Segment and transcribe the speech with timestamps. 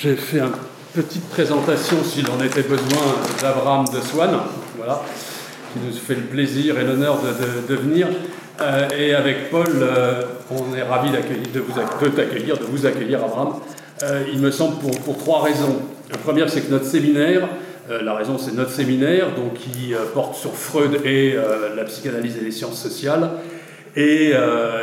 [0.00, 0.52] j'ai fait une
[0.94, 4.30] petite présentation, s'il en était besoin, d'Abraham de Swann,
[4.76, 5.02] voilà,
[5.72, 7.18] qui nous fait le plaisir et l'honneur
[7.68, 8.08] de, venir.
[8.60, 11.72] Euh, et avec Paul, euh, on est ravis de vous,
[12.10, 13.54] t'accueillir, de vous accueillir, Abraham.
[14.02, 15.82] Euh, il me semble pour, pour, trois raisons.
[16.10, 17.48] La première, c'est que notre séminaire,
[17.88, 21.36] la raison, c'est notre séminaire, donc qui porte sur Freud et
[21.76, 23.28] la psychanalyse et les sciences sociales.
[23.96, 24.32] Et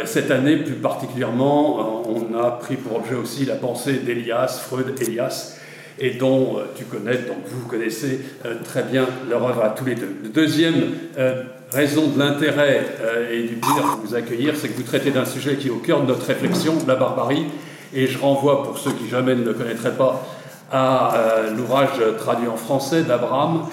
[0.06, 5.58] cette année, plus particulièrement, on a pris pour objet aussi la pensée d'Elias, Freud, Elias,
[6.02, 9.86] et dont euh, tu connais, donc vous connaissez euh, très bien leur œuvre à tous
[9.86, 10.16] les deux.
[10.34, 12.86] deuxième euh, raison de l'intérêt
[13.32, 15.78] et du plaisir de vous accueillir, c'est que vous traitez d'un sujet qui est au
[15.78, 17.46] cœur de notre réflexion, la barbarie,
[17.94, 20.26] et je renvoie, pour ceux qui jamais ne le connaîtraient pas,
[20.70, 21.14] à
[21.56, 23.66] l'ouvrage traduit en français d'Abraham,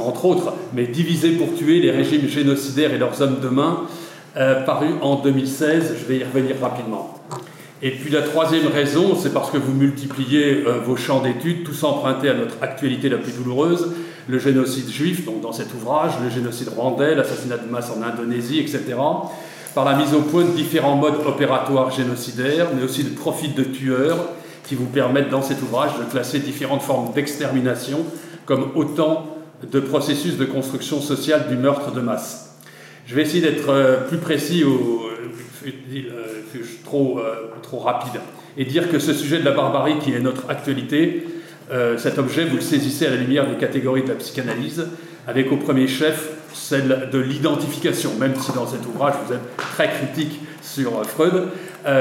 [0.00, 3.82] entre autres, mais Diviser pour tuer les régimes génocidaires et leurs hommes de main,
[4.66, 7.16] paru en 2016, je vais y revenir rapidement.
[7.82, 11.84] Et puis la troisième raison, c'est parce que vous multipliez euh, vos champs d'études, tous
[11.84, 13.92] empruntés à notre actualité la plus douloureuse,
[14.28, 18.60] le génocide juif, donc dans cet ouvrage, le génocide rwandais, l'assassinat de masse en Indonésie,
[18.60, 18.82] etc.,
[19.74, 23.62] par la mise au point de différents modes opératoires génocidaires, mais aussi de profits de
[23.62, 24.30] tueurs,
[24.64, 27.98] qui vous permettent dans cet ouvrage de classer différentes formes d'extermination
[28.46, 32.54] comme autant de processus de construction sociale du meurtre de masse.
[33.06, 35.02] Je vais essayer d'être euh, plus précis au,
[35.64, 35.70] euh,
[36.84, 38.20] trop, euh, trop rapide,
[38.56, 41.26] et dire que ce sujet de la barbarie qui est notre actualité,
[41.98, 44.86] cet objet, vous le saisissez à la lumière des catégories de la psychanalyse,
[45.26, 49.90] avec au premier chef celle de l'identification, même si dans cet ouvrage vous êtes très
[49.90, 51.48] critique sur Freud,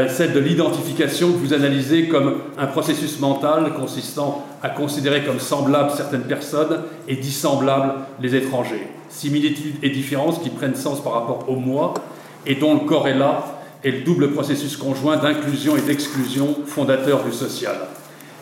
[0.09, 5.91] celle de l'identification que vous analysez comme un processus mental consistant à considérer comme semblables
[5.91, 8.87] certaines personnes et dissemblables les étrangers.
[9.09, 11.93] Similitudes et différences qui prennent sens par rapport au moi
[12.47, 17.75] et dont le corps est le double processus conjoint d'inclusion et d'exclusion fondateur du social.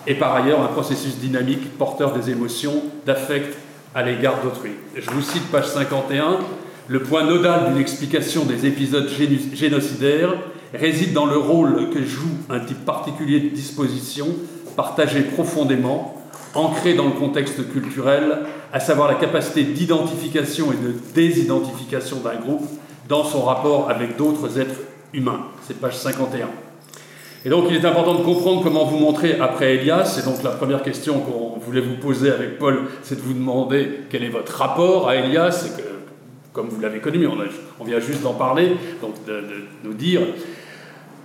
[0.08, 3.58] Et par ailleurs, un processus dynamique porteur des émotions, d'affect
[3.94, 4.72] à l'égard d'autrui.
[4.96, 6.40] Je vous cite page 51.
[6.88, 9.10] Le point nodal d'une explication des épisodes
[9.54, 10.36] génocidaires
[10.74, 14.28] réside dans le rôle que joue un type particulier de disposition,
[14.76, 16.22] partagé profondément,
[16.56, 18.40] ancré dans le contexte culturel,
[18.72, 22.68] à savoir la capacité d'identification et de désidentification d'un groupe
[23.08, 24.80] dans son rapport avec d'autres êtres
[25.14, 25.42] humain.
[25.68, 26.50] C'est page 51.
[27.46, 30.20] Et donc il est important de comprendre comment vous montrer après Elias.
[30.22, 34.02] Et donc la première question qu'on voulait vous poser avec Paul, c'est de vous demander
[34.10, 35.70] quel est votre rapport à Elias.
[36.54, 37.28] Comme vous l'avez connu, mais
[37.80, 39.42] on, vient juste d'en parler, donc de,
[39.84, 40.22] nous dire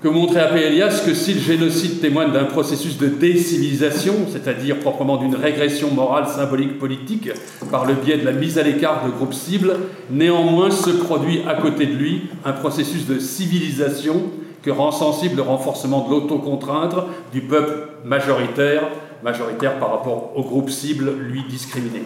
[0.02, 5.16] que montrer à Elias que si le génocide témoigne d'un processus de décivilisation, c'est-à-dire proprement
[5.16, 7.30] d'une régression morale, symbolique, politique,
[7.70, 9.74] par le biais de la mise à l'écart de groupes cibles,
[10.10, 14.22] néanmoins se produit à côté de lui un processus de civilisation
[14.62, 16.94] que rend sensible le renforcement de l'autocontrainte
[17.32, 18.82] du peuple majoritaire,
[19.24, 22.02] majoritaire par rapport au groupe cible, lui discriminé.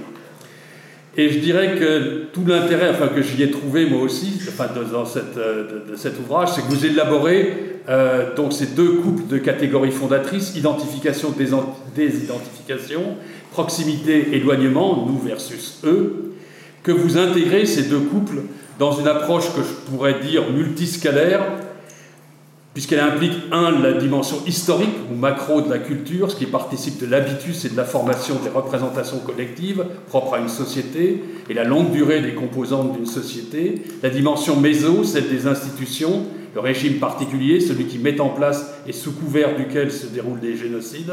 [1.16, 5.04] Et je dirais que tout l'intérêt enfin, que j'y ai trouvé moi aussi, enfin, dans
[5.04, 9.36] cette, euh, de, cet ouvrage, c'est que vous élaborez euh, donc ces deux couples de
[9.36, 11.34] catégories fondatrices, identification,
[11.94, 13.02] désidentification,
[13.50, 16.32] proximité, éloignement, nous versus eux,
[16.82, 18.42] que vous intégrez ces deux couples
[18.78, 21.42] dans une approche que je pourrais dire multiscalaire,
[22.74, 27.06] puisqu'elle implique, un, la dimension historique ou macro de la culture, ce qui participe de
[27.06, 31.90] l'habitus et de la formation des représentations collectives propres à une société, et la longue
[31.92, 36.22] durée des composantes d'une société, la dimension méso, celle des institutions,
[36.54, 40.56] le régime particulier, celui qui met en place et sous couvert duquel se déroulent des
[40.56, 41.12] génocides,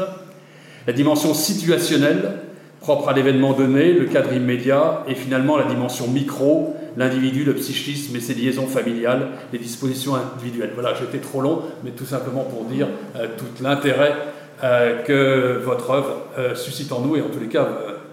[0.86, 2.40] la dimension situationnelle,
[2.80, 8.16] propre à l'événement donné, le cadre immédiat, et finalement la dimension micro, l'individu, le psychisme
[8.16, 10.72] et ses liaisons familiales, les dispositions individuelles.
[10.74, 14.14] Voilà, j'étais trop long, mais tout simplement pour dire euh, tout l'intérêt
[14.62, 17.68] euh, que votre œuvre euh, suscite en nous, et en tous les cas,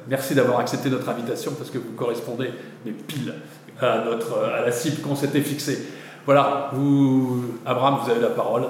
[0.08, 2.50] merci d'avoir accepté notre invitation, parce que vous correspondez
[2.86, 3.34] mais pile
[3.82, 5.80] à, notre, à la cible qu'on s'était fixée.
[6.26, 8.64] Voilà, vous, Abraham, vous avez la parole.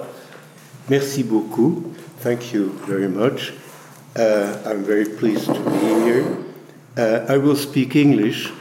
[0.89, 1.91] Merci beaucoup.
[2.24, 3.53] Thank you very much.
[4.15, 6.25] Uh, I'm very pleased to be here.
[6.98, 8.51] Uh, I will speak English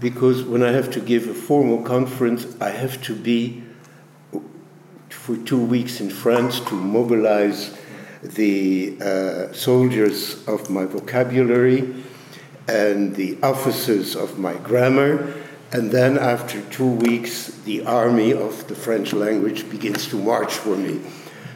[0.00, 3.62] because when I have to give a formal conference, I have to be
[5.08, 7.76] for two weeks in France to mobilize
[8.22, 12.04] the uh, soldiers of my vocabulary
[12.68, 15.34] and the officers of my grammar
[15.72, 20.76] and then after two weeks, the army of the French language begins to march for
[20.76, 21.00] me.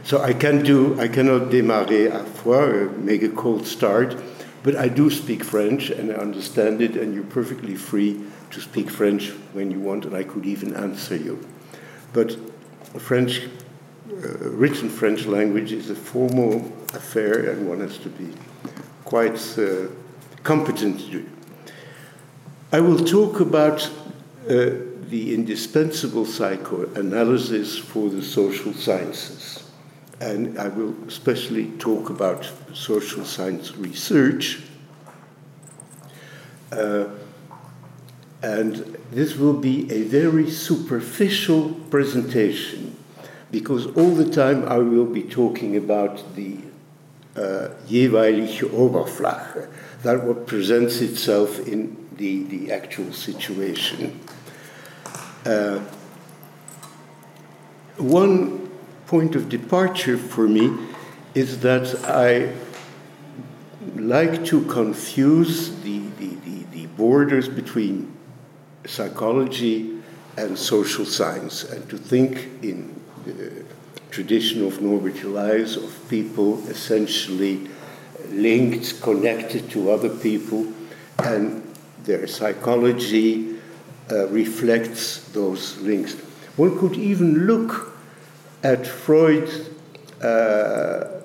[0.03, 4.17] So I can do, I cannot démarrer à froid, make a cold start,
[4.63, 8.21] but I do speak French and I understand it, and you're perfectly free
[8.51, 11.47] to speak French when you want, and I could even answer you.
[12.13, 12.37] But
[12.99, 13.43] French
[14.13, 18.29] uh, written French language is a formal affair and one has to be
[19.05, 19.87] quite uh,
[20.43, 21.19] competent to do.
[21.19, 21.73] It.
[22.73, 23.89] I will talk about
[24.49, 24.71] uh,
[25.09, 29.60] the indispensable psychoanalysis for the social sciences.
[30.21, 34.63] And I will especially talk about social science research.
[36.71, 37.07] Uh,
[38.43, 42.97] and this will be a very superficial presentation
[43.51, 46.59] because all the time I will be talking about the
[47.37, 49.69] uh, jeweilige Oberfläche,
[50.03, 54.21] that what presents itself in the, the actual situation.
[55.45, 55.81] Uh,
[57.97, 58.60] one
[59.11, 60.71] point of departure for me
[61.35, 62.53] is that I
[63.97, 68.17] like to confuse the, the, the, the borders between
[68.87, 69.99] psychology
[70.37, 73.65] and social science and to think in the
[74.13, 77.69] tradition of Norbert Elias of people essentially
[78.29, 80.73] linked, connected to other people,
[81.19, 81.65] and
[82.05, 83.57] their psychology
[84.09, 86.15] uh, reflects those links.
[86.57, 87.91] One could even look
[88.63, 89.71] at Freud's
[90.23, 91.21] uh,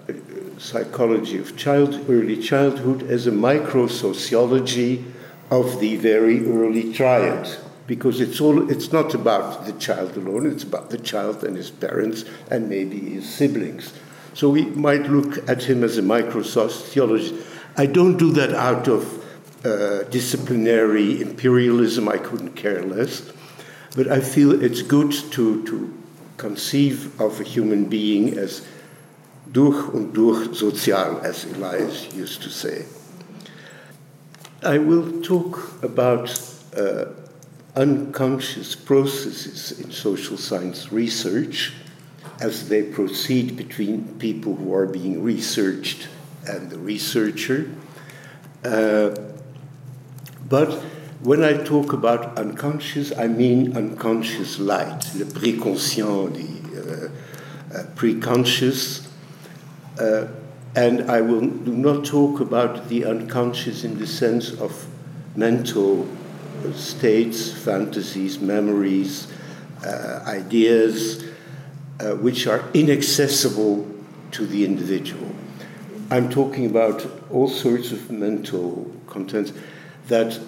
[0.57, 5.05] psychology of child, early childhood as a micro sociology
[5.51, 7.49] of the very early triad.
[7.87, 11.69] Because it's all it's not about the child alone it's about the child and his
[11.69, 13.93] parents and maybe his siblings.
[14.33, 17.35] So we might look at him as a micro sociologist
[17.77, 19.23] i don't do that out of
[19.65, 23.31] uh, disciplinary imperialism i couldn't care less.
[23.95, 26.04] But i feel it's good to to
[26.37, 28.65] conceive of a human being as
[29.51, 32.85] durch und durch sozial as elias used to say
[34.63, 36.41] I will talk about
[36.75, 37.05] uh,
[37.75, 41.73] unconscious processes in social science research
[42.39, 46.07] as they proceed between people who are being researched
[46.47, 47.69] and the researcher.
[48.63, 49.15] Uh,
[50.49, 50.83] but
[51.21, 59.07] when I talk about unconscious, I mean unconscious light, le préconscient, the uh, uh, preconscious.
[59.99, 60.27] Uh,
[60.75, 64.87] and I will do not talk about the unconscious in the sense of
[65.37, 66.05] mental
[66.73, 69.31] states, fantasies, memories,
[69.85, 71.23] uh, ideas,
[71.99, 73.89] uh, which are inaccessible
[74.31, 75.33] to the individual.
[76.11, 79.53] I'm talking about all sorts of mental contents
[80.07, 80.39] that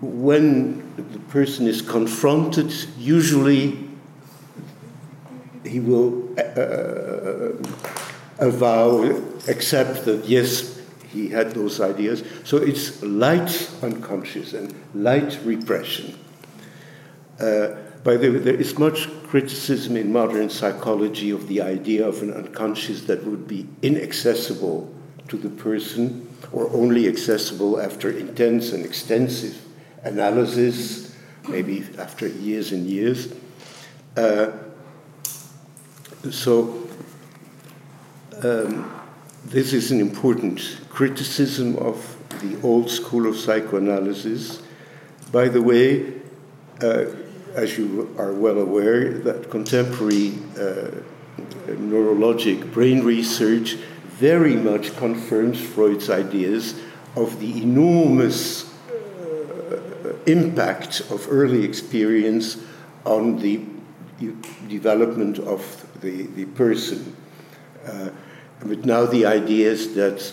[0.00, 3.88] when the person is confronted, usually
[5.64, 7.52] he will uh,
[8.38, 9.04] avow,
[9.48, 12.22] accept that yes, he had those ideas.
[12.44, 16.18] So it's light unconscious and light repression.
[17.40, 17.68] Uh,
[18.04, 22.32] by the way, there is much criticism in modern psychology of the idea of an
[22.32, 24.92] unconscious that would be inaccessible
[25.28, 29.65] to the person or only accessible after intense and extensive
[30.06, 31.14] analysis,
[31.48, 33.32] maybe after years and years.
[34.16, 34.52] Uh,
[36.30, 36.88] so
[38.42, 38.90] um,
[39.44, 44.62] this is an important criticism of the old school of psychoanalysis.
[45.32, 46.14] By the way,
[46.82, 47.06] uh,
[47.54, 50.90] as you are well aware, that contemporary uh,
[51.66, 53.74] neurologic brain research
[54.18, 56.80] very much confirms Freud's ideas
[57.14, 58.65] of the enormous
[60.26, 62.58] impact of early experience
[63.04, 63.60] on the
[64.68, 67.16] development of the, the person.
[67.86, 68.10] Uh,
[68.60, 70.32] but now the idea is that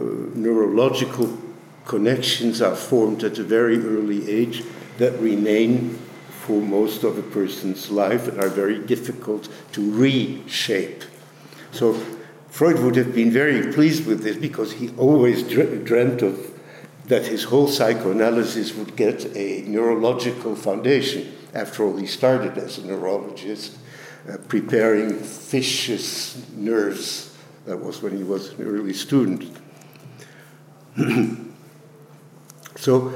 [0.00, 1.38] uh, neurological
[1.84, 4.62] connections are formed at a very early age
[4.98, 5.98] that remain
[6.28, 11.04] for most of a person's life and are very difficult to reshape.
[11.72, 11.94] So
[12.48, 16.53] Freud would have been very pleased with this because he always dreamt of
[17.06, 21.36] that his whole psychoanalysis would get a neurological foundation.
[21.52, 23.76] After all, he started as a neurologist
[24.28, 27.36] uh, preparing fishes' nerves.
[27.66, 29.44] That was when he was an early student.
[32.76, 33.12] so,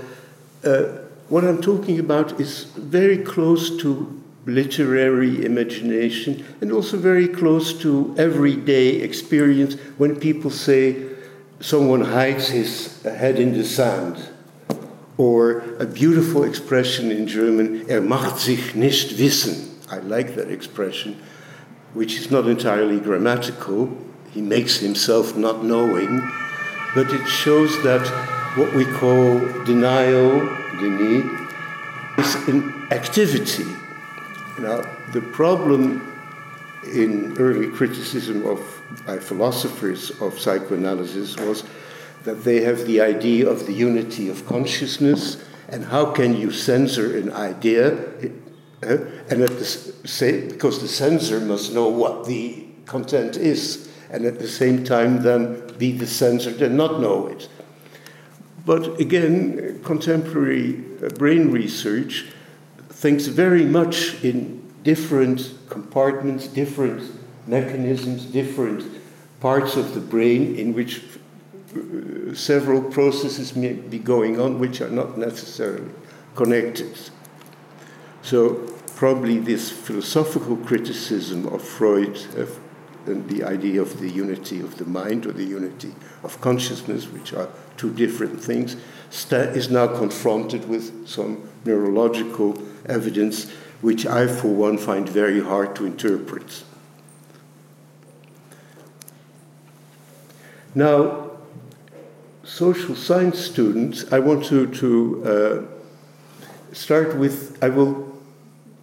[0.65, 0.83] uh,
[1.29, 8.15] what I'm talking about is very close to literary imagination and also very close to
[8.17, 11.08] everyday experience when people say
[11.61, 14.17] someone hides his head in the sand.
[15.17, 19.69] Or a beautiful expression in German, er macht sich nicht wissen.
[19.91, 21.21] I like that expression,
[21.95, 23.97] which is not entirely grammatical.
[24.31, 26.21] He makes himself not knowing,
[26.95, 28.07] but it shows that
[28.57, 30.41] what we call denial,
[30.79, 31.25] déni,
[32.19, 33.67] is an activity.
[34.61, 36.15] Now, the problem
[36.85, 41.65] in early criticism of by philosophers of psychoanalysis was
[42.25, 47.17] that they have the idea of the unity of consciousness and how can you censor
[47.17, 47.93] an idea?
[48.83, 54.25] Uh, and at the same because the censor must know what the content is and
[54.25, 57.49] at the same time then be the censored and not know it.
[58.65, 62.27] But again contemporary uh, brain research
[62.89, 67.18] thinks very much in different compartments different
[67.49, 68.85] mechanisms different
[69.41, 71.03] parts of the brain in which
[71.75, 75.91] uh, several processes may be going on which are not necessarily
[76.35, 76.97] connected.
[78.23, 78.55] So,
[78.97, 82.59] probably this philosophical criticism of Freud of,
[83.07, 87.33] and the idea of the unity of the mind or the unity of consciousness, which
[87.33, 88.77] are two different things,
[89.31, 93.51] is now confronted with some neurological evidence,
[93.81, 96.65] which I, for one, find very hard to interpret.
[100.75, 101.31] Now,
[102.45, 108.19] social science students, I want to, to uh, start with, I will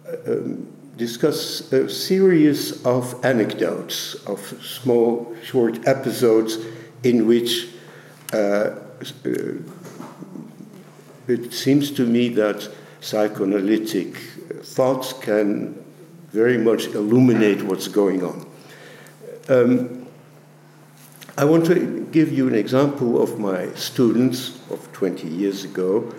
[0.06, 0.66] uh, um,
[0.96, 6.58] discuss a series of anecdotes, of small, short episodes
[7.02, 7.68] in which
[8.32, 9.30] uh, uh
[11.28, 12.68] it seems to me that
[13.00, 14.16] psychoanalytic
[14.62, 15.74] thoughts can
[16.30, 18.46] very much illuminate what's going on.
[19.48, 19.95] Um,
[21.38, 26.10] I want to give you an example of my students of 20 years ago,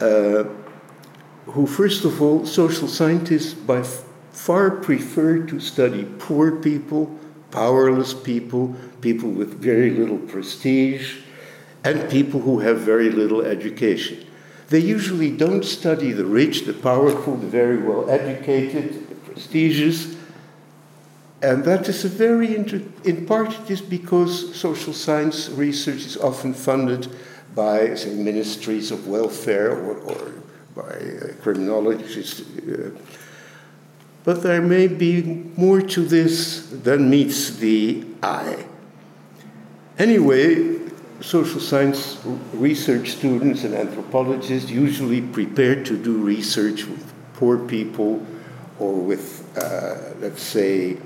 [0.00, 0.44] uh,
[1.46, 3.82] who, first of all, social scientists by
[4.30, 7.18] far prefer to study poor people,
[7.50, 11.22] powerless people, people with very little prestige,
[11.82, 14.24] and people who have very little education.
[14.68, 20.15] They usually don't study the rich, the powerful, the very well educated, the prestigious
[21.42, 26.54] and that is a very, in part, it is because social science research is often
[26.54, 27.08] funded
[27.54, 30.32] by, say, ministries of welfare or, or
[30.74, 32.40] by uh, criminologists.
[32.40, 32.90] Uh,
[34.24, 35.22] but there may be
[35.56, 38.64] more to this than meets the eye.
[39.98, 40.78] Anyway,
[41.20, 42.18] social science
[42.52, 48.24] research students and anthropologists usually prepare to do research with poor people
[48.78, 50.98] or with, uh, let's say,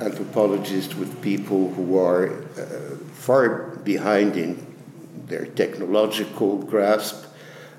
[0.00, 4.66] anthropologists with people who are uh, far behind in
[5.26, 7.24] their technological grasp,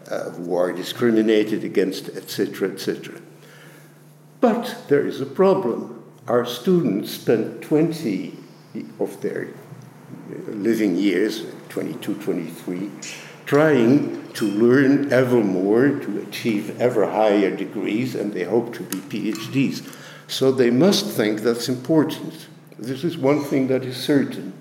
[0.10, 3.22] uh, who are discriminated against, etc., etc.
[4.42, 6.04] But there is a problem.
[6.28, 8.38] Our students spend 20
[9.00, 9.50] of their
[10.48, 12.92] living years, 22, 23,
[13.46, 18.98] trying to learn ever more, to achieve ever higher degrees, and they hope to be
[18.98, 19.88] PhDs.
[20.28, 22.48] So they must think that's important.
[22.78, 24.54] This is one thing that is certain.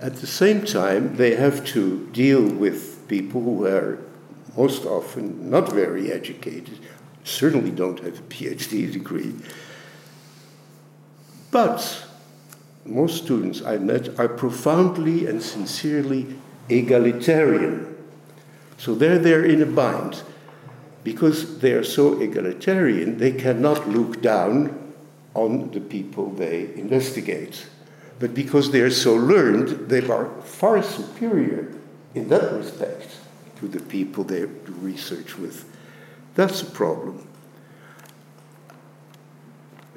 [0.00, 3.98] At the same time, they have to deal with people who are
[4.56, 6.78] most often not very educated,
[7.24, 9.34] certainly don't have a PhD degree.
[11.50, 12.06] But
[12.84, 16.34] most students I met are profoundly and sincerely
[16.68, 17.96] egalitarian.
[18.78, 20.22] So they're there in a bind
[21.04, 24.92] because they are so egalitarian, they cannot look down
[25.34, 27.66] on the people they investigate.
[28.18, 31.72] But because they are so learned, they are far superior
[32.14, 33.16] in that respect
[33.58, 35.64] to the people they do research with.
[36.34, 37.26] That's a problem.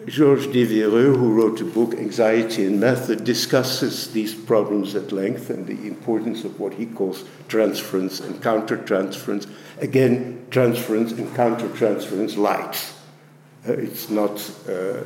[0.07, 5.65] Georges Devereux, who wrote the book Anxiety and Method, discusses these problems at length and
[5.65, 9.49] the importance of what he calls transference and countertransference.
[9.79, 12.93] Again, transference and countertransference light.
[13.67, 14.37] Uh, it's not
[14.69, 15.03] uh,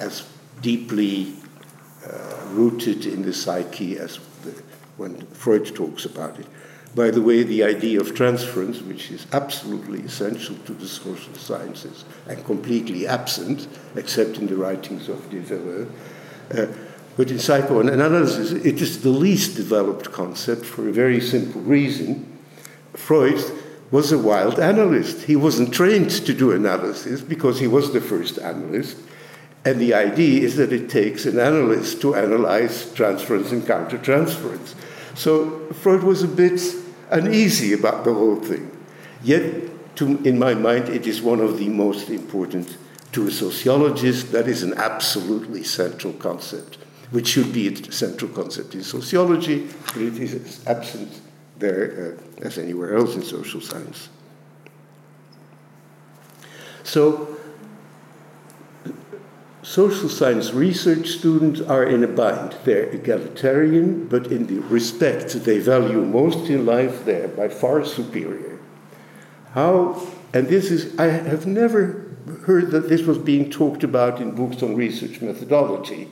[0.00, 0.26] as
[0.62, 1.34] deeply
[2.06, 4.62] uh, rooted in the psyche as the,
[4.96, 6.46] when Freud talks about it.
[6.94, 12.04] By the way, the idea of transference, which is absolutely essential to the social sciences
[12.28, 15.88] and completely absent, except in the writings of Devereux,
[16.54, 16.66] uh,
[17.16, 22.38] but in psychoanalysis, it is the least developed concept for a very simple reason.
[22.94, 23.42] Freud
[23.90, 25.24] was a wild analyst.
[25.24, 28.96] He wasn't trained to do analysis because he was the first analyst.
[29.64, 34.74] And the idea is that it takes an analyst to analyze transference and countertransference.
[35.14, 36.60] So Freud was a bit
[37.12, 38.70] uneasy about the whole thing.
[39.22, 42.76] Yet, to, in my mind, it is one of the most important
[43.12, 44.32] to a sociologist.
[44.32, 46.78] That is an absolutely central concept,
[47.10, 51.20] which should be a central concept in sociology, but it is absent
[51.58, 54.08] there uh, as anywhere else in social science.
[56.82, 57.36] So,
[59.62, 62.56] social science research students are in a bind.
[62.64, 68.58] They're egalitarian, but in the respect they value most in life, they're by far superior.
[69.52, 70.00] How,
[70.34, 72.10] and this is, I have never
[72.46, 76.08] heard that this was being talked about in books on research methodology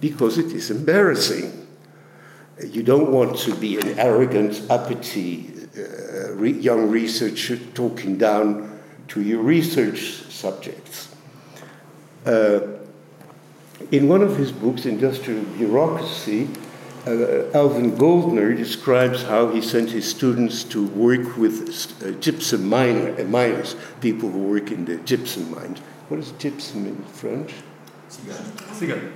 [0.00, 1.66] because it is embarrassing.
[2.62, 9.20] You don't want to be an arrogant, uppity uh, re- young researcher talking down to
[9.20, 11.14] your research subjects.
[12.24, 12.60] Uh,
[13.96, 16.48] in one of his books, Industrial Bureaucracy,
[17.06, 23.14] uh, Alvin Gouldner describes how he sent his students to work with uh, gypsum miner,
[23.20, 25.78] uh, miners, people who work in the gypsum mines.
[26.08, 27.52] What is gypsum in French?
[28.08, 29.12] Cigarette.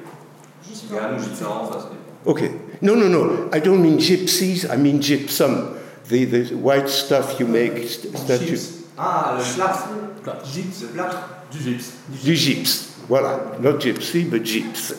[2.26, 2.61] Okay.
[2.80, 3.49] No, no, no.
[3.52, 5.76] I don't mean gypsies, I mean gypsum.
[6.08, 8.87] The, the white stuff you make statues.
[8.97, 10.44] Ah, le plâtre.
[10.52, 11.25] Gypse, le plâtre.
[11.50, 11.97] Du gypse.
[12.23, 12.88] Du gypse.
[13.09, 13.59] Voilà.
[13.61, 14.93] Not gypsy, but gypse.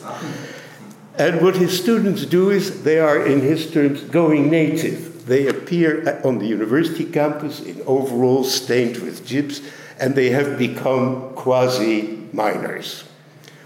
[1.18, 5.25] And what his students do is they are, in his terms, going native.
[5.25, 9.63] They appear on the university campus in overalls stained with gyps,
[10.00, 13.04] and they have become quasi miners,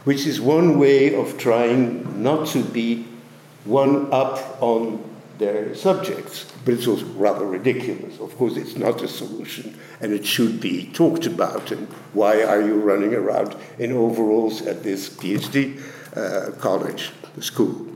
[0.03, 3.05] which is one way of trying not to be
[3.65, 6.51] one up on their subjects.
[6.65, 8.19] But it's also rather ridiculous.
[8.19, 11.71] Of course, it's not a solution, and it should be talked about.
[11.71, 15.81] And why are you running around in overalls at this PhD
[16.15, 17.87] uh, college, the school?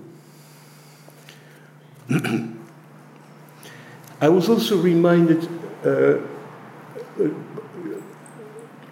[4.20, 5.48] I was also reminded
[5.86, 6.18] uh,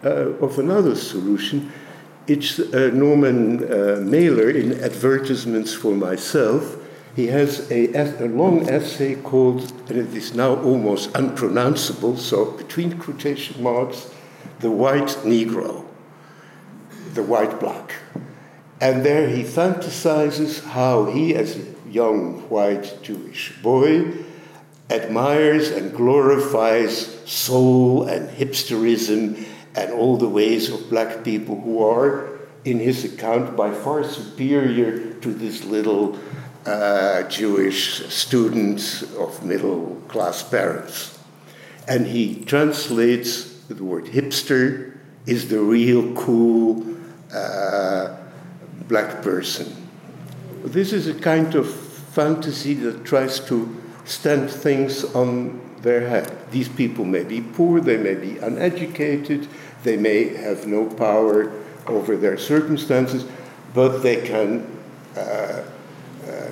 [0.04, 0.10] uh,
[0.40, 1.72] of another solution.
[2.28, 6.78] It's uh, Norman uh, Mailer in Advertisements for Myself.
[7.15, 13.00] He has a, a, long essay called, and it is now almost unpronounceable, so between
[13.00, 14.12] quotation marks,
[14.60, 15.86] The White Negro,
[17.13, 17.93] the white black.
[18.81, 24.12] And there he fantasizes how he, as a young white Jewish boy,
[24.89, 32.30] admires and glorifies soul and hipsterism and all the ways of black people who are,
[32.65, 36.19] in his account, by far superior to this little
[36.65, 41.19] uh, Jewish students of middle class parents.
[41.88, 46.86] And he translates the word hipster is the real cool
[47.34, 48.15] uh,
[48.88, 49.88] black person.
[50.63, 56.32] This is a kind of fantasy that tries to stand things on their head.
[56.51, 59.47] These people may be poor, they may be uneducated,
[59.84, 61.51] they may have no power
[61.86, 63.25] over their circumstances,
[63.73, 64.65] but they can
[65.15, 65.63] uh,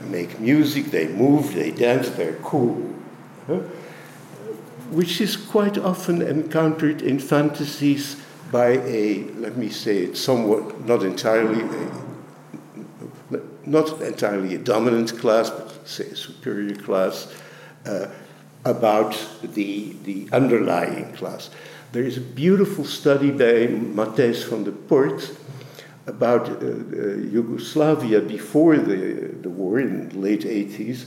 [0.10, 2.94] make music, they move, they dance, they're cool.
[3.48, 3.60] Huh?
[4.92, 11.04] Which is quite often encountered in fantasies by a, let me say it somewhat, not
[11.04, 11.64] entirely,
[13.32, 17.34] a, not entirely a dominant class, but say a superior class,
[17.86, 18.08] uh,
[18.66, 21.50] about the, the underlying class.
[21.92, 25.36] There is a beautiful study by Mattijs van de Port
[26.06, 31.06] about uh, uh, Yugoslavia before the, the war in the late 80s,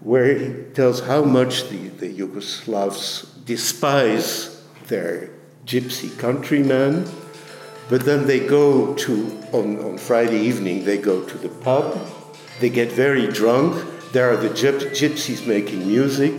[0.00, 5.30] where he tells how much the, the Yugoslavs despise their
[5.66, 7.08] gypsy countrymen,
[7.88, 11.98] but then they go to, on, on Friday evening, they go to the pub,
[12.60, 16.34] they get very drunk, there are the gypsies making music,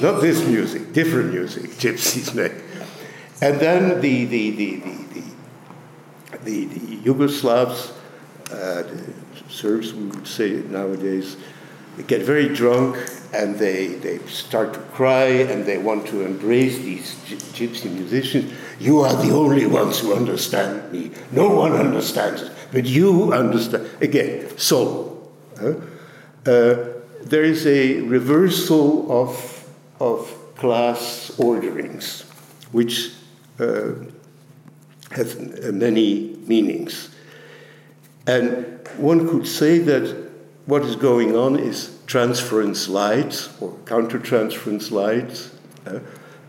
[0.00, 2.52] Not this music, different music, gypsies make.
[3.40, 5.22] And then the, the, the, the,
[6.44, 7.92] the, the Yugoslavs,
[8.50, 9.12] uh, the
[9.48, 11.36] Serbs, we would say nowadays,
[11.96, 12.96] they get very drunk
[13.32, 17.14] and they, they start to cry and they want to embrace these
[17.54, 18.52] gypsy musicians.
[18.80, 21.12] You are the only ones who understand me.
[21.30, 23.88] No one understands it, but you understand.
[24.00, 25.32] Again, soul.
[25.60, 25.74] Uh,
[26.44, 29.53] there is a reversal of
[30.64, 32.22] class orderings,
[32.72, 33.12] which
[33.60, 33.92] uh,
[35.10, 35.38] has
[35.70, 37.14] many meanings.
[38.26, 40.32] And one could say that
[40.64, 45.50] what is going on is transference light or countertransference light,
[45.86, 46.00] uh,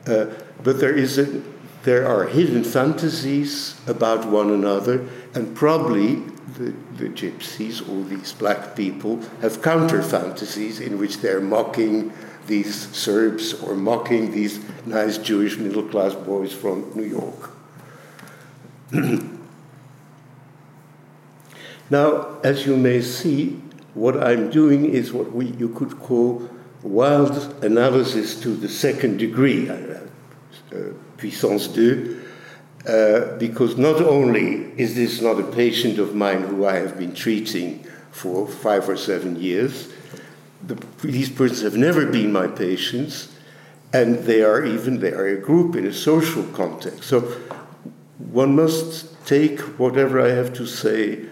[0.10, 0.28] uh,
[0.63, 1.41] but there is a,
[1.84, 6.23] there are hidden fantasies about one another, and probably
[6.58, 12.13] the, the gypsies or these black people have counter fantasies in which they're mocking
[12.48, 17.52] these Serbs or mocking these nice Jewish middle class boys from New York.
[21.90, 23.62] now, as you may see,
[23.94, 26.50] what I'm doing is what we, you could call
[26.84, 29.70] wild analysis to the second degree.
[29.70, 30.00] Uh,
[31.18, 32.22] Puissance 2,
[32.88, 37.16] uh, because not only is this not a patient of mine who I have been
[37.16, 39.92] treating for five or seven years,
[40.63, 43.36] the, these persons have never been my patients,
[43.94, 47.04] and they are even they are a group in a social context.
[47.04, 47.22] So
[48.18, 51.26] one must take whatever I have to say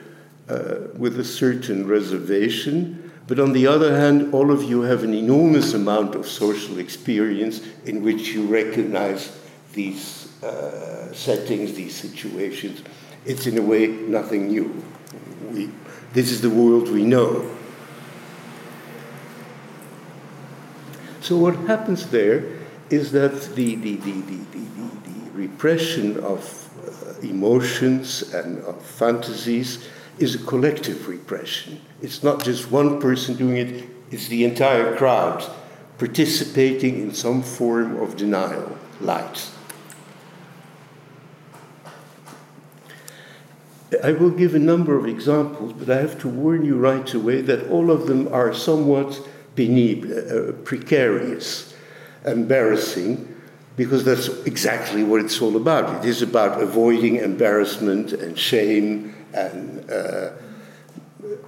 [0.49, 3.11] uh, with a certain reservation.
[3.25, 7.61] But on the other hand, all of you have an enormous amount of social experience
[7.85, 9.37] in which you recognize
[9.71, 12.81] these uh, settings, these situations.
[13.25, 14.83] It's in a way nothing new.
[15.51, 15.69] We,
[16.11, 17.49] this is the world we know.
[21.23, 22.43] So, what happens there
[22.89, 29.87] is that the, the, the, the, the, the repression of uh, emotions and of fantasies
[30.19, 31.79] is a collective repression.
[32.01, 35.49] It's not just one person doing it, it's the entire crowd
[35.97, 39.49] participating in some form of denial, light.
[44.03, 47.39] I will give a number of examples, but I have to warn you right away
[47.43, 51.73] that all of them are somewhat penible, uh, precarious,
[52.25, 53.27] embarrassing,
[53.75, 56.03] because that's exactly what it's all about.
[56.03, 60.31] It is about avoiding embarrassment and shame, and uh,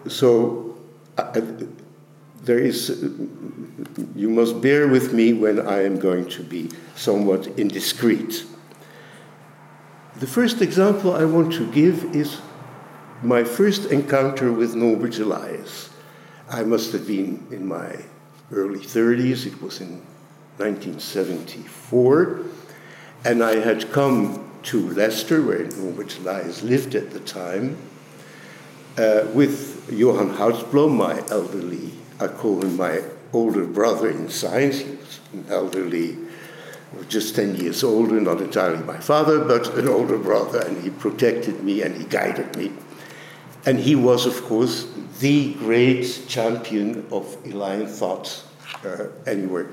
[0.07, 0.77] so
[1.17, 1.41] uh,
[2.43, 2.89] there is.
[4.15, 8.45] You must bear with me when I am going to be somewhat indiscreet.
[10.19, 12.39] The first example I want to give is
[13.21, 15.89] my first encounter with Norbert Elias.
[16.49, 17.95] I must have been in my
[18.51, 20.01] early 30s, it was in
[20.57, 22.41] 1974,
[23.23, 27.77] and I had come to Leicester, where Norbert Elias lived at the time,
[28.97, 33.01] uh, with Johan Goudsblom, my elderly, I call him my
[33.33, 36.17] older brother in science, he was an elderly
[37.09, 41.63] just 10 years older, not entirely my father, but an older brother, and he protected
[41.63, 42.71] me and he guided me.
[43.65, 44.87] And he was, of course,
[45.19, 48.43] the great champion of Elian thought
[48.83, 49.69] uh, anywhere.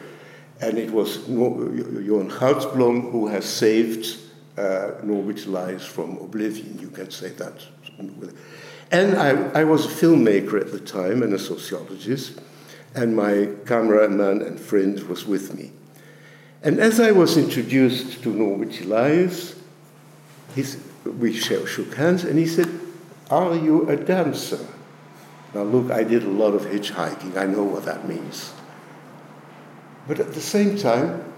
[0.60, 4.18] And it was Johan Goudsblom who has saved
[4.56, 7.54] uh, Norbert Elias from oblivion, you can say that.
[8.90, 12.38] And I, I was a filmmaker at the time and a sociologist,
[12.94, 15.72] and my cameraman and friend was with me.
[16.62, 19.56] And as I was introduced to Norbert Elias,
[21.04, 22.68] we shook hands, and he said,
[23.32, 24.66] Are you a dancer?
[25.54, 28.52] Now, look, I did a lot of hitchhiking, I know what that means.
[30.06, 31.32] But at the same time,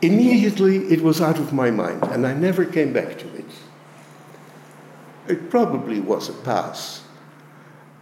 [0.00, 3.50] immediately it was out of my mind, and I never came back to it.
[5.26, 7.02] It probably was a pass.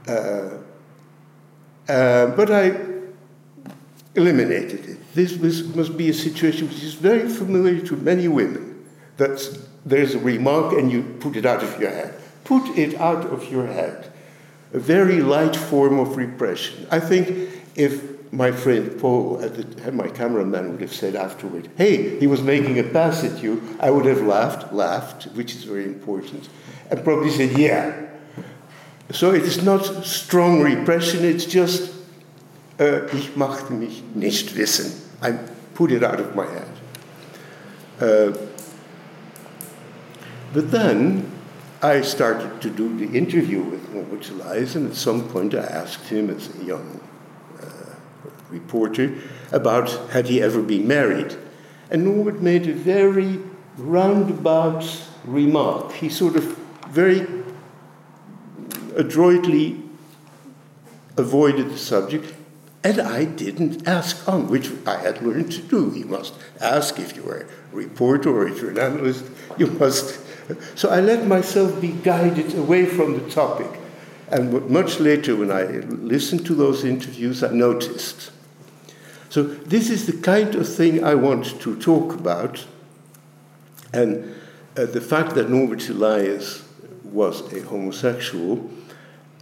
[0.07, 0.59] Uh,
[1.89, 2.77] uh, but I
[4.15, 8.87] eliminated it this, this must be a situation which is very familiar to many women.
[9.17, 12.20] That there's a remark and you put it out of your head.
[12.51, 14.11] Put it out of your head.
[14.75, 16.85] A very light form of repression.
[16.91, 22.27] I think if my friend Paul, the, my cameraman, would have said afterward, hey, he
[22.27, 26.49] was making a pass at you, I would have laughed, laughed, which is very important,
[26.91, 28.09] and probably said, yeah.
[29.13, 31.95] So it is not strong repression, it's just
[32.81, 34.91] uh, ich machte mich nicht wissen.
[35.23, 35.39] I
[35.75, 36.69] put it out of my head.
[38.01, 38.37] Uh,
[40.53, 41.31] but then
[41.83, 46.09] I started to do the interview with Norbert Elias, and at some point I asked
[46.09, 47.01] him, as a young
[47.61, 47.95] uh,
[48.51, 49.17] reporter,
[49.51, 51.37] about had he ever been married.
[51.91, 53.41] And Norbert made a very
[53.79, 54.85] roundabout
[55.25, 55.93] remark.
[55.93, 56.45] He sort of
[56.89, 57.27] very
[58.97, 59.83] adroitly
[61.17, 62.35] avoided the subject
[62.83, 65.93] and I didn't ask on, which I had learned to do.
[65.95, 69.25] You must ask if you are a reporter or if you're an analyst.
[69.59, 70.19] You must.
[70.75, 73.81] So I let myself be guided away from the topic.
[74.31, 78.31] And much later, when I listened to those interviews, I noticed.
[79.29, 82.65] So this is the kind of thing I want to talk about.
[83.93, 84.35] And
[84.77, 86.65] uh, the fact that Norbert Elias
[87.05, 88.71] was a homosexual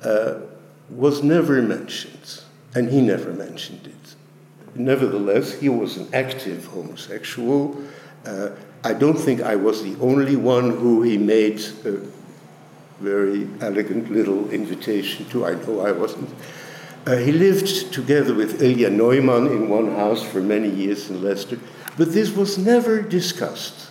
[0.03, 0.41] uh,
[0.89, 2.43] was never mentioned
[2.75, 4.15] and he never mentioned it.
[4.75, 7.77] Nevertheless, he was an active homosexual.
[8.25, 8.51] Uh,
[8.85, 12.01] I don't think I was the only one who he made a
[13.01, 15.47] very elegant little invitation to.
[15.47, 16.31] I know I wasn't.
[17.07, 21.59] Uh, he lived together with Ilya Neumann in one house for many years in Leicester,
[21.97, 23.91] but this was never discussed.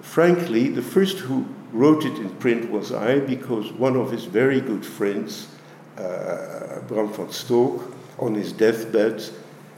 [0.00, 4.60] Frankly, the first who wrote it in print was I, because one of his very
[4.60, 5.48] good friends,
[5.96, 9.22] uh, Bram van Stolk, on his deathbed,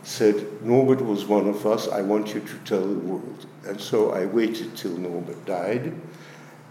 [0.03, 3.47] said, Norbert was one of us, I want you to tell the world.
[3.67, 5.93] And so I waited till Norbert died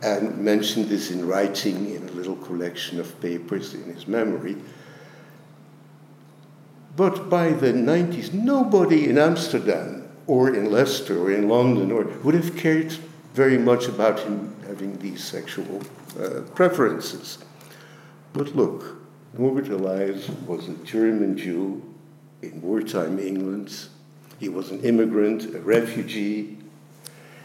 [0.01, 4.57] and mentioned this in writing in a little collection of papers in his memory.
[6.95, 12.35] But by the 90s, nobody in Amsterdam or in Leicester or in London or would
[12.35, 12.91] have cared
[13.33, 15.81] very much about him having these sexual
[16.19, 17.37] uh, preferences.
[18.33, 18.97] But look,
[19.37, 21.81] Norbert Elias was a German Jew
[22.41, 23.87] in wartime England.
[24.39, 26.57] He was an immigrant, a refugee,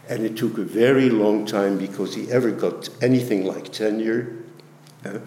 [0.08, 4.36] and it took a very long time because he ever got anything like tenure.
[5.04, 5.18] Uh,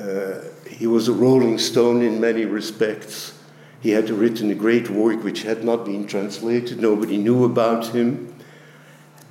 [0.00, 3.38] uh, he was a rolling stone in many respects.
[3.80, 8.34] He had written a great work which had not been translated, nobody knew about him.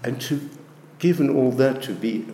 [0.03, 0.49] And to,
[0.99, 2.25] given all that, to be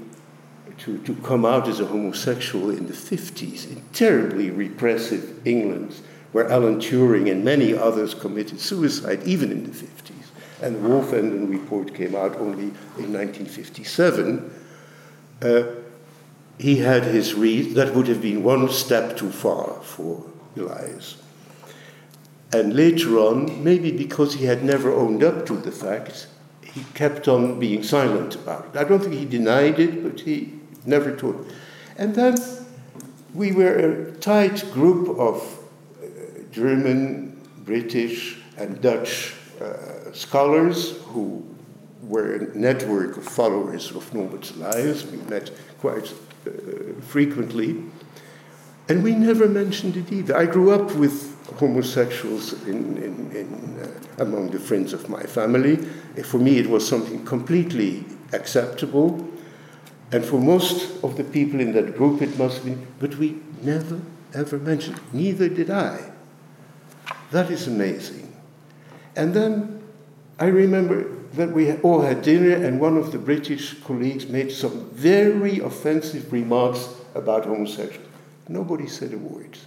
[0.79, 5.95] to, to come out as a homosexual in the 50s in terribly repressive England,
[6.37, 10.27] where Alan Turing and many others committed suicide, even in the 50s.
[10.61, 12.65] And the Wolfenden report came out only
[12.99, 14.53] in 1957.
[15.41, 15.63] Uh,
[16.59, 20.23] he had his read, that would have been one step too far for
[20.55, 21.19] Elias.
[22.53, 26.27] And later on, maybe because he had never owned up to the fact,
[26.61, 28.77] he kept on being silent about it.
[28.77, 30.53] I don't think he denied it, but he
[30.85, 31.51] never told.
[31.97, 32.35] And then
[33.33, 35.56] we were a tight group of
[36.57, 41.45] German, British, and Dutch uh, scholars who
[42.01, 45.05] were a network of followers of Norbert Elias.
[45.05, 46.11] We met quite
[46.47, 47.83] uh, frequently.
[48.89, 50.35] And we never mentioned it either.
[50.35, 55.75] I grew up with homosexuals in, in, in, uh, among the friends of my family.
[56.23, 59.27] For me, it was something completely acceptable.
[60.11, 63.37] And for most of the people in that group, it must have been, but we
[63.61, 63.99] never,
[64.33, 64.99] ever mentioned.
[65.13, 66.16] Neither did I.
[67.31, 68.33] That is amazing.
[69.15, 69.81] And then
[70.39, 74.89] I remember that we all had dinner, and one of the British colleagues made some
[74.91, 78.07] very offensive remarks about homosexuals.
[78.47, 79.57] Nobody said a word.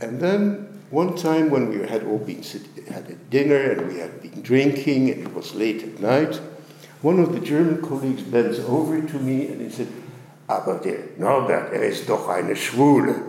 [0.00, 3.98] And then one time when we had all been sit- had a dinner and we
[3.98, 6.40] had been drinking and it was late at night,
[7.00, 9.88] one of the German colleagues bends over to me and he said,
[10.48, 13.22] Aber der Norbert, er ist doch eine Schwule,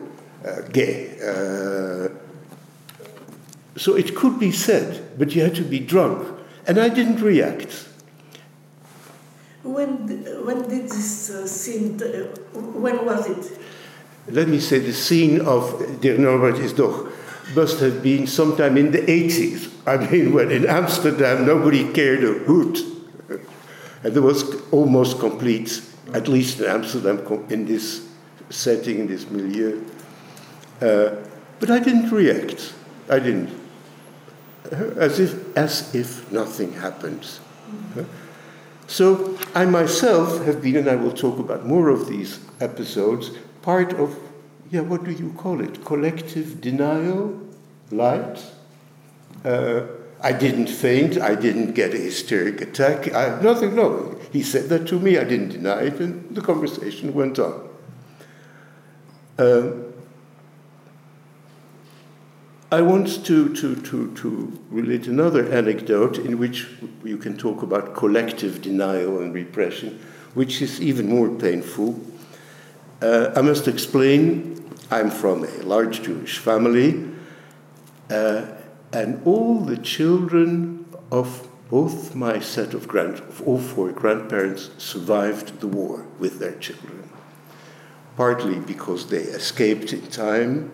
[0.46, 1.16] uh, gay.
[1.22, 2.10] Uh,
[3.76, 6.28] so it could be said, but you had to be drunk.
[6.68, 7.88] And I didn't react.
[9.64, 10.08] When,
[10.46, 13.60] when did this uh, scene, uh, when was it?
[14.28, 17.12] Let me say the scene of Der Norbert is doch
[17.54, 19.70] must have been sometime in the 80s.
[19.86, 22.80] I mean, when in Amsterdam nobody cared a hoot.
[24.04, 25.82] And there was almost complete,
[26.14, 28.08] at least in Amsterdam, in this
[28.50, 29.84] setting, in this milieu.
[30.82, 31.16] Uh,
[31.60, 32.74] but I didn't react.
[33.10, 33.65] I didn't.
[34.72, 37.28] As if, as if nothing happened.
[38.88, 43.94] So I myself have been, and I will talk about more of these episodes, part
[43.94, 44.18] of,
[44.70, 45.84] yeah, what do you call it?
[45.84, 47.42] Collective denial?
[47.92, 48.44] Light?
[49.44, 49.84] Uh,
[50.22, 51.20] I didn't faint.
[51.20, 53.14] I didn't get a hysteric attack.
[53.14, 54.20] I, have nothing, no.
[54.32, 55.18] He said that to me.
[55.18, 57.70] I didn't deny it, and the conversation went on.
[59.38, 59.72] Uh,
[62.76, 66.68] I want to, to, to, to relate another anecdote in which
[67.06, 69.98] you can talk about collective denial and repression,
[70.34, 71.98] which is even more painful.
[73.02, 77.12] Uh, I must explain I'm from a large Jewish family,
[78.10, 78.46] uh,
[78.92, 85.62] and all the children of both my set of grand, of all four grandparents survived
[85.62, 87.10] the war with their children.
[88.18, 90.74] Partly because they escaped in time,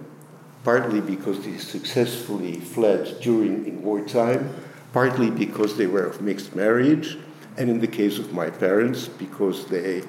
[0.64, 4.54] partly because they successfully fled during in wartime,
[4.94, 7.18] partly because they were of mixed marriage,
[7.58, 10.04] and in the case of my parents, because they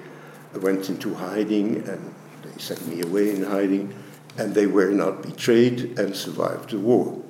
[0.61, 3.95] went into hiding and they sent me away in hiding,
[4.37, 7.23] and they were not betrayed and survived the war.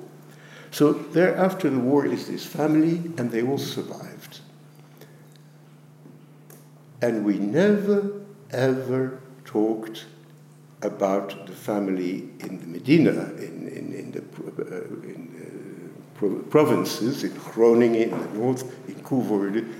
[0.71, 4.39] So there, after the war, is this family, and they all survived.
[7.01, 10.05] And we never, ever talked
[10.83, 17.33] about the family in the Mediene, in, in, in the, uh, in the provinces, in
[17.33, 19.73] Groningen in the north, in Coevorden,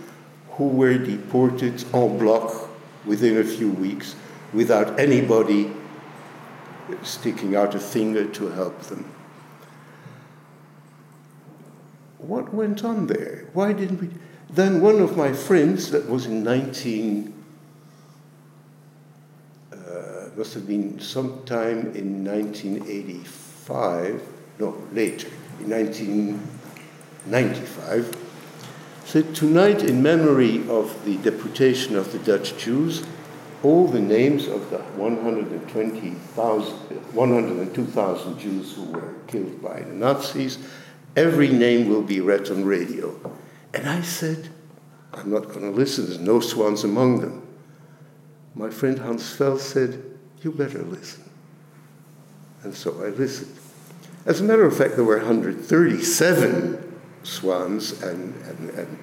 [0.51, 2.69] who were deported en bloc
[3.05, 4.15] within a few weeks
[4.53, 5.71] without anybody
[7.01, 9.05] sticking out a finger to help them.
[12.19, 13.47] What went on there?
[13.53, 14.09] Why didn't we?
[14.49, 17.33] Then one of my friends, that was in 19,
[20.34, 24.22] uh, must have been sometime in 1985,
[24.60, 28.17] no, later, in 1995,
[29.06, 33.06] said, Tonight, in memory of the deportation of the Dutch Jews,
[33.62, 36.74] all the names of the 120,000,
[37.13, 40.58] 102,000 Jews who were killed by the Nazis,
[41.15, 43.15] every name will be read on radio.
[43.74, 44.50] And I said,
[45.13, 47.48] I'm not going to listen, there's no swans among them.
[48.56, 50.12] My friend Hans Fell said,
[50.43, 51.23] You better listen.
[52.63, 53.58] And so I listened.
[54.25, 58.97] As a matter of fact, there were 137 Swaans and, and, and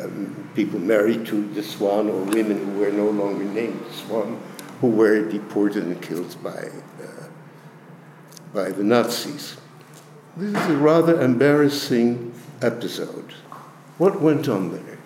[0.00, 4.40] um, people married to the swan or women who were no longer named Swaan
[4.80, 6.70] who were deported and killed by,
[7.02, 7.26] uh,
[8.54, 9.56] by the Nazis.
[10.36, 13.34] This is a rather embarrassing episode.
[13.98, 14.98] What went on there?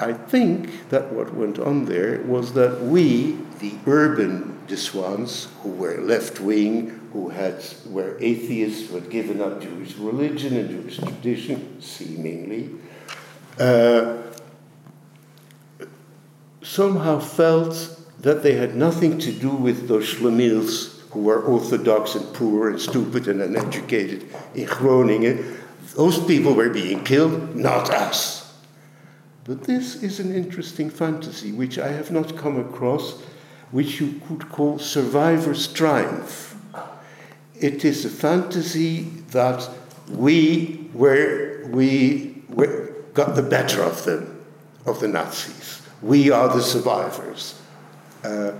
[0.00, 5.70] I think that what went on there was that we, the urban de Swaans, who
[5.70, 10.98] were left wing, who had, were atheists, who had given up Jewish religion and Jewish
[10.98, 12.70] tradition, seemingly,
[13.58, 14.18] uh,
[16.60, 22.34] somehow felt that they had nothing to do with those schlemiels who were orthodox and
[22.34, 25.56] poor and stupid and uneducated in Groningen.
[25.94, 28.44] Those people were being killed, not us.
[29.44, 33.22] But this is an interesting fantasy which I have not come across,
[33.74, 36.54] which you could call survivor's triumph.
[37.60, 39.00] It is a fantasy
[39.32, 39.68] that
[40.08, 44.40] we were, we were, got the better of them,
[44.86, 45.82] of the Nazis.
[46.02, 47.60] We are the survivors,
[48.22, 48.52] uh,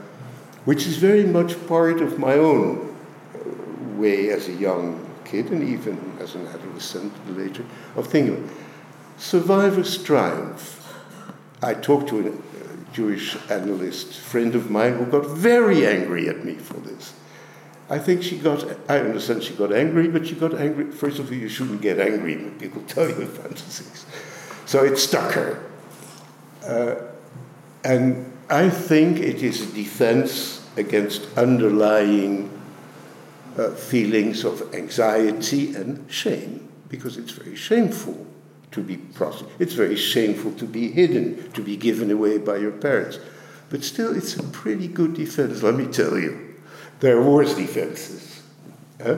[0.64, 2.96] which is very much part of my own
[3.36, 8.50] uh, way as a young kid and even as an adolescent later of thinking.
[9.16, 10.92] Survivor's triumph.
[11.62, 12.18] I talked to
[12.94, 17.12] Jewish analyst friend of mine who got very angry at me for this.
[17.90, 20.90] I think she got, I understand she got angry, but she got angry.
[20.92, 24.06] First of all, you shouldn't get angry when people tell you fantasies.
[24.64, 25.66] So it stuck her.
[26.64, 26.94] Uh,
[27.82, 32.48] and I think it is a defense against underlying
[33.58, 38.26] uh, feelings of anxiety and shame, because it's very shameful
[38.74, 39.54] to be prosecuted.
[39.60, 43.18] It's very shameful to be hidden, to be given away by your parents.
[43.70, 46.54] But still, it's a pretty good defense, let me tell you.
[47.00, 48.42] There are worse defenses.
[49.02, 49.16] Uh,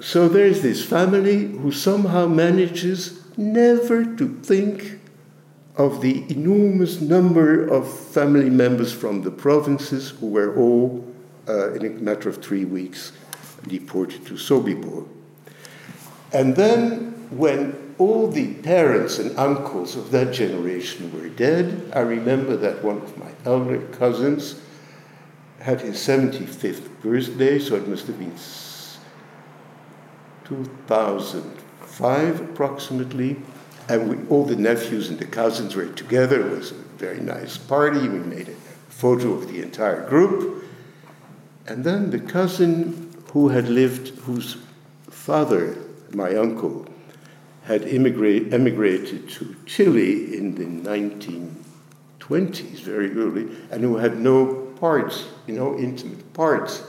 [0.00, 5.00] so there's this family who somehow manages never to think
[5.76, 11.06] of the enormous number of family members from the provinces who were all,
[11.48, 13.12] uh, in a matter of three weeks,
[13.66, 15.06] deported to Sobibor.
[16.32, 22.56] And then, when all the parents and uncles of that generation were dead, I remember
[22.56, 24.58] that one of my elder cousins
[25.58, 28.34] had his 75th birthday, so it must have been
[30.44, 33.36] 2005 approximately.
[33.90, 36.40] And we, all the nephews and the cousins were together.
[36.40, 38.08] It was a very nice party.
[38.08, 38.54] We made a
[38.88, 40.64] photo of the entire group.
[41.66, 44.56] And then the cousin who had lived, whose
[45.10, 45.76] father,
[46.12, 46.86] my uncle,
[47.70, 55.28] had immigrate, emigrated to Chile in the 1920s, very early, and who had no parts,
[55.46, 56.82] you know, intimate parts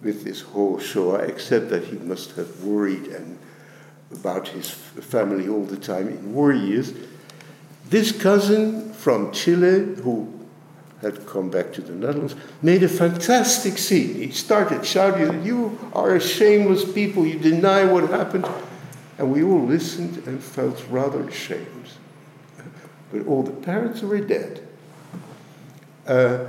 [0.00, 3.38] with this whole Shoah, except that he must have worried and
[4.10, 6.94] about his family all the time in war years.
[7.90, 10.32] This cousin from Chile, who
[11.02, 14.14] had come back to the Netherlands, made a fantastic scene.
[14.14, 18.48] He started shouting, You are a shameless people, you deny what happened.
[19.18, 21.88] And we all listened and felt rather ashamed.
[23.12, 24.66] But all the parents were dead.
[26.06, 26.46] Uh,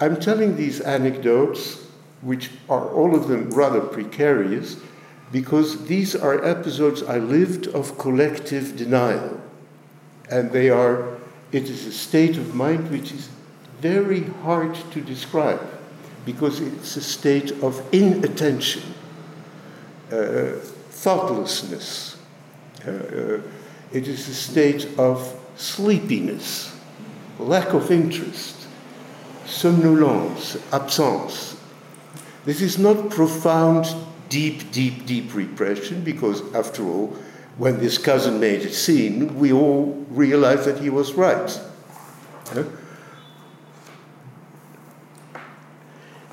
[0.00, 1.86] I'm telling these anecdotes,
[2.20, 4.76] which are all of them rather precarious,
[5.32, 9.40] because these are episodes I lived of collective denial.
[10.30, 11.18] And they are,
[11.52, 13.28] it is a state of mind which is
[13.80, 15.60] very hard to describe
[16.24, 18.82] because it's a state of inattention,
[20.10, 20.52] uh,
[20.90, 22.13] thoughtlessness.
[22.86, 23.40] Uh, uh,
[23.92, 26.76] it is a state of sleepiness,
[27.38, 28.66] lack of interest,
[29.46, 31.56] somnolence, absence.
[32.44, 33.86] This is not profound
[34.28, 37.16] deep, deep, deep repression because, after all,
[37.56, 41.60] when this cousin made a scene, we all realized that he was right.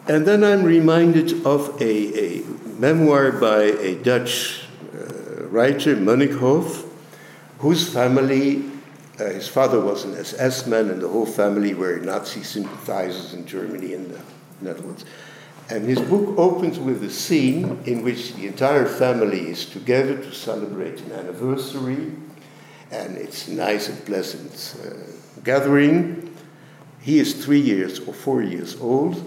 [0.08, 2.44] And then I'm reminded of a, a
[2.80, 4.61] memoir by a Dutch
[5.52, 6.88] writer, Munnighoff,
[7.60, 8.64] whose family,
[9.20, 13.46] uh, his father was an SS man, and the whole family were Nazi sympathizers in
[13.46, 14.22] Germany and the
[14.62, 15.06] Netherlands.
[15.70, 20.34] And his book opens with a scene in which the entire family is together to
[20.34, 22.14] celebrate an anniversary,
[22.90, 26.36] and it's a nice and pleasant uh, gathering.
[27.02, 29.24] He is three years or four years old,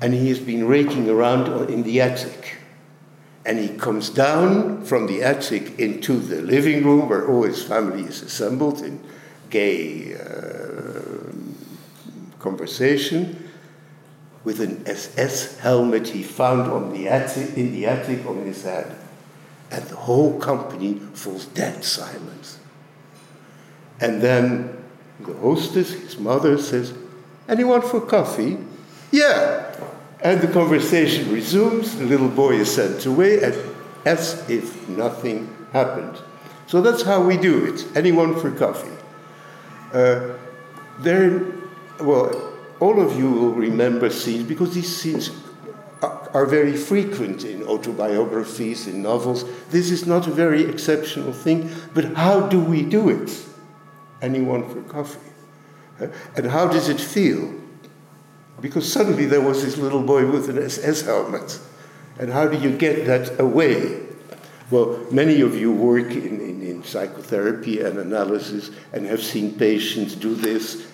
[0.00, 2.61] and he has been raking around in the attic.
[3.44, 8.02] And he comes down from the attic into the living room where all his family
[8.02, 9.02] is assembled in
[9.50, 11.32] gay uh,
[12.38, 13.50] conversation
[14.44, 18.96] with an SS helmet he found on the attic, in the attic on his head.
[19.70, 22.58] And the whole company falls dead silent.
[24.00, 24.76] And then
[25.20, 26.92] the hostess, his mother, says,
[27.48, 28.58] Anyone for coffee?
[29.10, 29.74] Yeah.
[30.22, 31.96] And the conversation resumes.
[31.96, 33.40] The little boy is sent away
[34.04, 36.20] as if nothing happened.
[36.66, 37.84] So that's how we do it.
[37.96, 38.96] Anyone for coffee?
[39.92, 40.34] Uh,
[41.00, 41.44] there,
[42.00, 45.30] well, all of you will remember scenes because these scenes
[46.02, 49.44] are, are very frequent in autobiographies, in novels.
[49.70, 53.44] This is not a very exceptional thing, but how do we do it?
[54.20, 55.18] Anyone for coffee?
[56.00, 56.06] Uh,
[56.36, 57.61] and how does it feel?
[58.62, 61.58] Because suddenly there was this little boy with an SS helmet.
[62.18, 64.00] And how do you get that away?
[64.70, 70.14] Well, many of you work in, in, in, psychotherapy and analysis and have seen patients
[70.14, 70.86] do this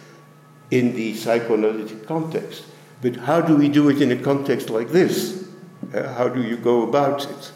[0.70, 2.64] in the psychoanalytic context.
[3.02, 5.48] But how do we do it in a context like this?
[5.94, 7.52] Uh, how do you go about it?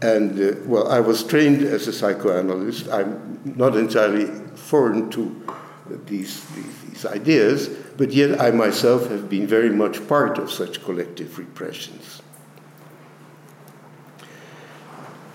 [0.00, 2.88] And uh, well, I was trained as a psychoanalyst.
[2.88, 5.44] I'm not entirely foreign to
[6.06, 7.68] these, these, these ideas,
[7.98, 12.22] but yet I myself have been very much part of such collective repressions.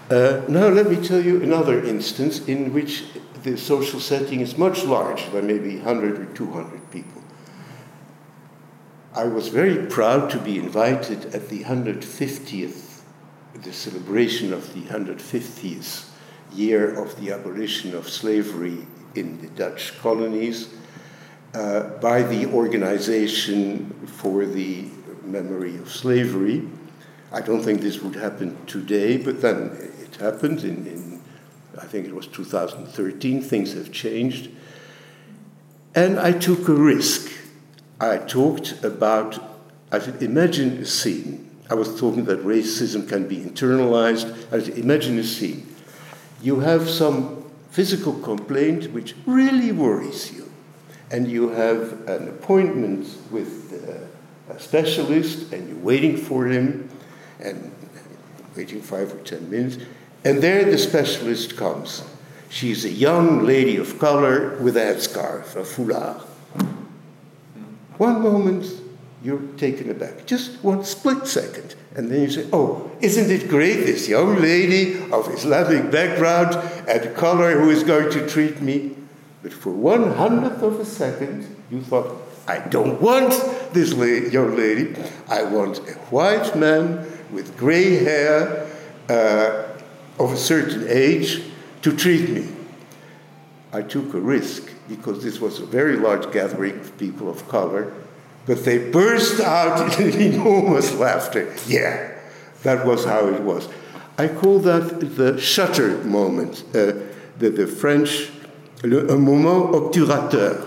[0.09, 3.03] Uh, now, let me tell you another instance in which
[3.43, 7.21] the social setting is much larger than maybe 100 or 200 people.
[9.13, 13.01] I was very proud to be invited at the 150th,
[13.61, 16.09] the celebration of the 150th
[16.53, 20.69] year of the abolition of slavery in the Dutch colonies
[21.53, 24.85] uh, by the Organization for the
[25.23, 26.67] Memory of Slavery.
[27.31, 31.21] I don't think this would happen today, but then it happened in, in
[31.79, 34.49] I think it was 2013, things have changed.
[35.95, 37.31] And I took a risk.
[37.99, 39.41] I talked about,
[39.91, 41.49] I said, imagine a scene.
[41.69, 44.31] I was talking that racism can be internalized.
[44.51, 45.67] I said, imagine a scene.
[46.41, 50.42] You have some physical complaint which really worries you,
[51.11, 53.73] and you have an appointment with
[54.49, 56.89] a specialist, and you're waiting for him,
[57.39, 57.71] and
[58.55, 59.77] waiting five or ten minutes,
[60.23, 62.03] and there the specialist comes.
[62.49, 66.21] She's a young lady of color with a headscarf, a foulard.
[67.97, 68.65] One moment,
[69.23, 71.75] you're taken aback, just one split second.
[71.95, 76.55] And then you say, Oh, isn't it great, this young lady of Islamic background
[76.87, 78.95] and color who is going to treat me?
[79.43, 83.31] But for one hundredth of a second, you thought, I don't want
[83.73, 84.95] this la- young lady.
[85.29, 88.67] I want a white man with gray hair,
[89.09, 89.63] uh,
[90.19, 91.43] of a certain age
[91.81, 92.47] to treat me.
[93.71, 97.91] I took a risk because this was a very large gathering of people of color,
[98.45, 101.53] but they burst out in enormous laughter.
[101.67, 102.17] Yeah,
[102.63, 103.67] that was how it was.
[104.17, 106.93] I call that the shutter moment, uh,
[107.39, 108.29] the, the French,
[108.83, 110.65] le, un moment obturateur.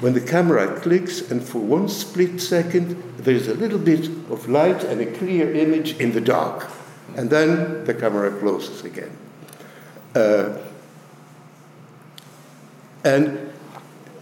[0.00, 4.84] When the camera clicks, and for one split second, there's a little bit of light
[4.84, 6.70] and a clear image in the dark
[7.16, 9.16] and then the camera closes again.
[10.14, 10.56] Uh,
[13.04, 13.52] and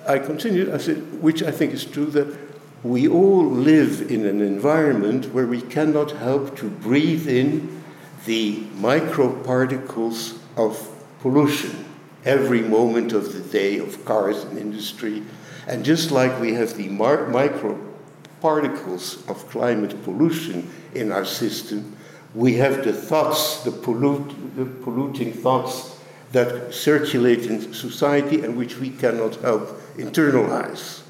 [0.06, 2.36] I continued, I said, which I think is true, that
[2.82, 7.82] we all live in an environment where we cannot help to breathe in
[8.26, 10.88] the microparticles of
[11.20, 11.84] pollution
[12.26, 15.22] every moment of the day of cars and industry.
[15.66, 21.96] And just like we have the mar- microparticles of climate pollution in our system,
[22.34, 25.98] we have the thoughts, the, pollute, the polluting thoughts
[26.32, 31.02] that circulate in society and which we cannot help internalize.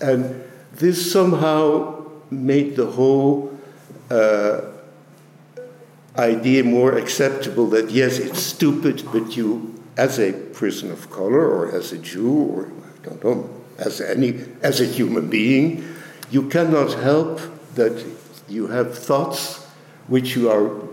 [0.00, 3.58] And this somehow made the whole
[4.10, 4.60] uh,
[6.16, 11.74] idea more acceptable that yes, it's stupid, but you, as a person of color or
[11.74, 12.72] as a Jew or
[13.02, 15.84] I don't know, as any as a human being,
[16.30, 17.40] you cannot help
[17.74, 18.04] that
[18.48, 19.66] you have thoughts
[20.06, 20.88] which you are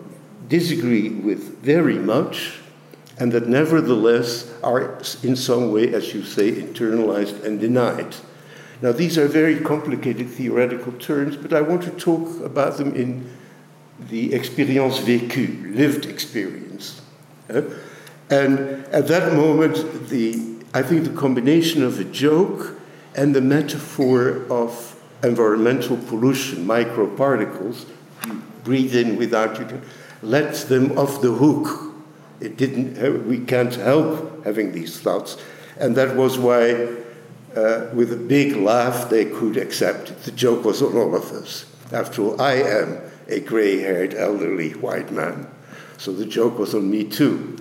[0.49, 2.60] disagree with very much,
[3.18, 8.16] and that nevertheless are in some way, as you say, internalized and denied.
[8.82, 13.30] Now, these are very complicated theoretical terms, but I want to talk about them in
[14.10, 17.01] the expérience vécue, lived experience.
[17.49, 17.62] Eh?
[18.30, 20.41] And at that moment, the,
[20.73, 22.80] I think the combination of a joke
[23.15, 27.86] and the metaphor of environmental pollution, microparticles,
[28.28, 29.82] you breathe in without you
[30.21, 31.93] lets them off the hook.
[32.39, 35.38] It didn't, uh, we can't help having these thoughts.
[35.78, 36.88] And that was why
[37.55, 40.23] uh, with a big laugh, they could accept it.
[40.23, 41.65] The joke was on all of us.
[41.91, 45.47] After all, I am a gray haired, elderly white man.
[45.97, 47.57] So the joke was on me too.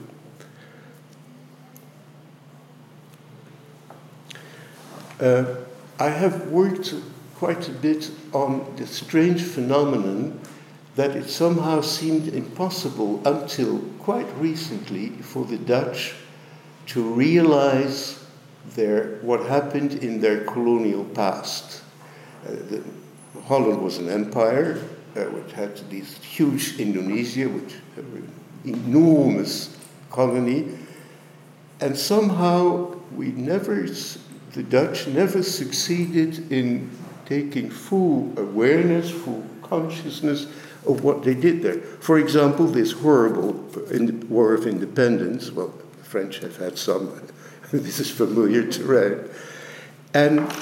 [5.21, 5.45] Uh,
[5.99, 6.95] I have worked
[7.37, 10.41] quite a bit on the strange phenomenon
[10.97, 16.15] that it somehow seemed impossible until quite recently for the Dutch
[16.87, 18.25] to realize
[18.75, 21.83] their, what happened in their colonial past.
[22.47, 22.83] Uh, the,
[23.47, 24.83] Holland was an empire
[25.17, 28.33] uh, which had this huge Indonesia, which had an
[28.65, 29.77] enormous
[30.11, 30.69] colony,
[31.81, 33.87] and somehow we never,
[34.55, 36.91] the Dutch never succeeded in
[37.27, 40.47] taking full awareness, full consciousness
[40.87, 41.81] of what they did there.
[41.81, 43.53] For example, this horrible
[44.29, 47.21] War of Independence, well, the French have had some
[47.73, 49.29] this is familiar terrain.
[50.13, 50.53] And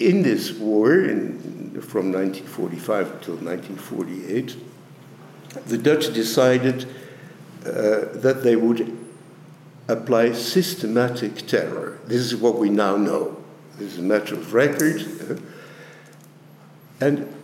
[0.00, 4.56] in this war, in, from 1945 until 1948,
[5.66, 6.84] the Dutch decided
[7.64, 9.07] uh, that they would
[9.88, 11.98] apply systematic terror.
[12.06, 13.42] This is what we now know.
[13.78, 15.42] This is a matter of record.
[17.00, 17.34] and,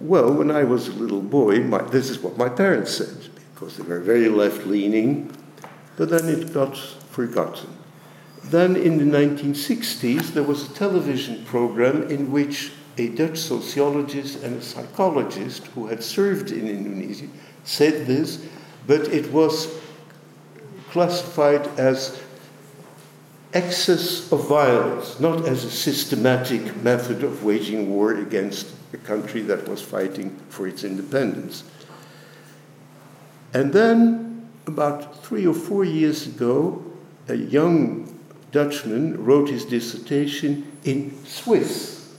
[0.00, 3.76] well, when I was a little boy, my, this is what my parents said, because
[3.76, 5.30] they were very left leaning,
[5.96, 7.70] but then it got forgotten.
[8.42, 14.56] Then in the 1960s, there was a television program in which a Dutch sociologist and
[14.56, 17.26] a psychologist who had served in Indonesia
[17.64, 18.44] said this,
[18.86, 19.66] but it was
[20.94, 22.22] classified as
[23.52, 29.66] excess of violence, not as a systematic method of waging war against a country that
[29.68, 31.64] was fighting for its independence.
[33.52, 36.84] And then, about three or four years ago,
[37.26, 38.16] a young
[38.52, 42.14] Dutchman wrote his dissertation in Swiss.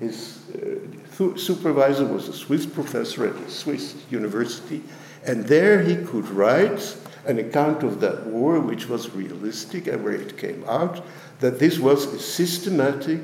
[0.00, 4.82] His uh, supervisor was a Swiss professor at a Swiss university,
[5.24, 6.94] and there he could write
[7.28, 11.04] an account of that war, which was realistic, and where it came out
[11.40, 13.20] that this was a systematic,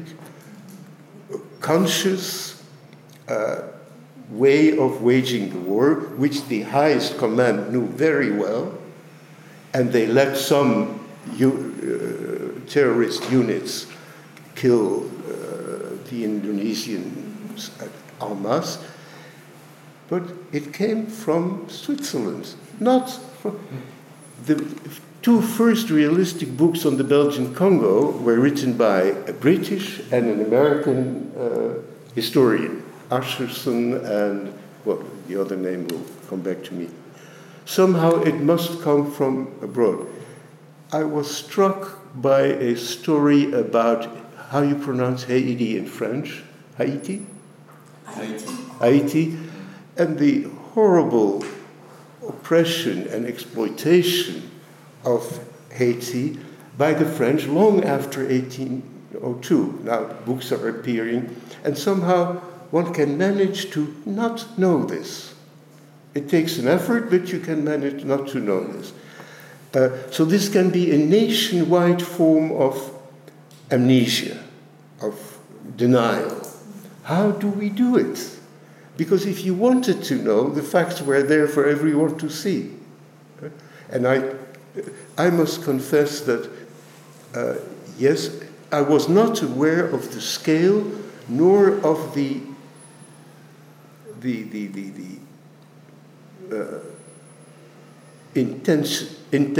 [1.60, 2.62] conscious
[3.28, 3.62] uh,
[4.30, 8.78] way of waging the war, which the highest command knew very well,
[9.72, 11.00] and they let some
[11.32, 11.50] uh,
[12.68, 13.86] terrorist units
[14.54, 17.90] kill uh, the Indonesians at
[18.20, 18.78] Almas,
[20.08, 23.58] but it came from Switzerland, not from
[24.46, 24.64] the
[25.22, 30.42] two first realistic books on the Belgian Congo were written by a British and an
[30.42, 31.80] American uh,
[32.14, 34.52] historian, Ascherson and,
[34.84, 36.88] well, the other name will come back to me.
[37.64, 40.06] Somehow it must come from abroad.
[40.92, 44.08] I was struck by a story about
[44.50, 46.42] how you pronounce Haiti in French.
[46.76, 47.24] Haiti?
[48.06, 48.46] Haiti.
[48.80, 49.38] Haiti.
[49.96, 50.42] And the
[50.74, 51.44] horrible
[52.28, 54.50] oppression and exploitation
[55.04, 56.38] of Haiti
[56.76, 59.80] by the French long after 1802.
[59.84, 62.34] Now, books are appearing, and somehow
[62.70, 65.34] one can manage to not know this.
[66.14, 68.92] It takes an effort, but you can manage not to know this.
[69.74, 72.92] Uh, so this can be a nationwide form of
[73.70, 74.42] amnesia,
[75.02, 75.38] of
[75.76, 76.48] denial.
[77.02, 78.33] How do we do it?
[78.96, 82.74] Because if you wanted to know, the facts were there for everyone to see.
[83.90, 84.34] And I,
[85.18, 86.50] I must confess that,
[87.34, 87.56] uh,
[87.98, 88.40] yes,
[88.70, 90.90] I was not aware of the scale
[91.28, 92.40] nor of the,
[94.20, 94.90] the, the, the,
[96.50, 96.80] the uh,
[98.34, 99.54] intention, in,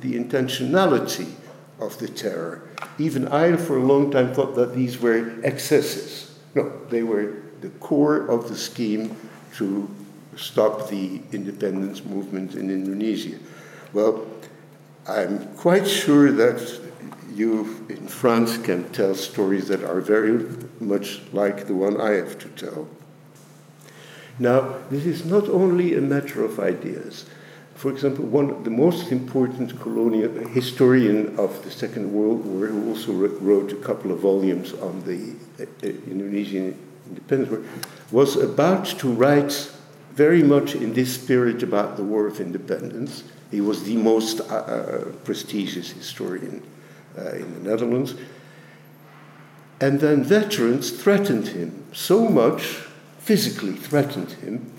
[0.00, 1.32] the intentionality
[1.80, 2.68] of the terror.
[2.98, 6.38] Even I, for a long time, thought that these were excesses.
[6.54, 9.16] No, they were the core of the scheme
[9.56, 9.88] to
[10.36, 13.38] stop the independence movement in Indonesia.
[13.94, 14.26] Well,
[15.08, 16.60] I'm quite sure that
[17.32, 20.44] you in France can tell stories that are very
[20.78, 22.86] much like the one I have to tell.
[24.38, 27.24] Now, this is not only a matter of ideas.
[27.74, 32.88] for example, one of the most important colonial historian of the Second World War, who
[32.88, 37.68] also wrote a couple of volumes on the uh, uh, Indonesian independence
[38.10, 39.70] was about to write
[40.12, 43.24] very much in this spirit about the War of Independence.
[43.50, 46.62] He was the most uh, uh prestigious historian
[47.18, 48.14] uh, in the Netherlands.
[49.80, 52.62] And then veterans threatened him so much,
[53.18, 54.72] physically threatened him,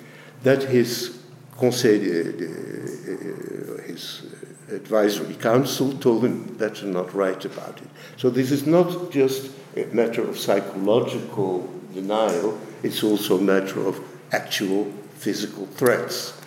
[0.44, 1.16] that his
[1.58, 4.24] Conseil de, de, uh, his
[4.72, 7.88] advisory council told him better not write about it.
[8.18, 14.00] So this is not just a matter of psychological denial, it's also a matter of
[14.32, 16.40] actual physical threats.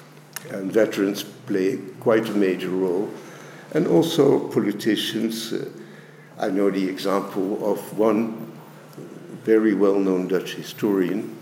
[0.51, 3.11] And veterans play quite a major role.
[3.73, 5.53] And also politicians.
[5.53, 5.69] Uh,
[6.39, 8.53] I know the example of one
[9.43, 11.37] very well known Dutch historian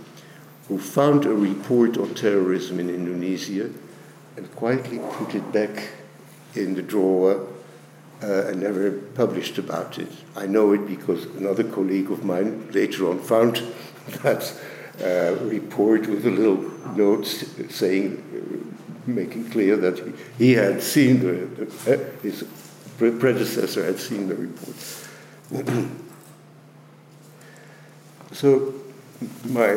[0.68, 3.70] who found a report on terrorism in Indonesia
[4.36, 5.88] and quietly put it back
[6.54, 7.46] in the drawer
[8.22, 10.08] uh, and never published about it.
[10.34, 13.62] I know it because another colleague of mine later on found
[14.22, 14.52] that
[15.02, 16.62] uh, report with a little
[16.96, 17.26] note
[17.70, 18.22] saying,
[19.06, 22.44] making clear that he, he had seen the, uh, his
[22.98, 24.76] predecessor had seen the report.
[28.32, 28.74] so
[29.44, 29.76] my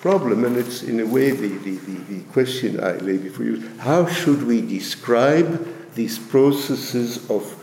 [0.00, 3.68] problem, and it's in a way the, the, the, the question I lay before you
[3.78, 7.56] how should we describe these processes of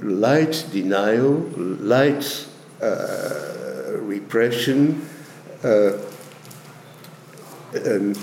[0.00, 2.46] light denial, light
[2.80, 3.61] uh,
[4.02, 5.08] repression,
[5.64, 5.98] uh,
[7.74, 8.18] and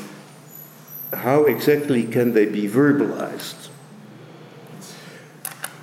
[1.14, 3.70] how exactly can they be verbalized?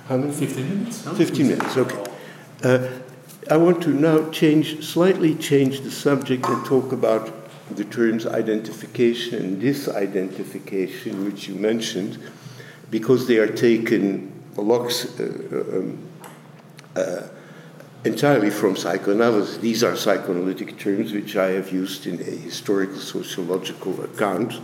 [0.07, 0.31] How many?
[0.31, 1.01] 15 minutes.
[1.01, 2.03] 15 minutes, okay.
[2.63, 2.87] Uh,
[3.49, 7.31] I want to now change, slightly change the subject and talk about
[7.75, 12.17] the terms identification and disidentification, which you mentioned,
[12.89, 15.97] because they are taken uh, um,
[16.95, 17.27] uh,
[18.03, 19.57] entirely from psychoanalysis.
[19.57, 24.59] These are psychoanalytic terms which I have used in a historical sociological account.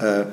[0.00, 0.30] Uh,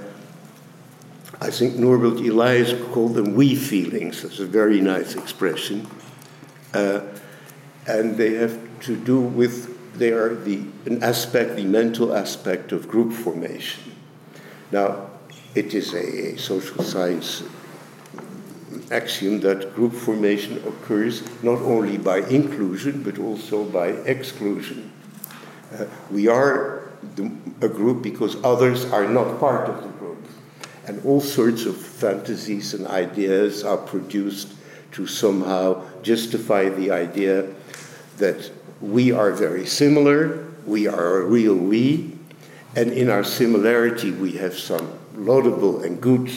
[1.42, 4.22] I think Norbert Elias called them we feelings.
[4.22, 5.88] That's a very nice expression.
[6.74, 7.02] Uh,
[7.86, 12.88] and they have to do with they are the an aspect, the mental aspect of
[12.88, 13.96] group formation.
[14.72, 15.10] Now,
[15.54, 17.44] it is a, a social science
[18.94, 24.92] axiom that group formation occurs not only by inclusion but also by exclusion.
[25.74, 26.84] Uh, we are
[27.16, 27.32] the,
[27.62, 30.24] a group because others are not part of the group.
[30.86, 34.54] And all sorts of fantasies and ideas are produced
[34.94, 37.48] to somehow justify the idea
[38.18, 42.18] that we are very similar, we are a real we,
[42.76, 46.30] and in our similarity we have some laudable and good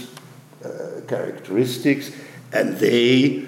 [0.64, 2.12] uh, characteristics,
[2.56, 3.44] and they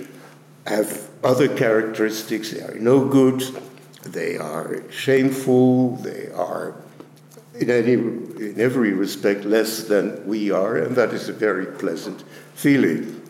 [0.66, 2.50] have other characteristics.
[2.50, 3.40] They are no good,
[4.02, 6.74] they are shameful, they are
[7.54, 12.22] in, any, in every respect less than we are, and that is a very pleasant
[12.54, 13.22] feeling.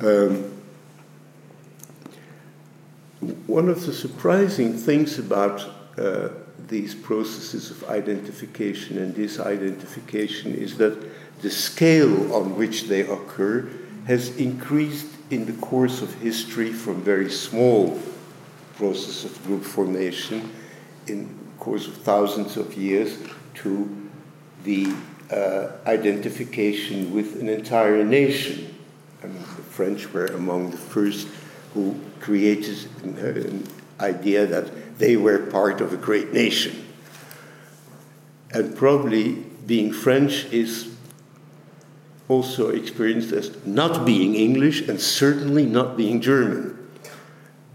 [0.00, 0.50] Um,
[3.46, 5.66] one of the surprising things about
[5.96, 6.28] uh,
[6.68, 10.98] these processes of identification and disidentification is that
[11.40, 13.70] the scale on which they occur
[14.06, 18.00] has increased in the course of history from very small
[18.76, 20.50] process of group formation
[21.06, 23.18] in the course of thousands of years
[23.54, 24.10] to
[24.64, 24.92] the
[25.30, 28.74] uh, identification with an entire nation.
[29.22, 31.28] I mean, the French were among the first
[31.72, 33.66] who created an
[34.00, 36.86] idea that they were part of a great nation.
[38.50, 39.32] And probably
[39.66, 40.93] being French is
[42.28, 46.78] also experienced as not being English and certainly not being German.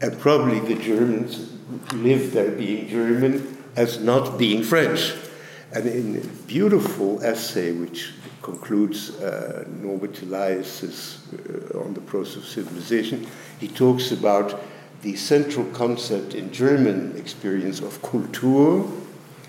[0.02, 1.54] And probably the Germans
[1.94, 5.14] live there being German as not being French.
[5.72, 11.20] And in a beautiful essay which concludes uh, Norbert Elias's
[11.74, 13.28] uh, on the process of civilization,
[13.60, 14.60] he talks about
[15.02, 18.90] the central concept in German experience of Kultur,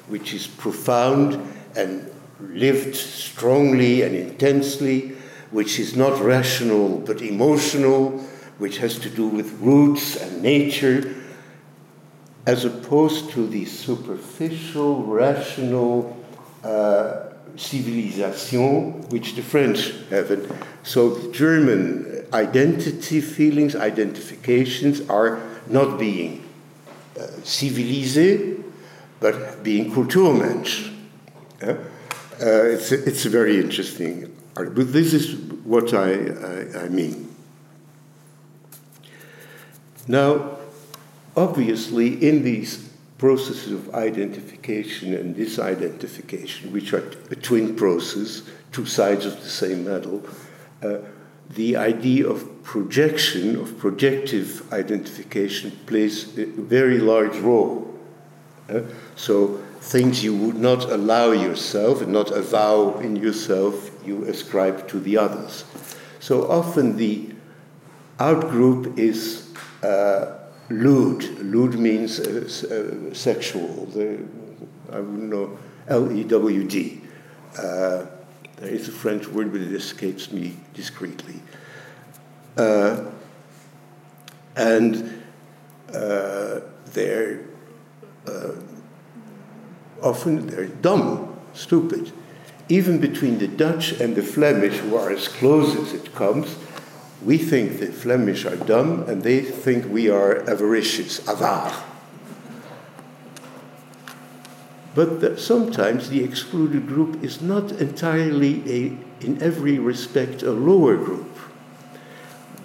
[0.09, 1.41] which is profound
[1.77, 2.10] and
[2.49, 5.13] lived strongly and intensely,
[5.51, 8.19] which is not rational but emotional,
[8.59, 11.15] which has to do with roots and nature,
[12.47, 16.17] as opposed to the superficial, rational
[16.65, 20.31] uh, civilization which the French have.
[20.31, 26.45] And so the German identity feelings, identifications are not being
[27.19, 27.27] uh,
[29.21, 30.91] but being Kulturmensch.
[32.41, 37.35] Uh, it's, a, it's a very interesting but this is what I, I, I mean.
[40.09, 40.59] Now,
[41.37, 42.89] obviously, in these
[43.19, 49.85] processes of identification and disidentification, which are a twin process, two sides of the same
[49.85, 50.23] medal,
[50.83, 50.99] uh,
[51.51, 57.99] the idea of projection, of projective identification, plays a very large role.
[58.69, 58.83] Uh,
[59.17, 65.01] so, things you would not allow yourself and not avow in yourself, you ascribe to
[65.01, 65.65] the others.
[66.21, 67.31] So, often the
[68.19, 69.51] outgroup is
[69.83, 71.25] uh, lewd.
[71.41, 73.87] Lewd means uh, uh, sexual.
[73.87, 74.19] The,
[74.93, 75.59] I wouldn't know,
[75.89, 77.01] L E W D.
[77.57, 78.07] Uh,
[78.57, 81.41] there is a French word, but it escapes me discreetly.
[82.57, 83.07] Uh,
[84.57, 85.23] and
[85.95, 86.61] uh,
[86.93, 87.41] they're
[88.27, 88.53] uh,
[90.03, 92.13] often they're dumb, stupid.
[92.69, 96.57] Even between the Dutch and the Flemish, who are as close as it comes,
[97.25, 101.73] we think the Flemish are dumb and they think we are avaricious, avar.
[104.95, 111.37] But sometimes the excluded group is not entirely a, in every respect, a lower group.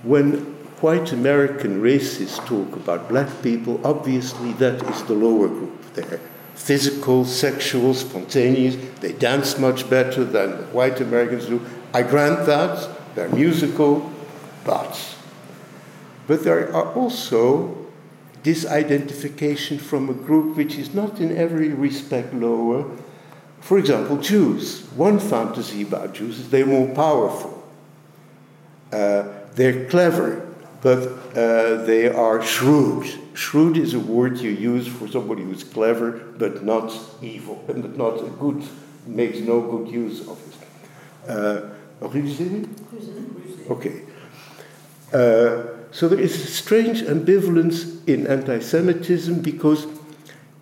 [0.03, 0.37] When
[0.81, 5.93] white American racists talk about black people, obviously that is the lower group.
[5.93, 6.19] They're
[6.55, 11.61] physical, sexual, spontaneous, they dance much better than white Americans do.
[11.93, 14.11] I grant that, they're musical,
[14.63, 15.15] but.
[16.27, 17.85] But there are also
[18.43, 22.85] disidentification from a group which is not in every respect lower.
[23.59, 24.81] For example, Jews.
[24.95, 27.63] One fantasy about Jews is they're more powerful.
[28.91, 29.23] Uh,
[29.55, 30.47] they're clever,
[30.85, 31.01] but
[31.35, 33.07] uh, they are shrewd.
[33.33, 38.17] Shrewd is a word you use for somebody who's clever but not evil, but not
[38.37, 38.63] good,
[39.07, 40.55] makes no good use of it.
[41.27, 41.61] Uh,
[43.71, 44.03] okay.
[45.11, 49.87] Uh, so there is a strange ambivalence in anti Semitism because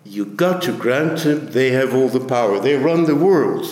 [0.04, 3.66] you got to grant them they have all the power, they run the world.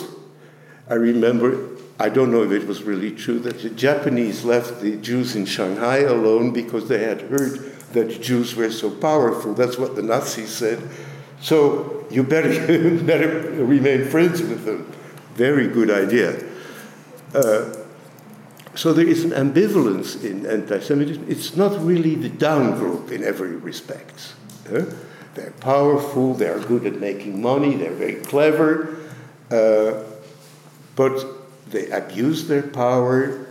[0.87, 1.72] I remember,
[2.03, 5.45] I don't know if it was really true, that the Japanese left the Jews in
[5.45, 7.59] Shanghai alone because they had heard
[7.93, 9.53] that Jews were so powerful.
[9.53, 10.81] That's what the Nazis said.
[11.39, 12.49] So you better,
[13.05, 14.91] better remain friends with them.
[15.35, 16.43] Very good idea.
[17.33, 17.73] Uh,
[18.75, 21.23] so there is an ambivalence in anti Semitism.
[21.29, 24.33] It's not really the down group in every respect.
[24.67, 24.83] Uh,
[25.35, 28.97] they're powerful, they're good at making money, they're very clever,
[29.49, 30.03] uh,
[30.97, 31.42] but
[31.73, 33.45] they abuse their power,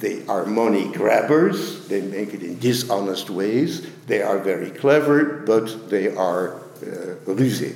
[0.00, 5.88] they are money grabbers, they make it in dishonest ways, they are very clever, but
[5.88, 7.74] they are uh, rusés.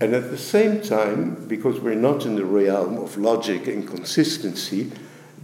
[0.00, 4.92] And at the same time, because we're not in the realm of logic and consistency,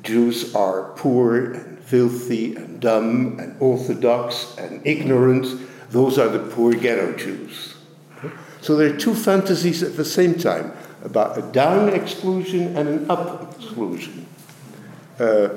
[0.03, 5.47] Jews are poor and filthy and dumb and orthodox and ignorant.
[5.91, 7.75] Those are the poor ghetto Jews.
[8.63, 10.73] So there are two fantasies at the same time
[11.07, 14.27] about a down exclusion and an up exclusion.
[15.19, 15.49] Uh,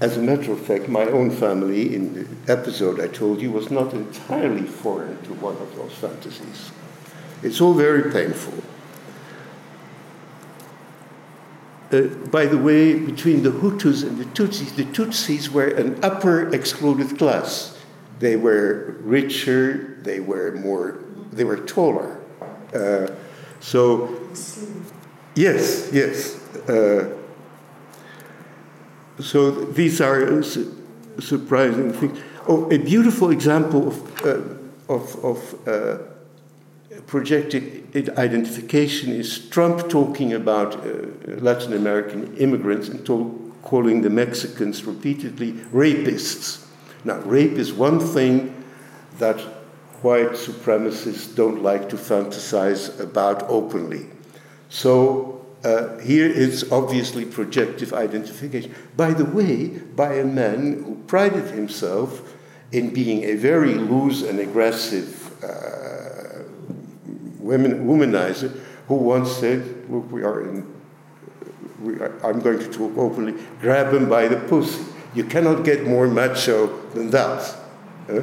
[0.00, 3.70] as a matter of fact, my own family, in the episode I told you, was
[3.70, 6.72] not entirely foreign to one of those fantasies.
[7.44, 8.54] It's all very painful.
[11.92, 16.52] Uh, by the way, between the Hutus and the Tutsis, the Tutsis were an upper
[16.52, 17.78] excluded class.
[18.18, 20.98] They were richer, they were more,
[21.30, 22.21] they were taller.
[23.60, 24.18] So,
[25.34, 26.36] yes, yes.
[26.68, 27.16] Uh,
[29.20, 30.74] so these are su-
[31.20, 32.18] surprising things.
[32.48, 34.40] Oh, a beautiful example of, uh,
[34.92, 35.98] of, of uh,
[37.06, 41.06] projected identification is Trump talking about uh,
[41.38, 43.06] Latin American immigrants and
[43.62, 46.66] calling the Mexicans repeatedly rapists.
[47.04, 48.64] Now, rape is one thing
[49.18, 49.38] that
[50.02, 54.06] white supremacists don't like to fantasize about openly.
[54.68, 58.74] So uh, here it's obviously projective identification.
[58.96, 62.34] By the way, by a man who prided himself
[62.72, 66.44] in being a very loose and aggressive uh,
[67.38, 70.74] women, womanizer who once said, Look, we are in,
[71.80, 74.82] we are, I'm going to talk openly, grab him by the pussy.
[75.14, 77.54] You cannot get more macho than that.
[78.08, 78.22] Uh,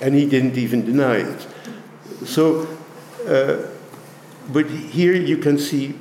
[0.00, 1.46] and he didn't even deny it.
[2.24, 2.66] So,
[3.26, 3.68] uh,
[4.52, 5.94] but here you can see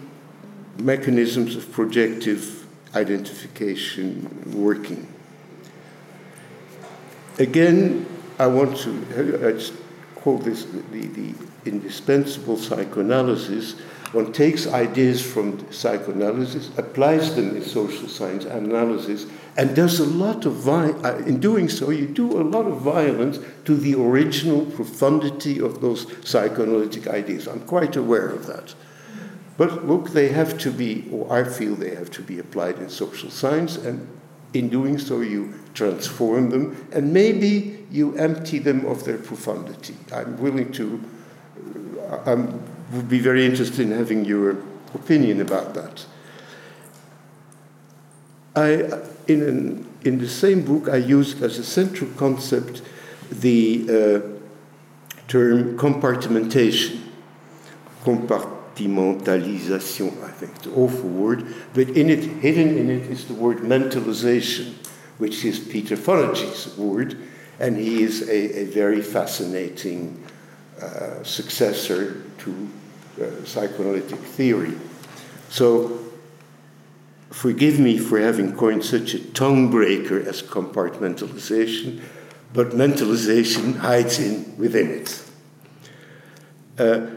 [0.78, 2.66] mechanisms of projective
[2.96, 5.08] identification working.
[7.40, 8.06] Again,
[8.40, 9.72] I want to, it's
[10.16, 11.34] call this the, the
[11.66, 13.74] indispensable psychoanalysis.
[14.12, 19.26] One takes ideas from psychoanalysis, applies them in social science analysis,
[19.58, 23.40] and does a lot of uh, in doing so you do a lot of violence
[23.64, 27.48] to the original profundity of those psychoanalytic ideas.
[27.48, 28.76] I'm quite aware of that.
[29.58, 32.90] But look they have to be or i feel they have to be applied in
[32.90, 34.08] social science and
[34.54, 39.96] in doing so you transform them and maybe you empty them of their profundity.
[40.12, 41.02] I'm willing to
[42.26, 42.52] i uh,
[42.92, 44.58] would be very interested in having your
[44.94, 46.06] opinion about that
[48.56, 48.84] I,
[49.28, 52.82] in, an, in the same book, I used as a central concept
[53.30, 54.22] the uh,
[55.28, 57.02] term compartmentation.
[58.04, 63.58] Compartimentalisation, I think an awful word, but in it, hidden in it, is the word
[63.58, 64.76] mentalization,
[65.18, 67.18] which is Peter Fonagy's word,
[67.60, 70.24] and he is a, a very fascinating
[70.82, 72.70] uh, successor to
[73.20, 74.76] uh, psychoanalytic theory.
[75.50, 76.05] So
[77.36, 82.00] Forgive me for having coined such a tongue breaker as compartmentalization,
[82.54, 85.22] but mentalization hides in within it.
[86.80, 87.08] Uh,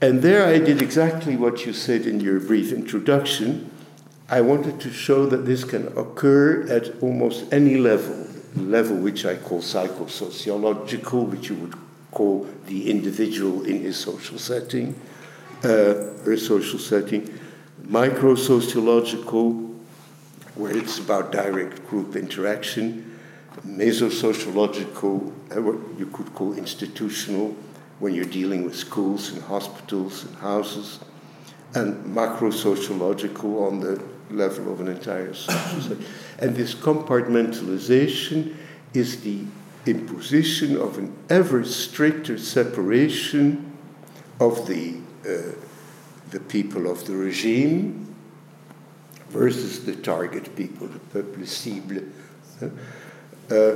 [0.00, 3.70] and there I did exactly what you said in your brief introduction.
[4.30, 8.26] I wanted to show that this can occur at almost any level,
[8.56, 11.74] level which I call psychosociological, which you would
[12.10, 14.98] call the individual in his social setting,
[15.62, 15.68] uh,
[16.24, 17.38] her social setting,
[17.84, 19.52] micro-sociological,
[20.54, 23.18] where it's about direct group interaction,
[23.66, 27.56] meso-sociological, uh, what you could call institutional,
[27.98, 30.98] when you're dealing with schools and hospitals and houses,
[31.74, 36.04] and macro-sociological on the level of an entire society.
[36.38, 38.54] and this compartmentalization
[38.94, 39.44] is the
[39.86, 43.72] imposition of an ever stricter separation
[44.40, 45.52] of the uh,
[46.32, 48.14] the people of the regime
[49.28, 52.08] versus the target people, the peuple cible.
[53.50, 53.74] Uh,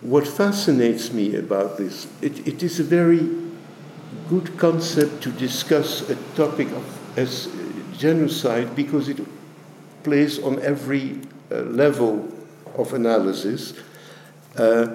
[0.00, 3.28] what fascinates me about this, it, it is a very
[4.28, 7.48] good concept to discuss a topic of, as
[7.96, 9.20] genocide because it
[10.04, 11.20] plays on every
[11.50, 12.32] uh, level
[12.76, 13.74] of analysis.
[14.56, 14.86] Uh,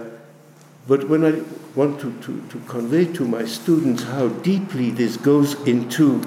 [0.88, 1.42] but when I
[1.76, 6.22] want to, to, to convey to my students how deeply this goes into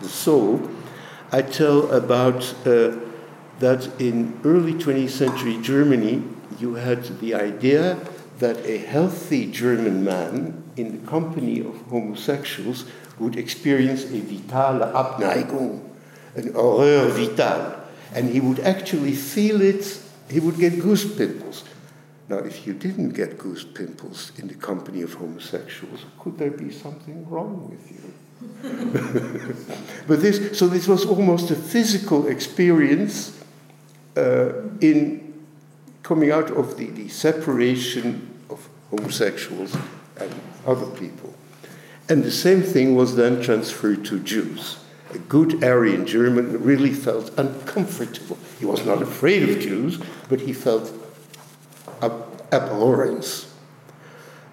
[0.00, 0.68] the soul,
[1.32, 2.96] I tell about uh,
[3.60, 6.22] that in early 20th century Germany,
[6.58, 7.98] you had the idea
[8.38, 12.86] that a healthy German man in the company of homosexuals
[13.18, 15.82] would experience a vitale Abneigung,
[16.34, 17.76] an horreur vitale,
[18.14, 20.00] and he would actually feel it,
[20.30, 21.64] he would get goose pimples.
[22.30, 26.70] Now, if you didn't get goose pimples in the company of homosexuals, could there be
[26.70, 28.14] something wrong with you?
[30.06, 33.36] but this, so this was almost a physical experience
[34.16, 35.44] uh, in
[36.04, 39.76] coming out of the, the separation of homosexuals
[40.20, 40.32] and
[40.64, 41.34] other people.
[42.08, 44.78] And the same thing was then transferred to Jews.
[45.12, 48.38] A good Aryan German really felt uncomfortable.
[48.60, 50.92] He was not afraid of Jews, but he felt
[52.02, 53.54] abhorrence.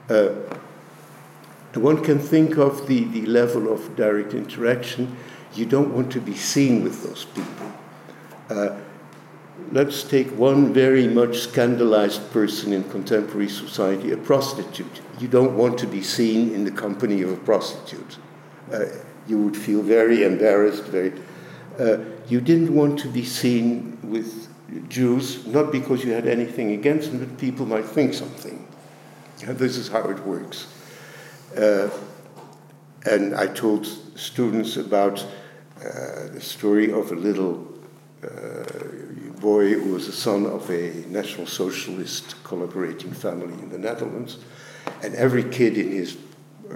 [0.09, 0.29] Uh,
[1.73, 5.15] one can think of the, the level of direct interaction.
[5.53, 7.71] You don't want to be seen with those people.
[8.49, 8.79] Uh,
[9.71, 15.01] let's take one very much scandalized person in contemporary society, a prostitute.
[15.19, 18.17] You don't want to be seen in the company of a prostitute.
[18.71, 18.85] Uh,
[19.27, 21.13] you would feel very embarrassed, very.
[21.79, 24.46] Uh, you didn't want to be seen with
[24.89, 28.67] Jews, not because you had anything against them, but people might think something.
[29.45, 30.67] And this is how it works.
[31.55, 31.89] Uh,
[33.05, 35.25] and I told students about
[35.79, 37.67] uh, the story of a little
[38.23, 38.63] uh,
[39.39, 44.37] boy who was the son of a National Socialist collaborating family in the Netherlands.
[45.03, 46.17] And every kid in his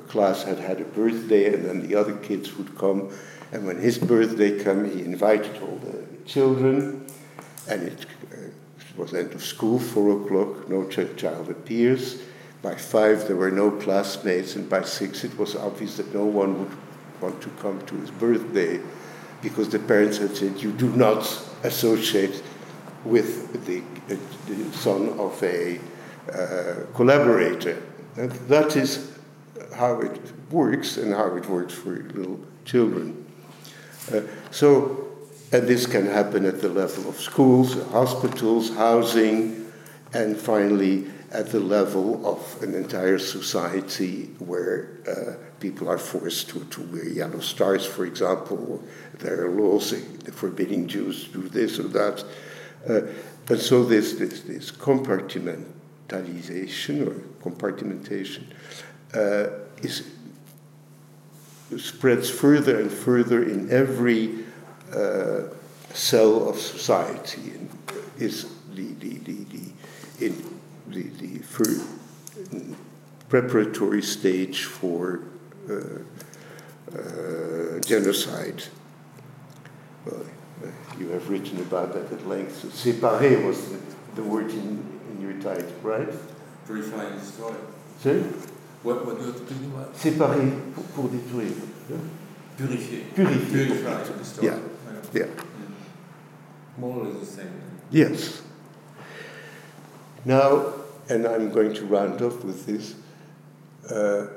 [0.07, 3.11] class had had a birthday, and then the other kids would come.
[3.51, 7.05] And when his birthday came, he invited all the children
[7.67, 12.21] and it, uh, it was end of school, four o'clock, no child appears.
[12.61, 16.59] By five, there were no classmates, and by six, it was obvious that no one
[16.59, 16.77] would
[17.19, 18.79] want to come to his birthday
[19.41, 21.23] because the parents had said, You do not
[21.63, 22.43] associate
[23.03, 23.81] with the,
[24.13, 25.79] uh, son of a
[26.31, 27.81] uh, collaborator.
[28.15, 29.17] And that is
[29.75, 30.19] how it
[30.51, 33.25] works and how it works for little children.
[34.13, 35.10] Uh, so
[35.51, 39.69] and this can happen at the level of schools, hospitals, housing,
[40.13, 46.63] and finally at the level of an entire society where uh, people are forced to,
[46.65, 48.83] to wear yellow stars, for example.
[49.19, 49.93] There are laws
[50.33, 52.23] forbidding Jews to do this or that.
[52.87, 53.01] Uh,
[53.47, 58.43] and so this, this, this compartmentalization or compartmentation
[59.13, 59.47] uh,
[59.81, 60.07] is,
[61.77, 64.40] spreads further and further in every
[64.93, 65.53] uh,
[65.93, 67.69] cell of society and
[68.17, 71.85] is the, the, the, the, in the, the first
[73.29, 75.21] preparatory stage for
[75.69, 75.73] uh,
[76.95, 78.63] uh, genocide.
[80.05, 80.25] Well,
[80.63, 80.67] uh,
[80.99, 82.63] you have written about that at length.
[82.65, 83.79] Séparer was the,
[84.15, 86.09] the word in, in your title, right?
[86.65, 87.53] Purify and destroy.
[87.99, 88.21] Sorry?
[88.83, 89.73] What, what do you mean?
[89.73, 89.93] What?
[89.93, 91.53] Séparer pour, pour détruire.
[92.57, 93.05] Purifier.
[93.15, 93.67] Purifier.
[93.67, 94.43] Purify.
[94.43, 94.59] Yeah.
[95.13, 95.27] Yeah.
[96.77, 97.61] More or less the same.
[97.91, 98.41] Yes.
[100.23, 100.73] Now,
[101.09, 102.95] and I'm going to round off with this.
[103.89, 104.27] Uh,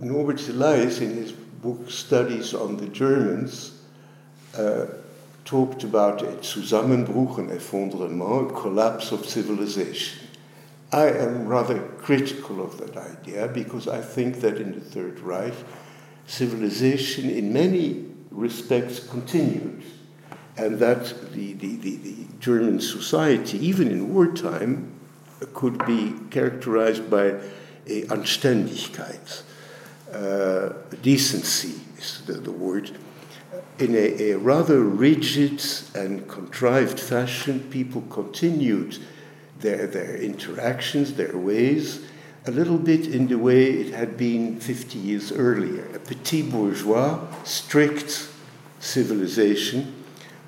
[0.00, 3.78] Norbert Elias, in his book Studies on the Germans,
[4.56, 4.86] uh,
[5.44, 10.26] talked about a Zusammenbruch, an effondrement, a collapse of civilization.
[10.92, 15.54] I am rather critical of that idea because I think that in the Third Reich,
[16.26, 19.82] civilization in many respects continued,
[20.56, 24.92] and that the, the, the, the German society, even in wartime,
[25.54, 27.34] could be characterized by
[27.86, 29.42] a Anständigkeit,
[30.12, 30.72] uh,
[31.02, 32.90] decency is the, the word.
[33.78, 35.62] In a, a, rather rigid
[35.94, 38.98] and contrived fashion, people continued
[39.60, 42.04] their, their interactions, their ways,
[42.46, 45.86] a little bit in the way it had been 50 years earlier.
[45.94, 48.28] A petit bourgeois, strict
[48.80, 49.99] civilization,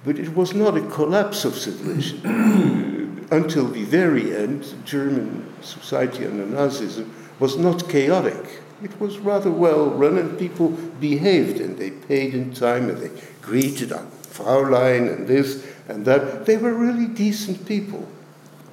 [0.05, 3.27] but it was not a collapse of civilization.
[3.31, 8.61] Until the very end, German society under Nazism was not chaotic.
[8.83, 13.11] It was rather well run, and people behaved, and they paid in time, and they
[13.41, 16.47] greeted on Fraulein and this and that.
[16.47, 18.07] They were really decent people.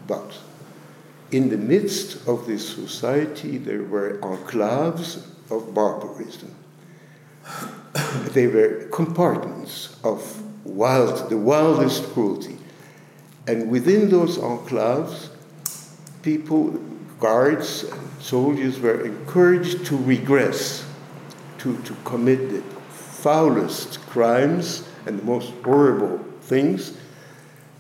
[0.08, 0.40] But
[1.32, 6.54] in the midst of this society, there were enclaves of barbarism.
[8.34, 12.58] they were compartments of wild, the wildest cruelty.
[13.48, 15.30] And within those enclaves,
[16.22, 16.72] people,
[17.20, 20.86] guards, and soldiers were encouraged to regress,
[21.60, 26.96] to, to commit the foulest crimes and the most horrible things.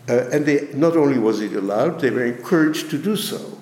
[0.07, 3.57] Uh, and they, not only was it allowed, they were encouraged to do so.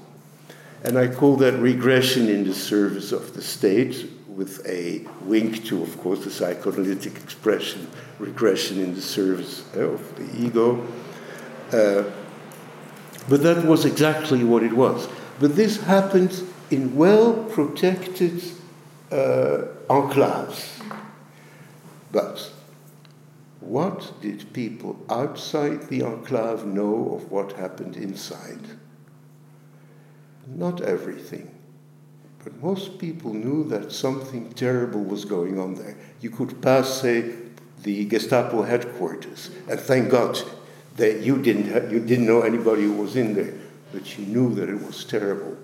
[0.83, 5.81] And I call that regression in the service of the state, with a wink to,
[5.81, 7.87] of course, the psychoanalytic expression,
[8.19, 10.87] regression in the service of the ego.
[11.73, 12.03] Uh,
[13.27, 15.09] but that was exactly what it was.
[15.39, 18.43] But this happened in well protected
[19.11, 20.83] uh, enclaves.
[22.11, 22.51] But
[23.59, 28.61] what did people outside the enclave know of what happened inside?
[30.45, 31.56] Not everything.
[32.47, 35.97] But most people knew that something terrible was going on there.
[36.21, 37.33] You could pass, say,
[37.83, 40.39] the Gestapo headquarters, and thank God
[40.95, 43.53] that you didn't, ha- you didn't know anybody who was in there,
[43.91, 45.57] but you knew that it was terrible.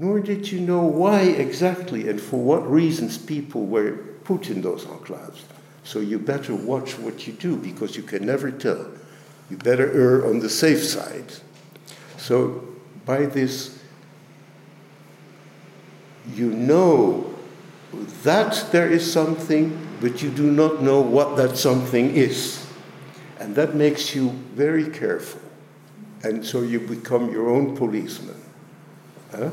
[0.00, 3.92] Nor did you know why exactly and for what reasons people were
[4.24, 5.42] put in those enclaves.
[5.84, 8.88] So you better watch what you do because you can never tell.
[9.48, 11.34] You better err on the safe side.
[12.18, 12.66] So,
[13.06, 13.81] by this,
[16.34, 17.34] you know
[18.22, 22.66] that there is something, but you do not know what that something is.
[23.38, 25.40] And that makes you very careful.
[26.22, 28.40] And so you become your own policeman.
[29.32, 29.50] Huh?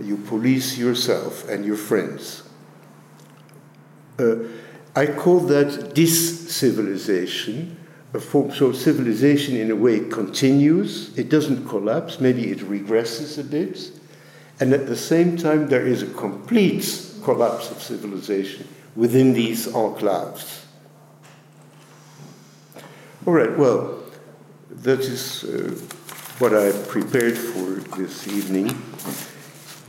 [0.00, 2.42] You police yourself and your friends.
[4.18, 4.36] Uh,
[4.96, 7.76] I call that dis-civilization.
[8.54, 11.16] So civilization, in a way, continues.
[11.18, 12.20] It doesn't collapse.
[12.20, 13.90] Maybe it regresses a bit.
[14.60, 16.84] And at the same time, there is a complete
[17.22, 20.64] collapse of civilization within these enclaves.
[23.26, 23.98] All right, well,
[24.70, 25.70] that is uh,
[26.38, 28.70] what I prepared for this evening.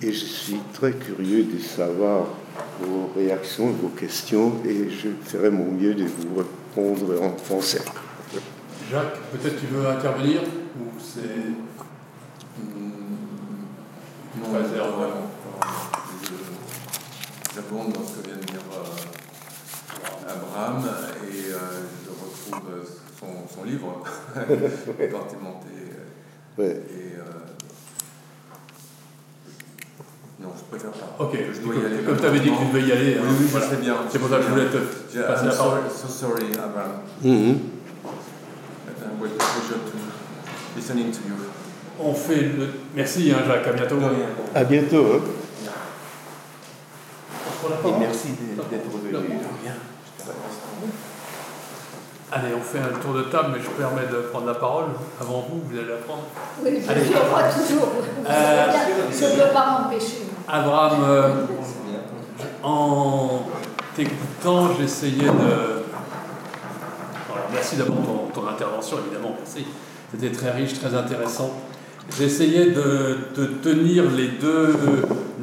[0.01, 2.28] Et je suis très curieux de savoir
[2.80, 7.82] vos réactions, vos questions, et je ferai mon mieux de vous répondre en français.
[8.89, 10.41] Jacques, peut-être tu veux intervenir
[10.80, 11.53] ou c'est
[14.52, 14.58] Pas.
[16.24, 20.84] Je- dans ce que vient de dire euh, Abraham
[21.32, 21.58] et euh,
[22.06, 22.84] je retrouve euh,
[23.20, 25.68] son, son livre, Compartimenté.
[26.58, 26.66] Ouais.
[26.89, 27.24] Et euh,
[30.70, 31.24] préfère pas.
[31.24, 32.04] Ok, je dois y aller.
[32.04, 33.18] comme tu avais dit que tu devais y aller.
[33.20, 33.66] Oui, hein, oui, voilà.
[33.66, 33.95] je sais bien.
[34.10, 34.78] C'est pour ça que je voulais te
[35.16, 35.80] Yeah, passer I'm la parole.
[35.89, 37.02] so sorry, Abraham.
[37.24, 37.60] Mhm.
[38.88, 39.97] Uh, with pleasure to
[40.76, 41.36] listening to you.
[42.02, 42.70] On fait le.
[42.95, 43.95] Merci, hein, Jacques, à bientôt.
[44.56, 45.06] À bientôt.
[45.16, 45.20] hein.
[47.86, 49.16] Et merci d'être revenu.
[52.32, 54.86] Allez, on fait un tour de table, mais je permets de prendre la parole
[55.20, 56.24] avant vous, vous allez la prendre.
[56.64, 57.02] Oui, je Allez.
[57.02, 57.89] toujours.
[58.30, 58.72] Euh,
[59.12, 60.20] Je ne peux pas m'empêcher.
[60.47, 61.34] Abraham, euh,
[62.64, 63.41] en
[63.95, 65.30] t'écoutant, j'essayais de.
[65.30, 65.88] Alors,
[67.52, 69.66] merci d'abord ton, ton intervention, évidemment, merci.
[70.12, 71.52] C'était très riche, très intéressant.
[72.18, 74.76] J'essayais de, de tenir les deux,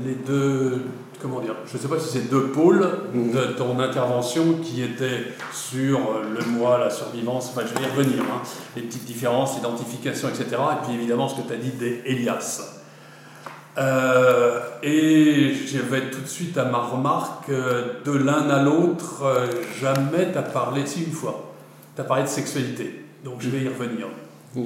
[0.05, 0.83] les deux,
[1.23, 5.33] comment dire, je ne sais pas si c'est deux pôles de ton intervention qui étaient
[5.53, 8.43] sur le moi, la survivance, enfin je vais y revenir, hein,
[8.77, 10.47] les petites différences, l'identification, etc.
[10.51, 12.77] Et puis évidemment ce que tu as dit des Elias.
[13.79, 19.23] Euh, et je vais tout de suite à ma remarque, euh, de l'un à l'autre,
[19.23, 19.47] euh,
[19.79, 21.53] jamais tu as parlé, si une fois,
[21.95, 24.07] tu as parlé de sexualité, donc je vais y revenir.
[24.55, 24.63] Mm.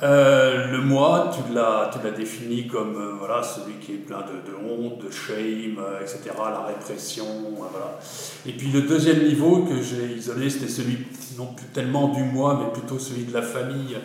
[0.00, 4.20] Euh, le moi, tu l'as, tu l'as défini comme euh, voilà, celui qui est plein
[4.20, 7.26] de, de honte, de shame, euh, etc., la répression,
[7.56, 7.98] voilà.
[8.46, 10.98] Et puis le deuxième niveau que j'ai isolé, c'était celui
[11.36, 13.96] non plus tellement du moi, mais plutôt celui de la famille,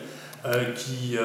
[0.76, 1.16] qui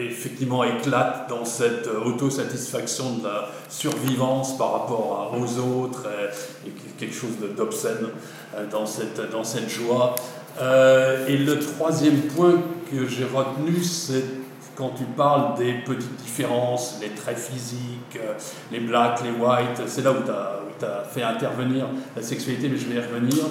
[0.00, 6.26] effectivement éclate dans cette autosatisfaction de la survivance par rapport aux autres, euh,
[6.66, 8.08] et quelque chose d'obscène
[8.72, 10.16] dans, cette, dans cette joie.
[11.28, 12.60] Et le troisième point
[12.90, 14.24] que j'ai retenu, c'est
[14.76, 18.34] quand tu parles des petites différences, les traits physiques, euh,
[18.70, 22.86] les blacks, les whites, c'est là où tu as, fait intervenir la sexualité, mais je
[22.86, 23.44] vais y revenir.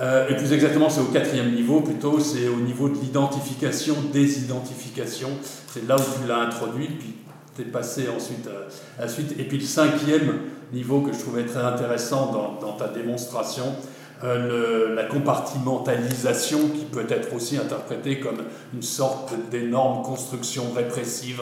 [0.00, 5.28] Euh, et plus exactement, c'est au quatrième niveau, plutôt, c'est au niveau de l'identification, désidentification.
[5.68, 7.14] C'est là où tu l'as introduit, puis
[7.54, 9.34] tu es passé ensuite euh, à la suite.
[9.38, 10.38] Et puis le cinquième
[10.72, 13.76] niveau que je trouvais très intéressant dans, dans ta démonstration,
[14.24, 18.38] euh, le- la compartimentalisation qui peut être aussi interprétée comme
[18.74, 21.40] une sorte d'énorme construction répressive,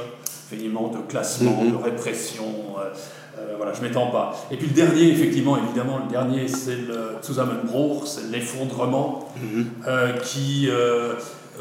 [0.51, 1.72] finalement de classement, Mhm.
[1.72, 2.45] de répression.
[2.79, 2.91] euh,
[3.39, 4.37] euh, voilà, je m'étends pas.
[4.51, 9.66] Et puis le dernier, effectivement, évidemment, le dernier, c'est le Zusammenbruch, c'est l'effondrement, Mhm.
[9.89, 10.68] euh, qui,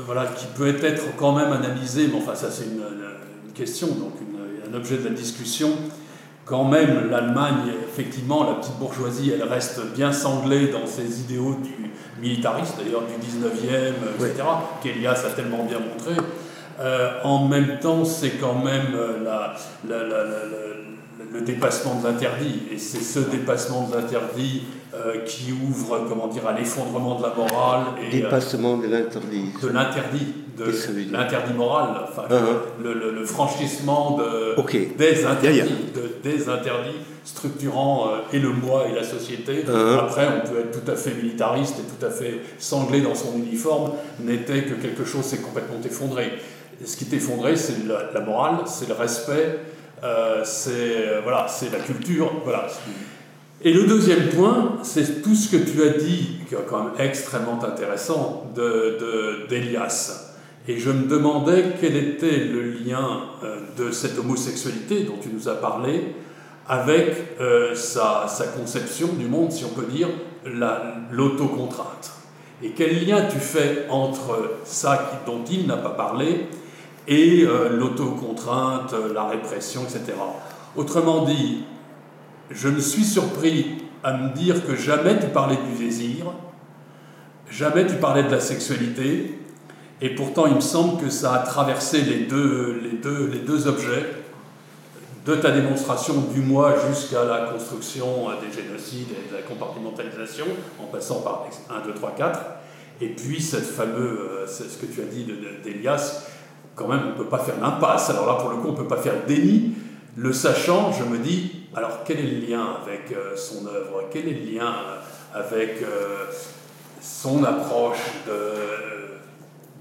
[0.06, 2.84] voilà, qui peut être quand même analysé, mais enfin ça c'est une,
[3.48, 5.70] une question, donc une- un objet de la discussion.
[6.46, 11.90] Quand même, l'Allemagne, effectivement, la petite bourgeoisie, elle reste bien sanglée dans ses idéaux du
[12.22, 14.44] militariste, d'ailleurs du 19e, euh, etc.,
[14.82, 16.22] qu'Elias a tellement bien montré.
[16.82, 19.54] Euh, en même temps, c'est quand même euh, la-
[19.88, 22.64] la- la- la- la- le dépassement de l'interdit.
[22.72, 24.64] Et c'est ce dépassement de l'interdit
[24.94, 29.46] euh, qui ouvre, comment dire, à l'effondrement de la morale et euh, Dépassement de l'interdit.
[29.62, 30.28] de l'interdit,
[30.58, 32.36] de dire l'interdit moral, enfin, Ah,
[32.84, 34.56] le, le- le franchissement de,
[34.98, 35.74] des interdits, Yeah, yeah.
[35.96, 39.64] de- des interdits structurant euh, et le moi et la société.
[39.68, 40.00] Uh-huh.
[40.00, 43.36] Après, on peut être tout à fait militariste et tout à fait sanglé dans son
[43.38, 46.34] uniforme, n'était que quelque chose s'est complètement effondré.
[46.82, 49.60] Et ce qui est effondré, c'est la, la morale, c'est le respect,
[50.04, 50.72] euh, c'est
[51.08, 52.68] euh, voilà, c'est la culture, voilà.
[53.66, 56.94] Et le deuxième point, c'est tout ce que tu as dit, qui est quand même
[57.00, 58.62] extrêmement intéressant, de,
[59.00, 60.32] de- d'Elias.
[60.68, 65.48] Et je me demandais quel était le lien euh, de cette homosexualité dont tu nous
[65.48, 66.14] as parlé
[66.68, 70.08] avec euh, sa, sa conception du monde, si on peut dire,
[70.46, 72.12] la- l'autocontrainte.
[72.62, 76.48] Et quel lien tu fais entre ça dont il n'a pas parlé
[77.08, 80.14] et euh, l'autocontrainte, la répression, etc.
[80.78, 81.60] Autrement dit,
[82.52, 83.68] je me suis surpris
[84.04, 86.26] à me dire que jamais tu parlais du désir,
[87.50, 89.38] jamais tu parlais de la sexualité,
[90.02, 93.68] et pourtant il me semble que ça a traversé les deux, les deux, les deux
[93.68, 94.06] objets,
[95.26, 100.46] de ta démonstration du moi jusqu'à la construction des génocides et de la compartimentalisation,
[100.82, 102.40] en passant par 1, 2, 3, 4,
[103.00, 106.26] et puis cette fameuse, euh, c'est ce que tu as dit de- de- d'Elias,
[106.76, 108.78] quand même on ne peut pas faire l'impasse, alors là pour le coup on ne
[108.78, 109.72] peut pas faire le déni,
[110.18, 114.04] le sachant, je me dis, alors quel est le lien avec euh, son œuvre?
[114.12, 116.26] Quel est le lien euh, avec euh,
[117.02, 117.98] son approche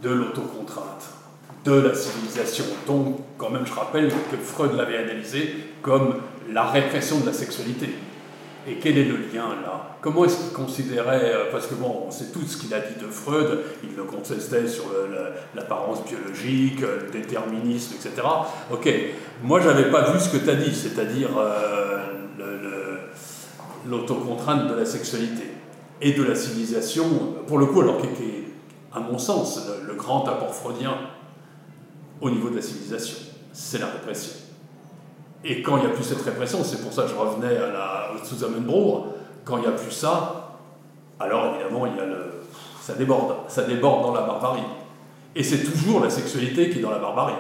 [0.03, 1.05] de, l'autocontrainte,
[1.65, 2.65] de la civilisation?
[2.87, 6.17] Dont, quand même, je rappelle que Freud l'avait analysé comme
[6.51, 7.91] la répression de la sexualité.
[8.67, 9.97] Et quel est le lien là?
[10.01, 13.01] Comment est-ce qu'il considérait, euh, parce que bon, on sait tout ce qu'il a dit
[13.01, 14.85] de Freud, il le contestait sur
[15.55, 18.27] l'apparence biologique, euh, le déterminisme, etc.
[18.73, 18.89] Ok,
[19.43, 21.99] moi j'avais pas vu ce que tu as dit, c'est-à-dire euh,
[23.89, 25.45] l'autocontrainte de la sexualité
[26.01, 27.05] et de la civilisation,
[27.47, 28.45] pour le coup, alors qui est,
[28.93, 30.95] à mon sens, le grand apport freudien
[32.21, 33.19] au niveau de la civilisation,
[33.53, 34.42] c'est la répression.
[35.45, 37.67] Et quand il n'y a plus cette répression, c'est pour ça que je revenais à
[37.73, 39.05] la Zusammenbruch,
[39.45, 40.59] quand il n'y a plus ça,
[41.19, 42.25] alors évidemment, il y a le,
[42.81, 44.63] ça déborde, ça déborde dans la barbarie.
[45.35, 47.35] Et c'est toujours la sexualité qui est dans la barbarie.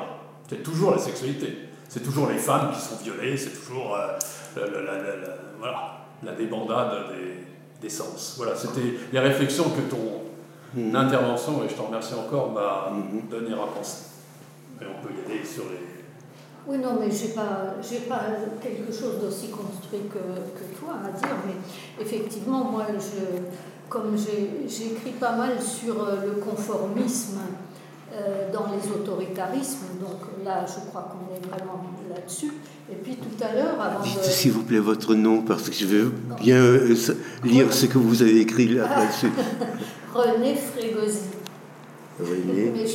[0.48, 1.56] C'est toujours la sexualité.
[1.88, 4.16] C'est toujours les femmes qui sont violées, c'est toujours euh,
[4.56, 5.92] la, la- la- voilà,
[6.24, 8.34] la débandade des, des sens.
[8.38, 10.22] Voilà, c'était les réflexions que ton
[10.74, 10.96] Mhm.
[10.96, 13.28] intervention, et je te remercie encore, m'a Mhm.
[13.30, 14.04] donné à penser.
[14.80, 15.91] Et on peut y aller sur les.
[16.66, 18.20] Oui, non, mais j'ai pas, j'ai pas
[18.62, 21.54] quelque chose d'aussi construit que, que toi à dire, mais
[22.00, 23.40] effectivement, moi, je,
[23.88, 24.16] comme
[24.92, 27.40] écrit pas mal sur euh, le conformisme
[28.14, 32.52] euh, dans les autoritarismes, donc là, je crois qu'on est vraiment là-dessus.
[32.90, 34.22] Et puis tout à l'heure, avant Dites de...
[34.22, 36.04] s'il vous plaît votre nom parce que je vais
[36.40, 36.94] bien euh,
[37.42, 39.30] lire ce que vous avez écrit là- là-dessus.
[40.14, 41.20] René Frégosi.
[42.20, 42.70] René.
[42.74, 42.92] Mais je,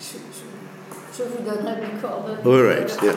[0.00, 0.16] je,
[1.16, 2.42] je- vous donnerai mes coordonnées.
[2.44, 3.12] All right, yeah.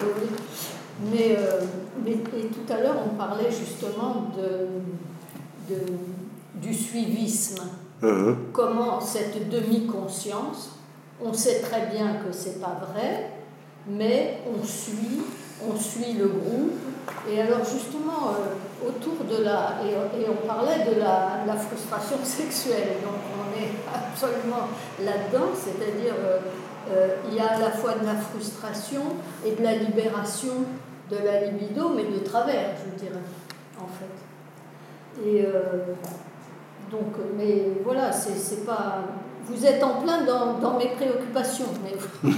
[1.12, 1.62] Mais, euh,
[2.04, 5.94] mais- et tout à l'heure, on parlait justement de, de-
[6.56, 7.64] du suivisme.
[8.04, 10.72] Hein, Comment cette demi-conscience,
[11.24, 13.32] on sait très bien que c'est pas vrai,
[13.88, 15.22] mais on suit,
[15.70, 16.72] on suit le groupe.
[17.30, 19.78] Et alors justement, euh, autour de la...
[19.84, 24.68] Et, et on parlait de la, la frustration sexuelle, donc on est absolument
[25.04, 26.40] là-dedans, c'est-à-dire euh,
[26.89, 29.01] euh, il y a à la fois de la frustration
[29.45, 30.65] et de la libération
[31.11, 33.19] de la libido, mais de travers, je dirais,
[33.80, 35.26] en fait.
[35.27, 35.93] Et euh,
[36.91, 39.03] donc, mais voilà, c'est pas...
[39.45, 41.95] Vous êtes en plein dans, dans mes préoccupations, mais,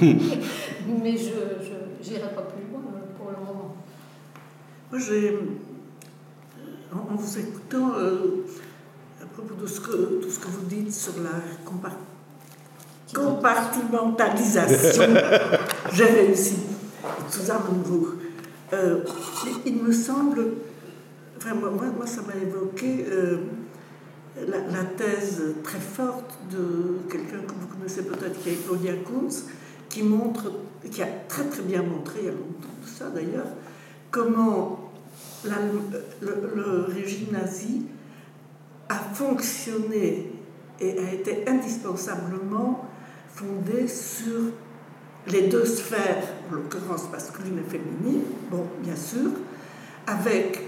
[1.04, 3.76] mais je n'irai pas plus loin euh, pour le moment.
[4.90, 5.38] Moi, j'ai,
[6.94, 8.46] en, vous écoutant, euh,
[9.22, 11.30] à propos de ce que, tout ce que vous dites sur la
[11.70, 11.98] compar-
[13.14, 15.14] compartimentalisation,
[15.94, 16.56] j'ai réussi.
[17.30, 18.18] Zusammenbruch.
[18.74, 19.04] Euh,
[19.66, 20.46] il- me semble,
[21.40, 23.38] vraiment, moi, moi ça m'a évoqué euh,
[24.48, 29.46] la, la thèse très forte de quelqu'un que vous connaissez peut-être, qui est Claudia Kunz,
[29.90, 30.52] qui montre,
[30.90, 33.48] qui a très très bien montré, il y a longtemps de ça d'ailleurs,
[34.10, 34.92] comment
[35.44, 35.58] la-
[36.22, 37.84] le, le régime nazi
[38.90, 40.32] a fonctionné
[40.80, 42.86] et a été indispensablement
[43.36, 44.52] fondé sur
[45.28, 49.30] les deux sphères, en l'occurrence masculine et féminine, bon, bien sûr,
[50.08, 50.62] avec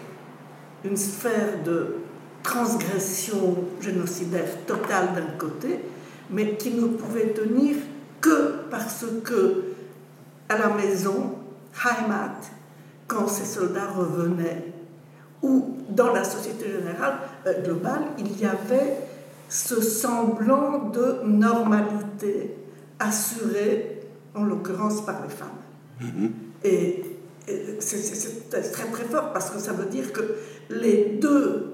[0.84, 1.95] une sphère de
[2.44, 5.80] transgression génocidaire totale d'un côté,
[6.30, 7.76] mais qui ne pouvait tenir
[8.22, 9.64] que parce que
[10.49, 11.35] à la maison,
[11.84, 12.40] Heimat,
[13.07, 14.73] quand ces soldats revenaient,
[15.41, 18.98] ou dans la société générale, euh, globale, il y avait
[19.53, 22.55] ce semblant de normalité
[22.97, 23.99] assurée,
[24.34, 26.31] en l'occurrence par les femmes.
[26.63, 27.03] Et,
[27.47, 30.21] et c'est très très fort parce que ça veut dire que
[30.71, 31.71] les deux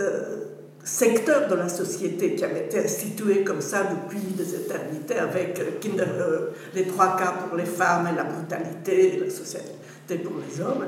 [0.00, 0.36] euh,
[0.84, 5.80] secteurs de la société qui avaient été institués comme ça depuis des éternités avec euh,
[5.80, 10.34] Kinder, euh, les trois cas pour les femmes et la brutalité, et la société pour
[10.36, 10.86] les hommes,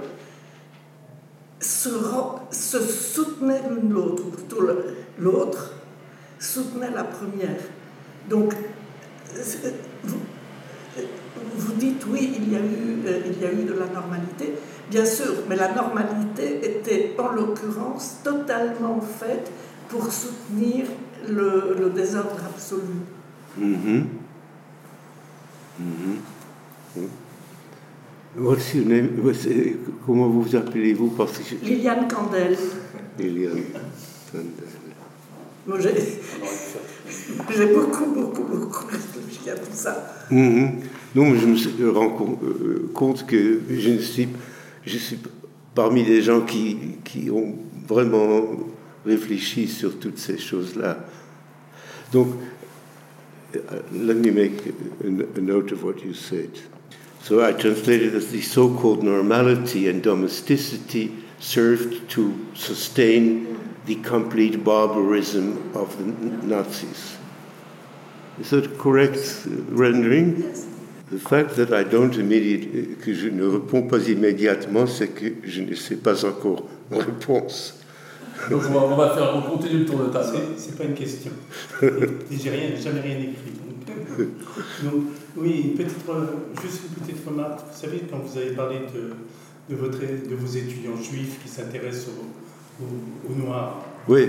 [1.63, 1.89] se,
[2.51, 4.61] se soutenaient l'une l'autre, ou plutôt
[5.19, 5.73] l'autre
[6.39, 7.61] soutenait la première.
[8.29, 8.55] Donc,
[10.05, 10.19] vous,
[11.57, 14.55] vous dites oui, il y, a eu, euh, il y a eu de la normalité,
[14.91, 19.51] bien sûr, mais la normalité était en l'occurrence totalement faite
[19.89, 20.87] pour soutenir
[21.29, 22.83] le, le désordre absolu.
[23.57, 24.09] Mhm.
[25.79, 26.19] Mhm.
[26.97, 27.09] Mhm.
[27.13, 27.22] What's your
[28.37, 29.77] eh,
[30.07, 32.57] comment vous appelez-vous Parce que je- Liliane Candel,
[33.19, 33.61] Liliane
[34.31, 34.51] Sandel.
[35.67, 35.79] moi
[37.55, 40.25] j'ai beaucoup, beaucoup, beaucoup réfléchi à tout ça.
[40.31, 40.81] Mhm.
[41.15, 41.47] Non, mais je
[41.83, 44.29] me rends com- euh, compte que je ne suis,
[44.87, 45.19] je suis
[45.75, 47.55] parmi les gens qui, qui ont
[47.87, 48.47] vraiment
[49.05, 51.05] réfléchi sur toutes ces choses-là.
[52.13, 52.29] Donc,
[53.55, 53.59] uh,
[53.93, 54.63] let me make
[55.37, 56.51] a note of what you said.
[57.23, 65.71] So I translated as the so-called normality and domesticity served to sustain the complete barbarism
[65.75, 66.05] of the
[66.47, 67.17] Nazis.
[68.41, 70.43] Is that a correct uh, rendering?
[70.43, 70.67] Yes.
[71.11, 75.61] The fact that I don't immediately, que je ne réponds pas immédiatement, c'est que je
[75.61, 77.75] ne sais pas encore la réponse.
[78.51, 80.27] Donc on va, on va faire, on continue le tour de table.
[80.57, 81.31] C'est- C'est pas une question.
[81.83, 83.53] Et, et j'ai rien, jamais rien écrit.
[83.87, 84.19] Donc,
[84.85, 85.03] donc,
[85.37, 85.99] oui, une petite,
[86.63, 87.61] juste une petite remarque.
[87.73, 92.09] Vous savez, quand vous avez parlé de, de, votre, de vos étudiants juifs qui s'intéressent
[92.09, 94.27] aux au, aux Noirs, Oui,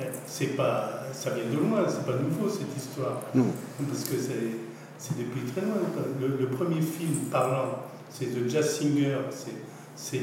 [0.00, 3.20] eh, c'est pas, ça vient de loin, c'est pas nouveau cette histoire.
[3.34, 3.46] non.
[3.88, 5.76] Parce que c'est depuis très loin.
[6.20, 9.18] Le, le premier film parlant c'est The Jazz Singer,
[9.96, 10.18] c'est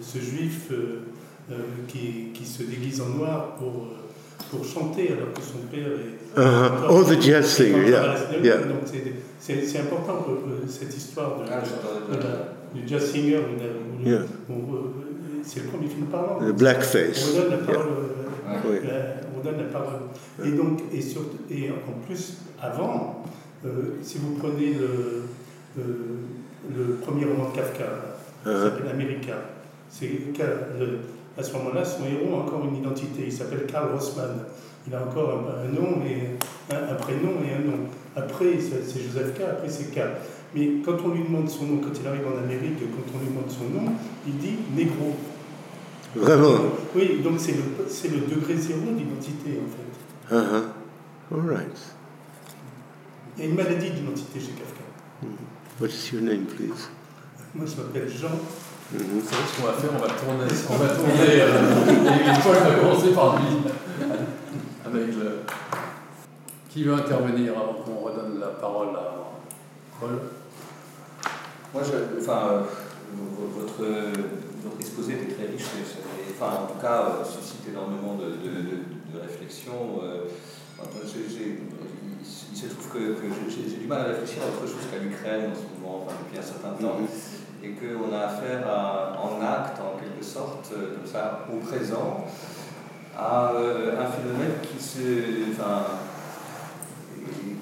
[0.00, 0.70] ce juif
[1.88, 3.88] qui, qui, se déguise en noir pour,
[4.52, 6.38] pour chanter alors que son père est.
[6.38, 6.90] Uh-huh.
[6.90, 8.14] Oh, the jazz singer, yeah.
[8.42, 8.58] yeah.
[8.58, 8.82] Donc
[9.40, 10.26] c'est important
[10.68, 11.62] cette histoire de, ah,
[12.74, 13.40] du jazz singer.
[14.04, 14.20] yeah.
[15.44, 16.38] C'est le premier film parlant.
[16.38, 17.30] The blackface.
[17.32, 17.88] On donne la parole.
[18.46, 18.92] Yeah.
[18.92, 18.98] La,
[19.36, 20.00] on donne la parole.
[20.44, 23.24] Et donc, et, surtout, et en plus, avant,
[23.64, 25.22] euh, si vous prenez le,
[25.76, 25.96] le,
[26.76, 28.62] le, premier roman de Kafka, uh -huh.
[28.64, 29.34] s'appelle America,
[29.90, 30.10] c'est
[31.38, 33.24] à ce moment-là, son héros a encore une identité.
[33.26, 34.44] Il s'appelle Karl Rossmann.
[34.86, 36.36] Il a encore un, un nom et
[36.74, 37.78] un, un, prénom et un nom.
[38.16, 39.42] Après, c'est Joseph K.
[39.42, 40.00] Après, c'est K.
[40.54, 43.28] Mais quand on lui demande son nom, quand il arrive en Amérique, quand on lui
[43.28, 43.92] demande son nom,
[44.26, 45.14] il dit négro.
[46.14, 46.58] Vraiment?
[46.94, 50.36] Oui, donc c'est le, le degré zéro d'identité en fait.
[50.36, 51.34] Uh -huh.
[51.34, 51.78] All right.
[53.38, 54.84] Il y a une maladie d'identité chez Kafka.
[55.22, 55.80] Mm -hmm.
[55.80, 56.90] What's your name, please?
[57.54, 58.36] Moi, je m'appelle Jean.
[58.92, 59.22] Mm -hmm.
[59.24, 60.50] C'est ce qu'on va faire, on va tourner.
[60.68, 63.48] On va tourner euh, et une fois, je vais commencer par lui.
[64.84, 65.28] Avec le...
[66.68, 69.06] Qui veut intervenir avant qu'on redonne la parole à
[69.98, 70.14] Paul?
[71.72, 72.42] Moi, je, enfin,
[73.58, 73.84] votre,
[74.64, 75.70] votre exposé était très riche,
[76.32, 78.76] enfin, en tout cas, suscite énormément de, de, de,
[79.12, 79.78] de réflexion.
[82.52, 85.44] il se trouve que, que j'ai du mal à réfléchir à autre chose qu'à l'Ukraine
[85.52, 86.98] en ce moment, enfin, depuis un certain temps.
[87.00, 91.46] Mm -hmm et qu'on a affaire à, en acte, en quelque sorte, euh, comme ça,
[91.52, 92.26] au présent,
[93.16, 95.84] à euh, un phénomène qui, se, enfin,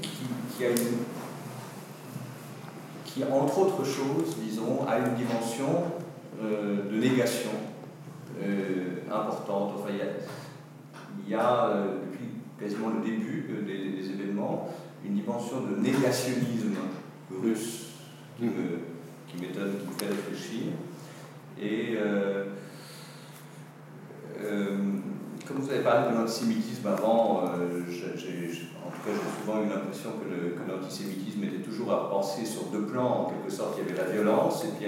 [0.01, 0.09] qui,
[0.57, 1.05] qui, a une,
[3.05, 5.85] qui, entre autres choses, disons, a une dimension
[6.43, 7.51] euh, de négation
[8.43, 9.73] euh, importante.
[9.79, 10.07] Enfin, il y a,
[11.27, 11.71] il y a
[12.03, 12.29] depuis
[12.59, 14.69] quasiment le début des, des, événements
[15.05, 16.77] une dimension de négationnisme
[17.43, 17.87] russe
[18.39, 18.47] qui
[19.41, 20.73] me qui me fait réfléchir.
[21.61, 22.45] Et euh,
[24.43, 24.77] euh,
[25.47, 30.11] comme vous avez parlé de l'antisémitisme avant, euh, en tout cas j'ai souvent eu l'impression
[30.21, 33.27] que l'antisémitisme était toujours à penser sur deux plans.
[33.27, 34.87] En quelque sorte, il y avait la violence et puis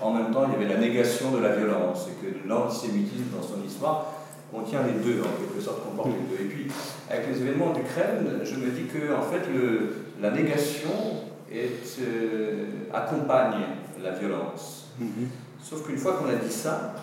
[0.00, 2.08] en même temps il y avait la négation de la violence.
[2.08, 4.14] Et que l'antisémitisme dans son histoire
[4.52, 6.42] contient les deux, en quelque sorte, comporte les deux.
[6.42, 6.66] Et puis,
[7.08, 11.70] avec les événements d'Ukraine, je me dis que en fait, le, la négation et
[12.00, 13.62] euh, accompagne
[14.02, 14.86] la violence.
[14.98, 15.26] Mm -hmm.
[15.62, 16.94] Sauf qu'une fois qu'on a dit ça,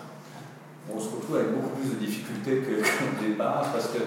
[0.92, 4.00] on se retrouve avec beaucoup plus de difficultés qu'au départ, parce que,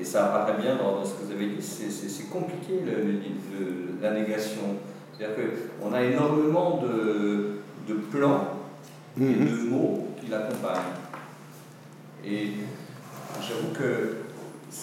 [0.00, 3.64] et ça apparaît bien dans, dans ce que vous avez dit, c'est compliqué le, le,
[4.02, 4.66] la négation.
[5.12, 5.36] C'est-à-dire
[5.80, 8.44] qu'on a énormément de, de plans
[9.16, 9.32] mm -hmm.
[9.32, 10.96] et de mots qui l'accompagnent.
[12.24, 12.42] Et
[13.46, 13.90] j'avoue que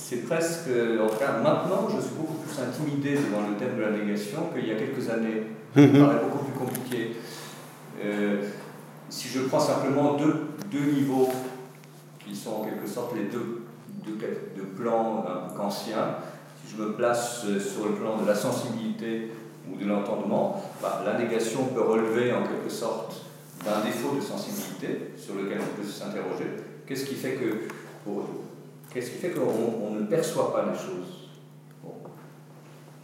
[0.08, 3.82] c'est presque, en tout cas maintenant, je suis beaucoup plus intimidé devant le thème de
[3.82, 5.48] la négation qu'il y a quelques années.
[5.76, 7.18] Ça me paraît beaucoup plus compliqué.
[8.02, 8.44] Euh,
[9.10, 11.28] si je prends simplement deux, deux, niveaux,
[12.26, 13.64] qui sont en quelque sorte les deux,
[14.06, 14.18] deux,
[14.56, 16.16] deux plans un peu anciens,
[16.64, 19.32] si je me place sur le plan de la sensibilité
[19.70, 23.24] ou de l'entendement, bah, la négation peut relever en quelque sorte
[23.66, 26.64] d'un défaut de sensibilité sur lequel on peut s'interroger.
[26.86, 27.68] Qu'est-ce qui fait que,
[28.06, 28.24] pour,
[28.98, 31.30] Qu'est-ce qui fait qu'on ne perçoit pas les choses?
[31.84, 31.94] Bon.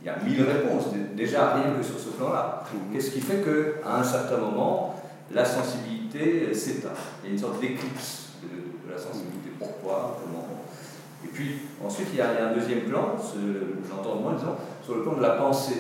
[0.02, 2.64] Il y a mille réponses, déjà rien que sur ce plan-là.
[2.74, 2.92] Mhm.
[2.92, 4.96] Qu'est-ce qui fait qu'à un certain moment,
[5.32, 6.98] la sensibilité s'éteint?
[7.22, 8.48] Il y a une sorte d'éclipse de,
[8.88, 9.52] de, la sensibilité.
[9.60, 10.18] Pourquoi?
[10.20, 10.48] Comment?
[11.24, 13.14] Et puis, ensuite, il y, a, il y a un deuxième plan,
[13.88, 15.78] j'entends moins, disons, sur le plan de la pensée.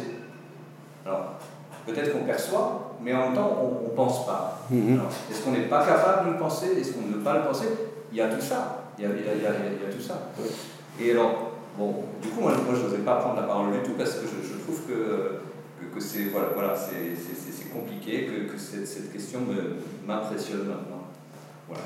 [1.07, 1.39] Alors,
[1.87, 4.59] peut-être qu'on perçoit, mais en même temps, on ne pense pas.
[4.71, 4.99] -hmm.
[5.31, 6.67] Est-ce qu'on n'est pas capable de le penser?
[6.79, 7.69] Est-ce qu'on ne veut pas le penser?
[8.11, 8.82] Il y a tout ça.
[8.97, 9.51] Il y a, il y a, il y a,
[9.81, 10.29] il y a tout ça.
[10.99, 13.95] Et alors, bon, du coup, moi, moi je n'osais pas prendre la parole du tout
[13.97, 15.39] parce que je, je trouve que,
[15.79, 16.75] que, que c'est voilà, voilà,
[17.73, 19.39] compliqué, que, que cette, cette, question
[20.05, 21.07] m'impressionne maintenant.
[21.67, 21.83] Voilà.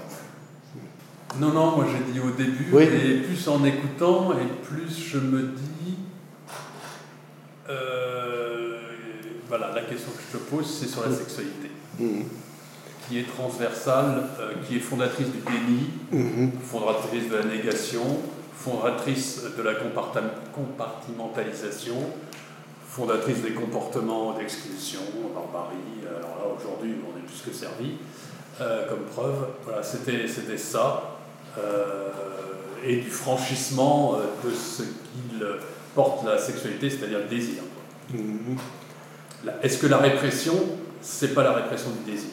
[1.40, 2.84] Non, non, moi j'ai dit au début, oui.
[2.84, 5.98] et plus en écoutant, et plus je me dis.
[7.70, 8.80] Euh,
[9.48, 11.70] voilà, la question que je te pose, c'est sur la sexualité.
[12.00, 12.24] Mmh
[13.08, 16.50] qui est transversale, euh, qui est fondatrice du déni, mmh.
[16.64, 18.04] fondatrice de la négation,
[18.54, 19.76] fondatrice de la
[20.54, 21.96] compartimentalisation,
[22.88, 25.02] fondatrice des comportements d'exclusion,
[25.34, 25.78] barbarie.
[26.06, 27.92] Alors là, aujourd'hui, on est plus que servi
[28.60, 29.48] euh, comme preuve.
[29.64, 31.18] Voilà, c'était ça.
[31.58, 32.10] Euh,
[32.86, 35.46] et du franchissement de ce qu'il
[35.96, 37.64] porte la sexualité, c'est-à-dire le désir.
[38.14, 38.56] Mmh.
[39.64, 40.54] Est-ce que la répression,
[41.02, 42.32] c'est pas la répression du désir?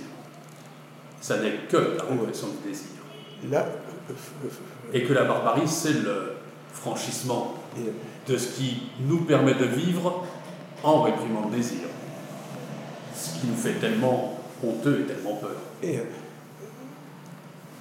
[1.25, 2.89] Ça n'est que la répression du désir.
[3.51, 3.67] Là,
[4.93, 6.35] et que la barbarie, c'est le
[6.71, 7.55] franchissement
[8.29, 10.27] de ce qui nous permet de vivre
[10.83, 11.89] en réprimant le désir.
[13.17, 15.57] ce qui nous fait tellement honteux et tellement peur.
[15.83, 16.03] Et, euh,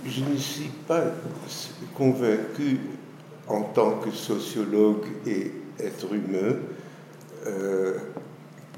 [0.05, 1.01] je ne suis pas
[1.97, 2.79] convaincu
[3.49, 5.51] en tant que sociologue et
[5.81, 6.55] être humain
[7.45, 7.97] euh,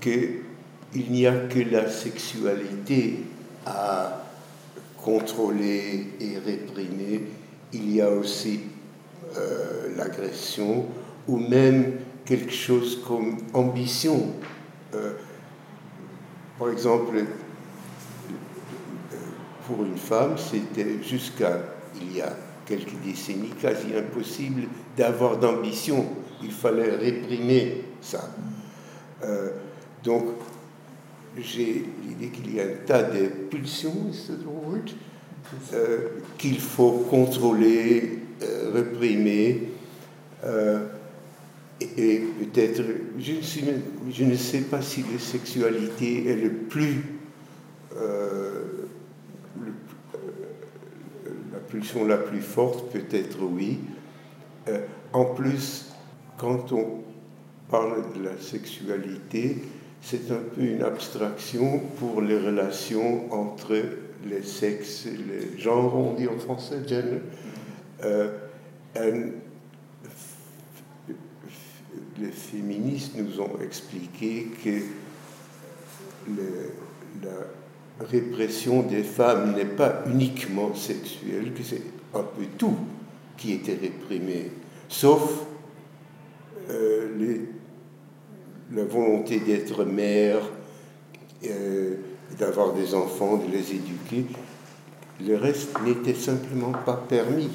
[0.02, 3.26] qu'il n'y a que la sexualité
[3.68, 4.25] à
[5.06, 7.28] contrôler et réprimer.
[7.72, 8.62] Il y a aussi
[9.38, 10.88] euh, l'agression
[11.28, 11.94] ou même
[12.26, 14.34] quelque chose comme ambition.
[14.96, 15.14] Euh,
[16.58, 17.24] par exemple,
[19.68, 21.60] pour une femme, c'était jusqu'à
[22.02, 24.64] il y a quelques décennies quasi impossible
[24.98, 26.08] d'avoir d'ambition.
[26.42, 28.32] Il fallait réprimer ça.
[29.24, 29.52] Euh,
[30.04, 30.26] donc,
[31.38, 34.12] j'ai l'idée qu'il y a un tas de pulsions,
[35.74, 35.98] euh,
[36.38, 39.70] qu'il faut contrôler, euh, réprimer.
[41.98, 42.82] et, peut-être,
[43.20, 47.04] je, ne sais pas si la sexualité est le plus
[51.76, 53.80] pulsion la plus forte, peut-être oui.
[54.68, 54.80] Euh,
[55.14, 55.92] en plus,
[56.38, 57.04] quand on
[57.70, 59.58] parle de la sexualité,
[60.06, 63.76] c'est un peu une abstraction pour les relations entre
[64.28, 66.78] les sexes, les genres, on dit en français.
[68.04, 68.30] Euh,
[72.20, 74.82] les féministes nous ont expliqué que
[77.24, 81.82] la répression des femmes n'est pas uniquement sexuelle, que c'est
[82.14, 82.78] un peu tout
[83.38, 84.52] qui était réprimé,
[84.88, 85.46] sauf
[86.70, 87.10] euh,
[88.74, 90.40] la volonté d'être mère,
[91.46, 91.96] euh,
[92.40, 94.26] d'avoir des enfants, de les éduquer.
[95.26, 97.50] Le reste n'était simplement pas permis.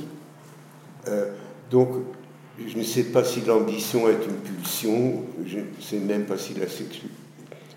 [1.09, 1.31] Euh,
[1.71, 1.91] donc,
[2.67, 6.55] je ne sais pas si l'ambition est une pulsion, je ne sais même pas si
[6.55, 7.09] la sexualité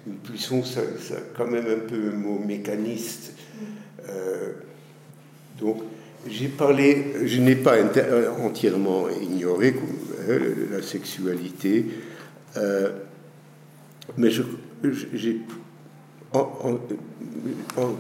[0.05, 3.33] une pulsion, ça, ça, quand même un peu un mot mécaniste.
[4.09, 4.51] Euh,
[5.59, 5.81] donc,
[6.27, 7.75] j'ai parlé, je n'ai pas
[8.41, 9.75] entièrement ignoré
[10.71, 11.85] la sexualité,
[14.17, 14.43] mais je,
[15.13, 15.39] j'ai,
[16.33, 16.79] en,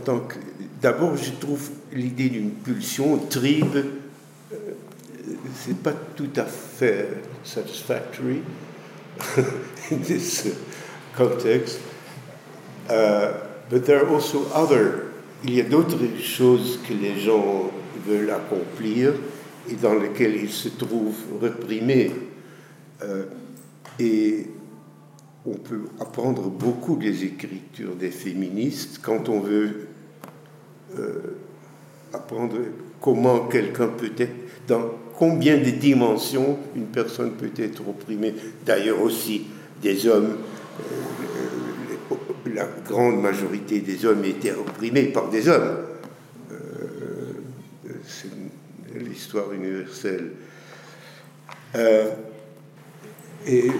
[0.03, 0.35] tant que,
[0.81, 3.77] d'abord, je trouve l'idée d'une pulsion tribe,
[5.55, 7.07] c'est pas tout à fait
[7.43, 8.41] satisfactory
[9.91, 10.47] in this
[11.15, 11.79] context.
[12.89, 13.33] Uh,
[13.69, 15.11] but there are also other,
[15.43, 17.71] il y a d'autres choses que les gens
[18.05, 19.13] veulent accomplir
[19.69, 22.11] et dans lesquelles ils se trouvent réprimés.
[23.01, 23.25] Euh,
[23.99, 24.47] et
[25.45, 29.87] on peut apprendre beaucoup des écritures des féministes quand on veut
[30.97, 31.37] euh,
[32.13, 32.55] apprendre
[33.01, 34.31] comment quelqu'un peut être,
[34.67, 38.35] dans combien de dimensions une personne peut être opprimée.
[38.65, 39.47] D'ailleurs aussi
[39.81, 40.37] des hommes.
[40.79, 42.15] Euh,
[42.53, 45.77] la grande majorité des hommes étaient opprimés par des hommes.
[46.51, 46.57] Euh,
[48.05, 48.29] c'est
[48.99, 50.31] l'histoire universelle.
[53.47, 53.71] Euh,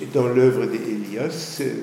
[0.00, 1.74] et, dans l'œuvre d'Elias, c'est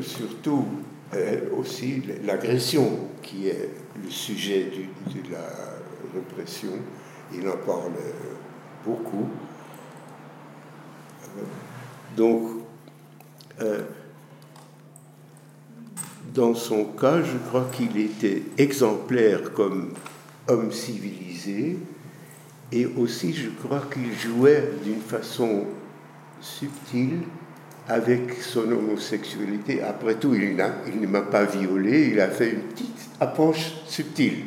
[0.00, 0.66] surtout
[1.14, 3.70] euh, aussi l'agression qui est
[4.02, 4.70] le sujet
[5.06, 5.78] de la
[6.14, 6.72] répression.
[7.34, 7.92] Il en parle
[8.84, 9.28] beaucoup.
[12.16, 12.62] Donc,
[16.34, 19.92] dans son cas, je crois qu'il était exemplaire comme
[20.48, 21.78] homme civilisé,
[22.72, 25.64] et aussi je crois qu'il jouait d'une façon
[26.46, 27.20] subtile
[27.88, 29.82] avec son homosexualité.
[29.82, 30.56] Après tout, il,
[30.92, 34.44] il ne m'a pas violé, il a fait une petite approche subtile.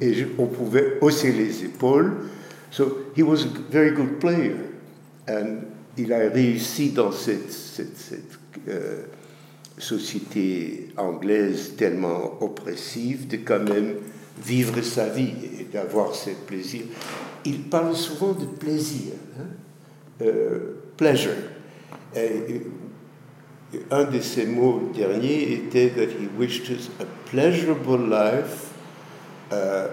[0.00, 2.12] Et on pouvait hausser les épaules.
[2.70, 4.56] So he was a very good player.
[5.28, 5.62] And
[5.96, 8.38] il a réussi dans cette, cette, cette
[8.68, 9.02] euh,
[9.76, 13.94] société anglaise tellement oppressive de quand même
[14.44, 16.86] vivre sa vie et d'avoir ses plaisirs.
[17.44, 19.46] Il parle souvent de plaisir, hein?
[20.22, 21.54] euh, pleasure.
[23.90, 28.72] Un de ses mots derniers était that he wished us a pleasurable life
[29.50, 29.88] uh,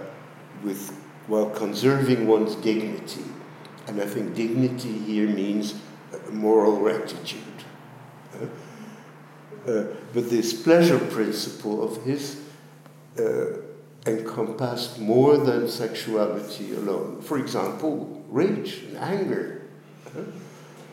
[0.64, 0.92] with,
[1.28, 3.24] while conserving one's dignity.
[3.88, 5.76] And I think dignity here means
[6.32, 7.42] moral rectitude.
[9.68, 9.84] Uh,
[10.14, 12.42] but this pleasure principle of his
[13.20, 13.58] uh,
[14.06, 17.22] encompassed more than sexuality alone.
[17.22, 19.64] For example, rage and anger,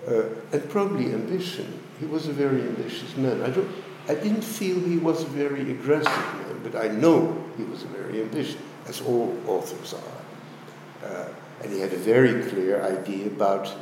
[0.08, 1.80] uh, and probably ambition.
[2.00, 3.42] He was a very ambitious man.
[3.42, 3.68] I, don't,
[4.08, 7.86] I didn't feel he was a very aggressive man, but I know he was a
[7.86, 8.56] very ambitious,
[8.86, 11.06] as all authors are.
[11.08, 11.28] Uh,
[11.62, 13.72] and he had a very clear idea about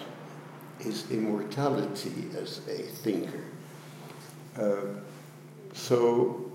[0.79, 3.45] his immortality as a thinker.
[4.59, 5.01] Um,
[5.73, 6.51] so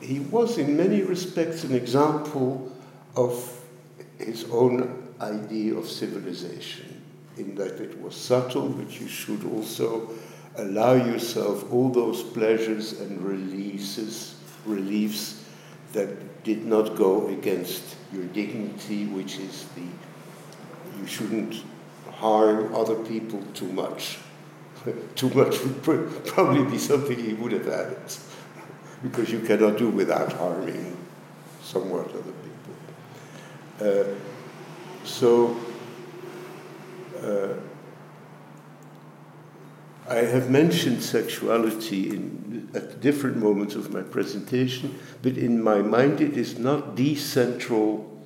[0.00, 2.72] he was, in many respects, an example
[3.16, 3.60] of
[4.18, 6.87] his own idea of civilization,
[7.38, 10.10] in that it was subtle, but you should also
[10.56, 14.34] allow yourself all those pleasures and releases,
[14.66, 15.44] reliefs
[15.92, 19.82] that did not go against your dignity, which is the
[20.98, 21.62] you shouldn't
[22.10, 24.18] harm other people too much.
[25.14, 27.98] too much would probably be something he would have added,
[29.02, 30.96] because you cannot do without harming
[31.62, 32.74] somewhat other people.
[33.80, 34.04] Uh,
[35.04, 35.56] so,
[37.22, 37.54] uh,
[40.08, 46.20] I have mentioned sexuality in, at different moments of my presentation, but in my mind
[46.20, 48.18] it is not the central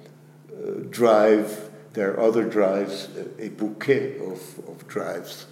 [0.49, 1.71] uh, drive.
[1.95, 3.09] There are other drives,
[3.39, 5.47] a, bouquet of, of drives.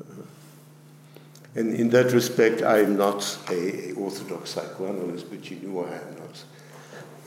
[0.00, 0.22] Uh,
[1.54, 5.94] and in that respect, I am not a, a, orthodox psychoanalyst, but you know I
[5.94, 6.44] am not.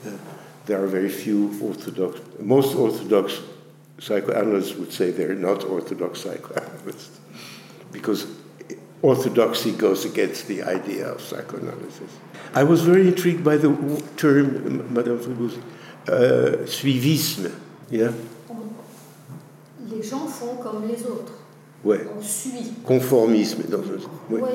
[0.05, 0.17] Uh,
[0.65, 3.39] there are very few orthodox, most orthodox
[4.03, 7.19] psychoanalysts would say they're not orthodox psychoanalysts
[7.91, 8.27] because
[9.01, 12.11] orthodoxy goes against the idea of psychoanalysis.
[12.53, 13.69] I was very intrigued by the
[14.17, 15.53] term, Madame Fribourg,
[16.07, 17.51] uh, suivisme.
[17.89, 18.11] Yeah?
[19.89, 21.33] Les gens font comme les autres.
[21.83, 22.05] Ouais.
[22.17, 22.73] On suit.
[22.85, 23.63] Conformisme.
[23.69, 23.83] Dans.
[24.29, 24.49] Oui, ouais.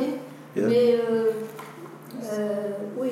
[0.56, 0.66] yeah.
[0.66, 1.30] mais euh,
[2.32, 3.10] euh, oui,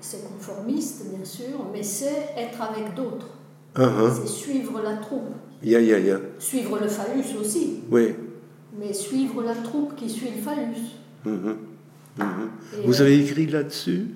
[0.00, 3.28] c'est conformiste, bien sûr, mais c'est être avec d'autres.
[3.76, 4.12] Uh -huh.
[4.14, 5.34] C'est suivre la troupe.
[5.62, 6.20] Yeah, yeah, yeah.
[6.38, 7.80] Suivre le phallus aussi.
[7.90, 8.14] Oui
[8.78, 10.96] mais suivre la troupe qui suit le phallus.
[11.24, 11.50] Mmh.
[12.18, 12.24] Mmh.
[12.84, 14.06] Vous euh, avez écrit là-dessus?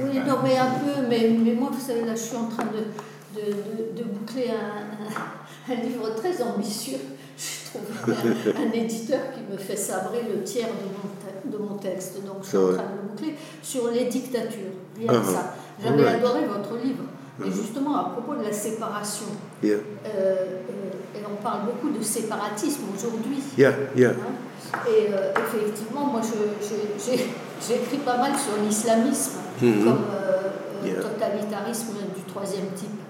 [0.00, 2.64] Oui, non, mais un peu, mais, mais, moi, vous savez, là, je suis en train
[2.64, 6.98] de, de, de, de boucler un, un, livre très ambitieux.
[7.36, 11.78] Je trouve un, un, éditeur qui me fait sabrer le tiers de mon, de mon
[11.78, 14.74] texte, donc je suis en train de le boucler, sur les dictatures.
[14.98, 15.32] Rien uh -huh.
[15.32, 15.54] ça.
[15.82, 17.04] J'avais adoré votre livre.
[17.40, 17.52] Et uh-huh.
[17.52, 19.26] justement, à propos de la séparation,
[19.62, 19.76] yeah.
[19.76, 23.38] euh, euh, et on parle beaucoup de séparatisme aujourd'hui.
[23.56, 24.10] Yeah, yeah.
[24.10, 29.84] Hein, et euh, effectivement, moi, j'ai écrit pas mal sur l'islamisme mm -hmm.
[29.84, 33.00] comme euh, totalitarisme du troisième type.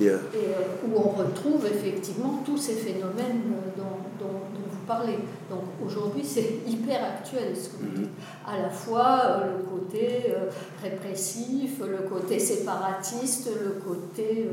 [0.00, 0.18] Yeah.
[0.34, 3.42] Et euh, où on retrouve effectivement tous ces phénomènes
[3.76, 5.18] dont, dont, dont vous parlez.
[5.50, 8.10] Donc aujourd'hui, c'est hyper actuel ce que vous dites.
[8.46, 10.50] À la fois euh, le côté euh,
[10.82, 14.48] répressif, le côté séparatiste, le côté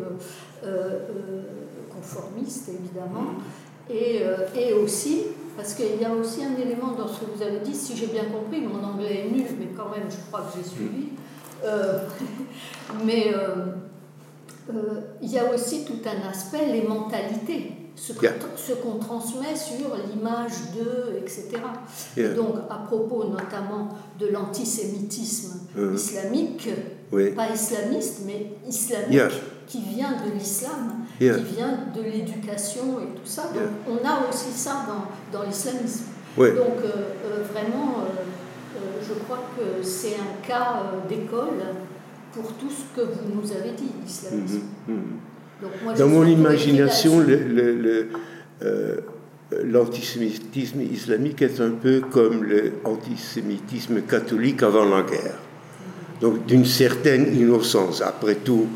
[1.90, 3.34] conformiste, évidemment.
[3.90, 4.22] Et,
[4.56, 5.24] et aussi,
[5.58, 8.08] parce qu'il y a aussi un élément dans ce que vous avez dit, si j'ai
[8.08, 11.08] bien compris, mon anglais est nul, mais quand même, je crois que j'ai suivi.
[13.06, 13.66] mais euh,
[15.22, 18.32] il y a aussi tout un aspect, les mentalités, ce, yeah.
[18.82, 21.50] qu'on transmet sur l'image de, etc.
[22.16, 22.34] Yeah.
[22.34, 23.90] Donc, à propos notamment
[24.20, 25.96] de l'antisémitisme uh-huh.
[25.96, 26.70] islamique,
[27.12, 27.32] oui.
[27.32, 29.30] pas islamiste, mais islamique, yeah.
[29.68, 31.26] qui vient de l'islam, qui
[31.56, 33.44] vient de l'éducation et tout ça.
[33.54, 36.06] Donc, on a aussi ça dans, dans l'islamisme.
[36.38, 36.50] Oui.
[36.52, 41.60] Donc, euh, euh, vraiment, euh, je crois que c'est un cas d'école
[42.34, 44.62] pour tout ce que vous nous avez dit, l'islamisme.
[44.88, 45.96] Mmh, mmh.
[45.98, 47.26] Dans mon imagination,
[49.52, 55.38] l'antisémitisme euh, islamique est un peu comme l'antisémitisme catholique avant la guerre.
[56.22, 58.02] Donc d'une certaine innocence.
[58.02, 58.68] Après tout,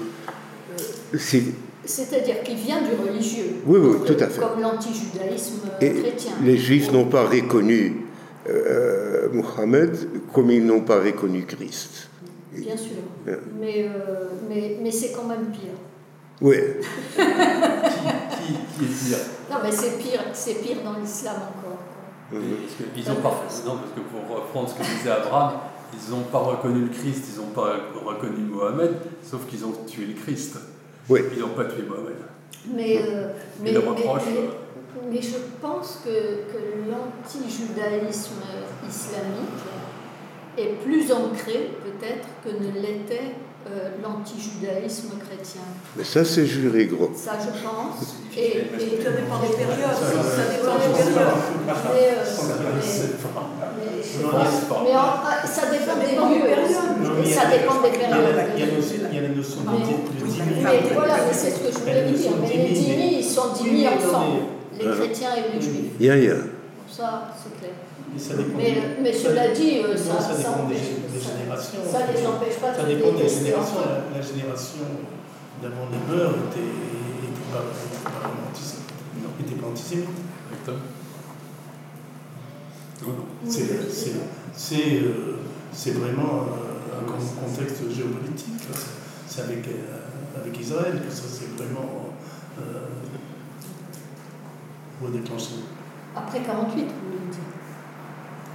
[1.18, 1.44] c'est...
[1.86, 3.56] C'est-à-dire qu'il vient du religieux.
[3.66, 4.40] Oui, oui, tout à fait.
[4.40, 6.32] Comme l'antijudaïsme chrétien.
[6.44, 8.06] Les juifs n'ont pas reconnu
[8.50, 9.98] euh, Mohammed
[10.34, 12.10] comme ils n'ont pas reconnu Christ.
[12.62, 12.98] Bien sûr.
[13.26, 13.38] Yeah.
[13.60, 15.78] Mais, euh, mais, mais c'est quand même pire.
[16.42, 16.56] Oui.
[17.16, 19.18] qui, qui, qui, est pire?
[19.50, 21.80] Non, mais c'est pire, c'est pire dans l'islam encore.
[22.32, 23.30] Oui, parce que, ils ont pas,
[23.66, 25.60] non, parce que pour reprendre ce que disait Abraham,
[25.94, 28.94] ils n'ont pas reconnu le Christ, ils n'ont pas reconnu Mohamed,
[29.24, 30.58] sauf qu'ils ont tué le Christ.
[31.10, 31.22] Oui.
[31.34, 32.18] Ils n'ont pas tué Mohamed.
[32.74, 33.28] Mais, euh,
[33.62, 34.50] mais, mais, mais,
[35.12, 38.42] mais, je pense que, que l'anti-judaïsme
[38.88, 39.64] islamique
[40.58, 41.72] est plus ancré
[42.04, 43.36] peut-être que ne l'était
[43.70, 45.62] euh, l'anti-judaïsme chrétien.
[45.96, 47.12] Mais ça, c'est juré gros.
[47.16, 48.16] Ça, je pense.
[48.36, 49.96] Et, et, et ça dépend des périodes.
[49.96, 51.34] Ça dépend des périodes.
[51.66, 52.24] Mais, euh,
[52.60, 52.84] mais,
[54.84, 57.26] mais en, ça dépend des périodes.
[57.26, 58.36] Ça dépend des périodes.
[58.58, 59.68] Il y a, aussi, il y a la notion de.
[60.62, 62.32] Mais voilà, mais c'est ce que je voulais dire.
[62.42, 64.42] Mais les dîmes, ils sont dîmes ensemble,
[64.78, 66.00] les chrétiens et les juifs.
[66.00, 66.36] Yeah, yeah.
[66.90, 67.63] Ça, c'est
[68.16, 71.80] Mais, mais, mais, cela dit, euh, ça, ça, dépend ça des, des, générations.
[71.92, 73.80] Ça ne les empêche pas de Ça dépend des générations.
[73.86, 74.86] La, la, génération
[75.62, 77.64] d'avant les mœurs était, était pas,
[79.40, 80.10] était pas antisémite.
[84.56, 86.44] C'est euh, vraiment.
[86.44, 88.62] Euh, un contexte géopolitique.
[89.28, 92.14] C'est avec, euh, avec Israël que ça s'est vraiment
[92.60, 92.88] euh,
[95.04, 95.56] redéclenché.
[96.16, 97.40] Après 48, vous voulez dire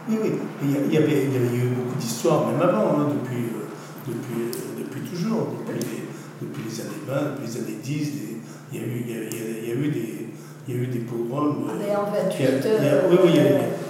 [0.09, 0.31] Oui, oui.
[0.63, 3.69] Il y, a- avait, il y avait eu beaucoup d'histoires, même avant, hein, depuis, euh,
[4.09, 8.13] depuis, euh, depuis toujours, depuis les, depuis les années 20, depuis les années 10.
[8.13, 8.37] des-
[8.73, 10.27] il, y a eu, il, y a, il y a- a eu des,
[10.69, 11.69] il y a eu des pogroms.
[11.69, 13.43] euh, Mais en 28, il y a- il y a- oui, oui, il y a,
[13.43, 13.49] a,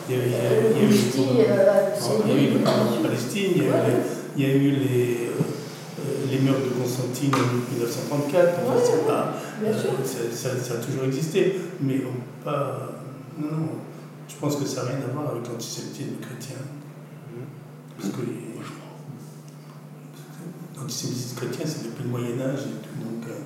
[0.09, 1.43] il y a- il y a- euh, a eu euh,
[2.33, 2.59] a eu le
[2.99, 3.73] de Palestine, il y a eu,
[4.45, 8.59] a eu les, euh, les meurtres de Constantine en 1934.
[8.63, 9.07] Enfin, Ouais, c'est ouais.
[9.07, 9.91] pas- Bien euh, sûr.
[10.05, 12.91] ça, ça- ça a toujours existé, mais on pas.
[13.41, 13.69] Non, non,
[14.29, 16.57] je pense que ça n'a rien à voir avec l'antisémitisme chrétien.
[17.99, 18.49] Parce que les-
[20.79, 22.97] l'antisémitisme chrétien, c'est depuis le Moyen-Âge et tout.
[23.03, 23.41] Donc, euh,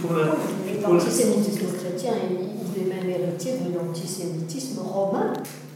[0.00, 0.24] pour la.
[0.64, 5.32] Mais pour la- L'antisémitisme chrétien, il, il est même héritier de l'antisémitisme romain,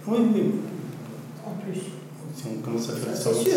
[0.07, 0.43] Oui, oui.
[1.47, 1.81] en plus.
[2.35, 3.33] Si on commence à faire Ça, hein.
[3.43, 3.57] il y a-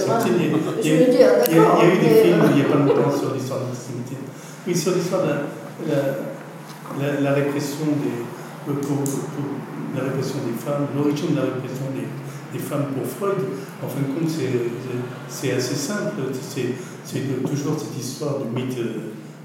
[0.84, 1.80] Je veux dire, Il y, a, d'accord.
[1.81, 3.65] il y a eu des films euh, il n'y a pas longtemps sur l'histoire de
[3.68, 4.26] l'antisémitisme.
[4.68, 5.38] Oui, sur l'histoire de la,
[5.88, 8.18] la, la- la répression des
[8.68, 9.53] le- pour- pour-
[9.95, 13.38] la répression des femmes, l'origine de la répression des, femmes pour Freud.
[13.84, 14.30] En fin de compte,
[15.30, 16.22] c'est assez simple.
[16.31, 18.77] C'est toujours cette histoire du mythe,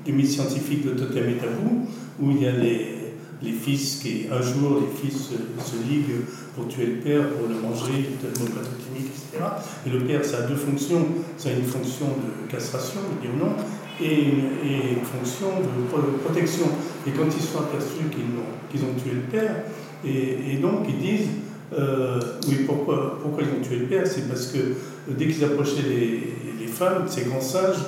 [0.05, 1.87] du mythe scientifique de totem et tabou,
[2.21, 6.25] où il y a les, les fils qui, un jour, les fils se, se liguent
[6.55, 9.45] pour tuer le père, pour le manger, tellement pathogénique, etc.
[9.87, 11.07] Et le père, ça a deux fonctions.
[11.37, 13.53] Ça a une fonction de castration, de dire non,
[14.01, 16.67] et une, et une fonction de pro- protection.
[17.09, 19.65] Et quand ils sont aperçus qu'ils ont, ont tué le père,
[20.05, 21.29] et, donc ils disent,
[21.73, 24.07] euh, oui, pourquoi, pourquoi ils ont tué le père?
[24.07, 27.79] C'est parce que euh, dès qu'ils approchaient les, les femmes, ces grands sages,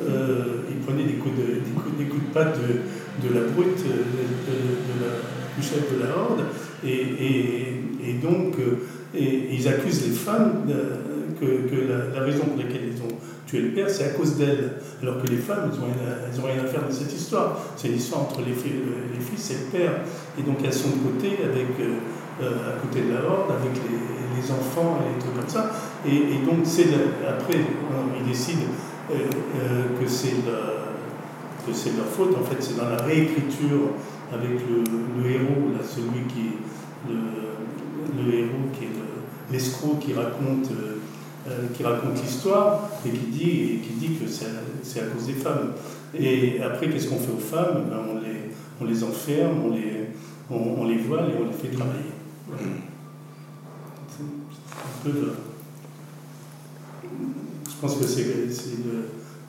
[0.00, 3.40] euh, ils prenaient des coups de, des coups, des coups de patte de, de la
[3.48, 6.44] brute, de, du chef de la horde,
[6.86, 6.90] et,
[8.06, 8.54] et, donc
[9.14, 10.64] ils accusent les femmes
[11.40, 13.16] que, que la, la raison pour laquelle ils ont
[13.48, 14.72] tué le père, c'est à cause d'elles.
[15.02, 17.58] Alors que les femmes, elles n'ont rien, à- faire dans cette histoire.
[17.76, 18.68] C'est une histoire entre les, fi-
[19.14, 19.92] les fils et le père.
[20.38, 21.98] Et donc elles sont de côté, avec, euh,
[22.42, 23.98] euh, à côté de la horde, avec les,
[24.52, 25.72] enfants et des trucs comme ça.
[26.06, 26.86] Et, donc c'est
[27.28, 27.58] après,
[27.90, 28.68] on- ils décident
[29.10, 32.36] euh, que c'est leur faute.
[32.38, 33.90] En fait, c'est dans la réécriture
[34.32, 36.52] avec le, héros, là, celui qui
[37.08, 40.70] le, le héros qui est le- l'escroc qui raconte
[41.74, 45.72] qui raconte l'histoire et qui dit qui dit que c'est à, à cause des femmes.
[46.18, 47.84] Et après, qu'est-ce qu'on fait aux femmes?
[47.90, 48.50] Ben, on, les,
[48.80, 50.06] on les enferme, on les,
[50.50, 52.12] on, les voile et on les fait travailler.
[52.50, 52.56] Un
[55.04, 55.34] peu le-
[57.68, 58.26] Je pense que c'est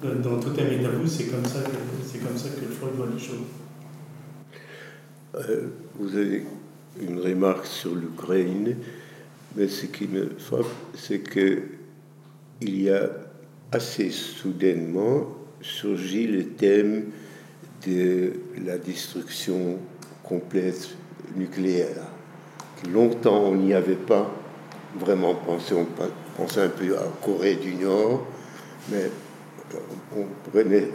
[0.02, 1.72] dans Totem et Tabou, c'est comme ça que
[2.06, 3.44] c'est comme ça que Freud voit les choses.
[5.36, 5.68] Euh,
[6.00, 6.46] vous avez
[7.02, 8.76] une remarque sur l'Ukraine,
[9.56, 10.66] mais ce qui me frappe,
[10.96, 11.62] c'est que
[12.62, 13.10] il y a
[13.72, 15.28] assez soudainement
[15.62, 17.06] surgi le thème
[17.86, 18.34] de
[18.66, 19.78] la destruction
[20.24, 20.90] complète
[21.36, 22.04] nucléaire.
[22.92, 24.30] Longtemps, on n'y avait pas
[24.98, 25.74] vraiment pensé.
[25.74, 25.88] On
[26.38, 28.26] pensait un peu à Corée du Nord,
[28.92, 29.10] mais
[30.16, 30.90] on ne prenait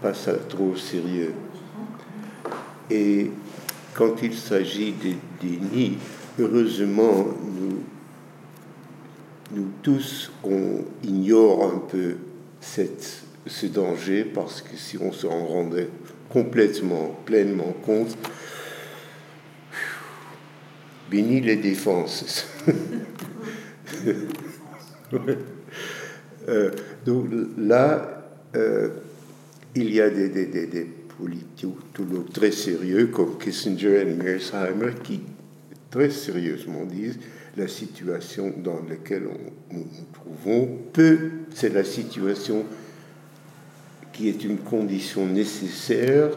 [0.00, 1.34] pas ça trop au sérieux.
[2.90, 3.30] Et
[3.94, 5.98] quand il s'agit des dénis,
[6.38, 7.82] heureusement, nous,
[9.50, 12.16] nous tous, on ignore un peu
[12.60, 15.88] cette, ce danger parce que si on s'en rendait
[16.28, 18.16] complètement, pleinement compte,
[21.10, 22.46] béni les défenses.
[26.48, 26.70] Euh,
[27.04, 27.26] donc
[27.58, 28.88] là, euh,
[29.74, 30.86] il y a des, des, des, des
[32.32, 35.20] très sérieux comme Kissinger et Mearsheimer qui
[35.90, 37.18] très sérieusement disent
[37.58, 41.18] la situation dans laquelle on- nous nous trouvons peut,
[41.54, 42.64] c'est la situation
[44.12, 46.30] qui est une condition nécessaire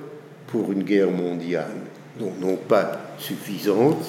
[0.47, 1.77] pour une guerre mondiale.
[2.19, 4.03] Non pas suffisante,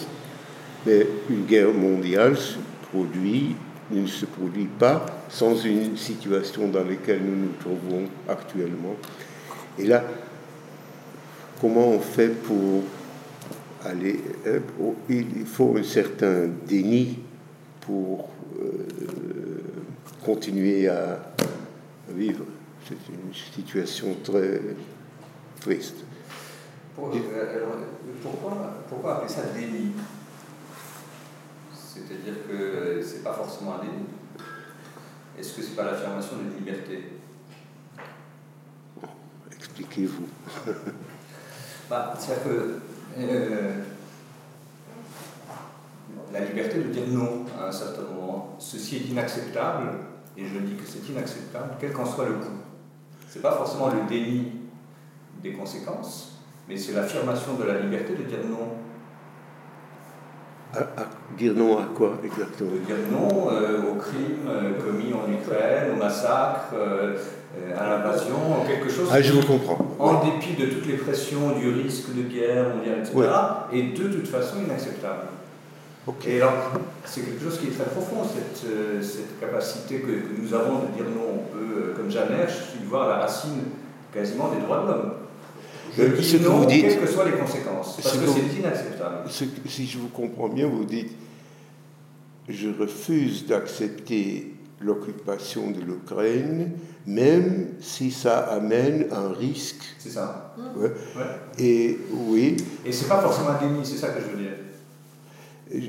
[0.85, 2.57] mais une guerre mondiale se
[2.91, 3.55] produit,
[3.91, 8.97] ne se produit pas sans une situation dans laquelle nous nous trouvons actuellement.
[9.79, 10.05] Et là,
[11.61, 12.83] comment on fait pour
[13.85, 14.21] aller...
[14.77, 17.19] pour- Il faut un certain déni
[17.81, 18.31] pour
[18.61, 18.87] euh,
[20.25, 21.19] continuer à
[22.11, 22.45] vivre.
[22.89, 24.61] C'est une situation très
[25.61, 25.97] triste.
[26.97, 27.77] Pour- euh, alors,
[28.23, 28.53] pourquoi,
[28.89, 29.93] pourquoi appeler ça déni?
[31.75, 34.05] C'est-à-dire que c'est pas forcément un déni.
[35.39, 37.05] Est-ce que c'est pas l'affirmation d'une liberté?
[39.57, 40.29] Expliquez-vous.
[41.89, 42.79] Bah, C'est-à-dire que
[43.19, 43.73] euh,
[46.33, 48.57] la liberté de dire non à un certain moment.
[48.59, 49.91] Ceci est inacceptable,
[50.37, 52.59] et je dis que c'est inacceptable, quel qu'en soit le coût.
[53.29, 54.53] Ce n'est pas forcément le déni
[55.43, 58.77] des conséquences, mais c'est l'affirmation de la liberté de dire non.
[60.75, 62.71] À, à dire non à quoi exactement?
[62.71, 67.15] De dire non euh, aux crimes euh, commis en Ukraine, au massacre, euh,
[67.59, 68.37] euh, à l'invasion,
[68.67, 69.79] quelque chose Ah, je vous comprends.
[69.99, 73.79] en dépit de toutes les pressions, du risque de guerre mondiale, etc., Ouais.
[73.79, 75.25] est de toute façon inacceptable.
[76.27, 76.55] Et alors,
[77.05, 78.67] c'est quelque chose qui est très profond, cette,
[79.05, 81.45] cette capacité que, que nous avons de dire non.
[81.45, 83.63] On peut, comme Janet, je suis voir la racine
[84.13, 85.13] quasiment des droits de l'homme.
[85.97, 88.25] Je dis ce que non, vous dites- quelles que soient les conséquences, parce Ce que
[88.25, 89.17] que- c'est inacceptable.
[89.29, 91.13] Ce si je vous comprends bien, vous dites
[92.49, 96.73] je refuse d'accepter l'occupation de l'Ukraine,
[97.07, 99.83] même si ça amène un risque.
[99.99, 100.55] C'est ça.
[100.77, 100.89] Ouais.
[100.89, 101.23] Ouais.
[101.65, 104.53] Et oui, Et c'est pas forcément un déni, c'est ça que je veux dire.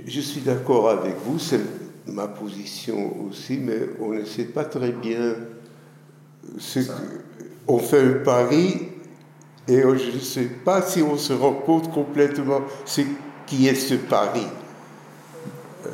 [0.08, 1.60] je suis d'accord avec vous, c'est
[2.08, 5.36] ma position aussi, mais on ne sait pas très bien
[6.60, 6.94] ce Ça.
[6.94, 7.00] que.
[7.68, 8.90] On fait un pari
[9.68, 13.02] et je ne sais pas si on se rend compte complètement ce
[13.46, 14.46] qui est ce pari.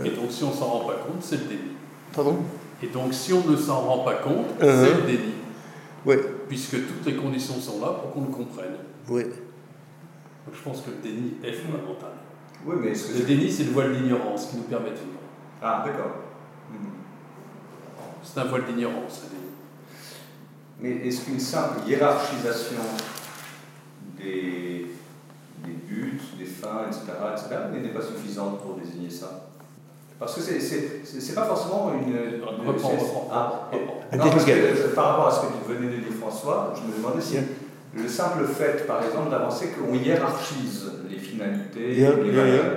[0.04, 1.62] Et donc, si on s'en rend pas compte, c'est le déni.
[2.14, 2.38] Pardon?
[2.82, 4.86] Et donc, si on ne s'en rend pas compte, Uh-huh.
[4.86, 5.34] c'est le déni.
[6.06, 6.16] Oui,
[6.48, 8.76] Puisque toutes les conditions sont là pour qu'on le comprenne.
[9.10, 9.24] oui.
[9.24, 12.12] Donc, je pense que le déni est fondamental.
[12.66, 14.96] Oui, mais est-ce que Le c'est- déni, c'est le voile d'ignorance qui nous permet de
[14.96, 15.20] vivre.
[15.62, 16.12] Ah, d'accord.
[16.72, 16.90] Mhm.
[18.24, 19.52] C'est un voile d'ignorance, le déni.
[21.02, 22.78] Mais est-ce qu'une simple hiérarchisation
[24.20, 24.88] des,
[25.66, 29.46] des buts, des fins, etc., etc., n'est pas suffisante pour désigner ça
[30.20, 32.10] Parce que c'est- c'est c'est- c'est pas forcément une.
[32.14, 33.30] une- Reprends, reprends.
[33.32, 33.70] Ah,
[34.12, 36.82] I non, parce que, par rapport à ce que tu venais de dire, François, je
[36.92, 37.38] me demandais si
[37.96, 42.74] le simple fait, par exemple, d'avancer qu'on hiérarchise les finalités, Yeah, les yeah, valeurs,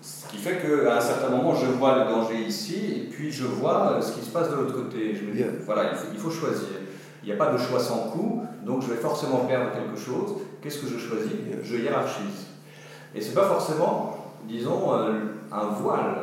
[0.00, 3.44] ce qui fait qu'à un certain moment, je vois le danger ici, et puis je
[3.44, 5.14] vois euh, ce qui se passe de l'autre côté.
[5.14, 5.50] Je me dis, Yeah.
[5.66, 6.68] voilà, il faut, il faut choisir.
[7.22, 10.36] Il n'y a pas de choix sans coup, donc je vais forcément perdre quelque chose.
[10.62, 11.32] Qu'est-ce que je choisis?
[11.64, 12.46] Je hiérarchise.
[13.14, 15.10] Et c'est pas forcément, disons, euh,
[15.50, 16.16] un voile.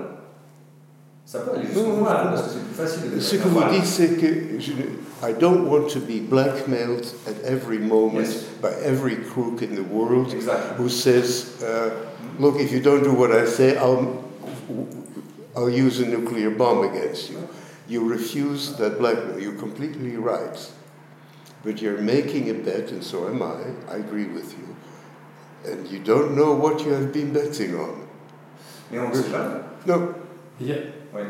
[1.26, 3.86] Ça peut aller jusqu'au voile, parce que c'est plus facile de Ce que vous dites,
[3.86, 8.44] c'est que je ne- I don't want to be blackmailed at every moment Yes.
[8.62, 10.78] by every crook in the world Exact.
[10.78, 11.90] who says, uh,
[12.40, 14.22] "Look, if you don't do what I say, I'll
[15.56, 17.38] I'll use a nuclear bomb against you."
[17.90, 19.40] You refuse that blackmail.
[19.40, 20.58] You're completely right,
[21.66, 23.56] but you're making a bet, and so am I.
[23.92, 24.76] I agree with you,
[25.72, 28.06] and you don't know what you have been betting on.
[28.92, 29.62] Mais on ne sait jamais.
[29.88, 30.14] No,
[30.62, 30.76] Il y a-
[31.14, 31.26] Ouais.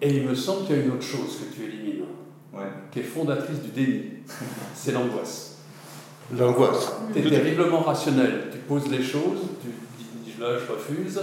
[0.00, 2.04] Et il me semble qu'il y a une autre chose que tu élimines,
[2.52, 2.66] Ouais.
[2.92, 4.04] qui est fondatrice du déni.
[4.74, 5.56] C'est l'angoisse.
[6.36, 6.92] l'angoisse.
[7.12, 8.48] Tu es terriblement rationnel.
[8.52, 9.68] Tu poses les choses, tu
[10.24, 11.20] dis là je refuse,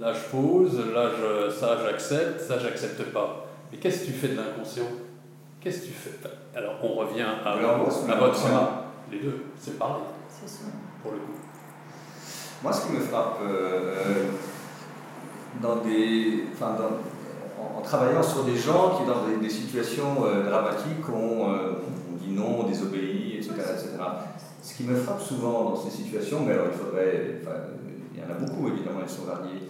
[0.00, 3.46] là je pose, là je, ça j'accepte, ça j'accepte pas.
[3.70, 4.88] Mais qu'est-ce que tu fais de l'inconscient?
[5.60, 6.10] Qu'est-ce que tu fais
[6.58, 8.68] Alors on revient à, à votre l'inconscient
[9.12, 10.64] Les deux, c'est pareil C'est ça.
[11.02, 11.32] pour le coup.
[12.62, 14.24] Moi, ce qui me frappe euh, euh,
[15.62, 20.24] dans des, enfin, dans- en, en travaillant sur des gens qui, dans des, des situations
[20.26, 21.72] euh, dramatiques, ont, euh,
[22.10, 23.90] ont dit non, ont désobéi, etc., etc.
[24.62, 27.56] Ce qui me frappe souvent dans ces situations, mais alors il faudrait, enfin,
[28.14, 29.62] il y en a beaucoup évidemment, elles sont variées,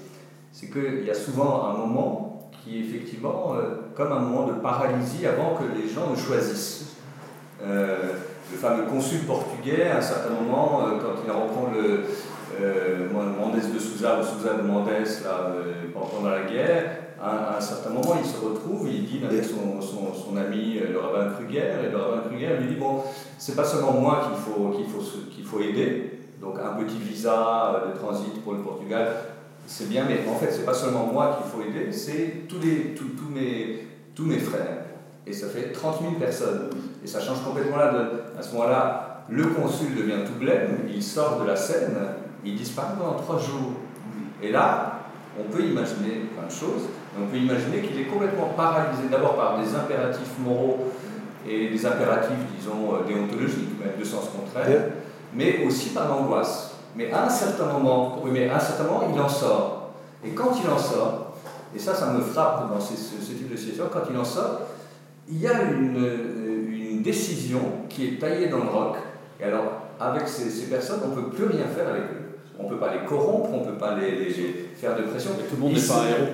[0.53, 2.38] c'est qu'il y a souvent un moment
[2.77, 6.97] effectivement euh, comme un moment de paralysie avant que les gens ne choisissent.
[7.63, 8.13] Euh,
[8.51, 12.05] le fameux consul portugais, à un certain moment, euh, quand il reprend le,
[13.13, 14.89] Mendes de Souza ou Souza de Mendes
[15.23, 15.53] là,
[15.95, 16.85] pendant la guerre,
[17.23, 20.99] à, un certain moment, il se retrouve, il dîne avec son, son, son ami le
[20.99, 23.03] rabbin Kruger, et le rabbin Kruger lui dit Bon,
[23.39, 27.83] c'est pas seulement moi qu'il faut, qu'il faut, qu'il faut aider, donc un petit visa
[27.87, 29.09] de transit pour le Portugal,
[29.69, 32.95] c'est bien, mais en fait, c'est pas seulement moi qu'il faut aider, c'est tous, les,
[32.95, 34.87] tous, tous mes, tous mes frères.
[35.27, 36.71] Et ça fait 30 000 personnes.
[37.05, 37.93] Et ça change complètement là.
[37.93, 41.95] De, à ce moment-là, le consul devient tout blême, il sort de la scène,
[42.43, 43.75] il disparaît pendant trois jours.
[44.43, 45.01] Et là,
[45.39, 49.37] on peut imaginer plein de choses, mais on peut imaginer qu'il est complètement paralysé d'abord
[49.37, 50.93] par des impératifs moraux
[51.47, 54.93] et des impératifs, disons, euh, déontologiques, même de sens contraire,
[55.35, 56.68] mais aussi par l'angoisse.
[56.99, 59.93] Mais à un certain moment, oui, mais à un certain moment, il en sort.
[60.25, 61.37] Et quand il en sort,
[61.75, 64.63] et ça, ça me frappe dans ce, ce type de situation, quand il en sort,
[65.31, 68.97] il y a une, euh, une décision qui est taillée dans le roc.
[69.41, 69.65] Et alors,
[70.01, 72.25] avec ces, ces personnes, on ne peut plus rien faire avec eux.
[72.59, 75.31] On ne peut pas les corrompre, on ne peut pas les, les- faire de pression.
[75.39, 76.29] Et tout le monde Ils n'est pas un se- héros.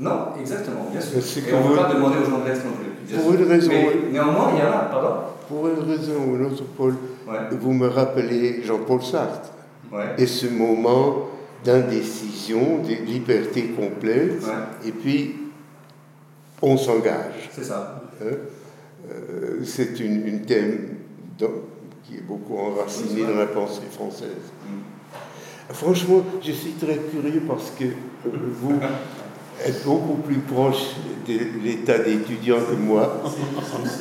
[0.00, 1.18] Non, exactement, bien sûr.
[1.48, 3.16] Et on ne peut pas demander aux gens de l'Est non plus.
[3.16, 5.08] Pour une raison, Mais néanmoins, il y en a, pardon
[5.48, 6.94] Pour une raison ou une autre, Paul,
[7.28, 9.51] Ouais, vous me rappelez Jean-Paul Sartre.
[9.92, 10.14] Ouais.
[10.18, 11.28] Et ce moment
[11.64, 14.88] d'indécision, de liberté complète, Ouais.
[14.88, 15.36] et puis
[16.60, 17.50] on s'engage.
[17.52, 18.02] C'est ça.
[18.20, 18.24] hein?
[19.10, 20.96] Euh, c'est une, une thème
[21.38, 21.48] dans-
[22.04, 24.28] qui est beaucoup enracinée dans la pensée française.
[24.66, 25.72] Mm.
[25.74, 27.90] Franchement, je suis très curieux parce que euh,
[28.60, 28.78] vous
[29.66, 30.94] êtes beaucoup plus proche
[31.26, 33.22] de l'état d'étudiant que moi.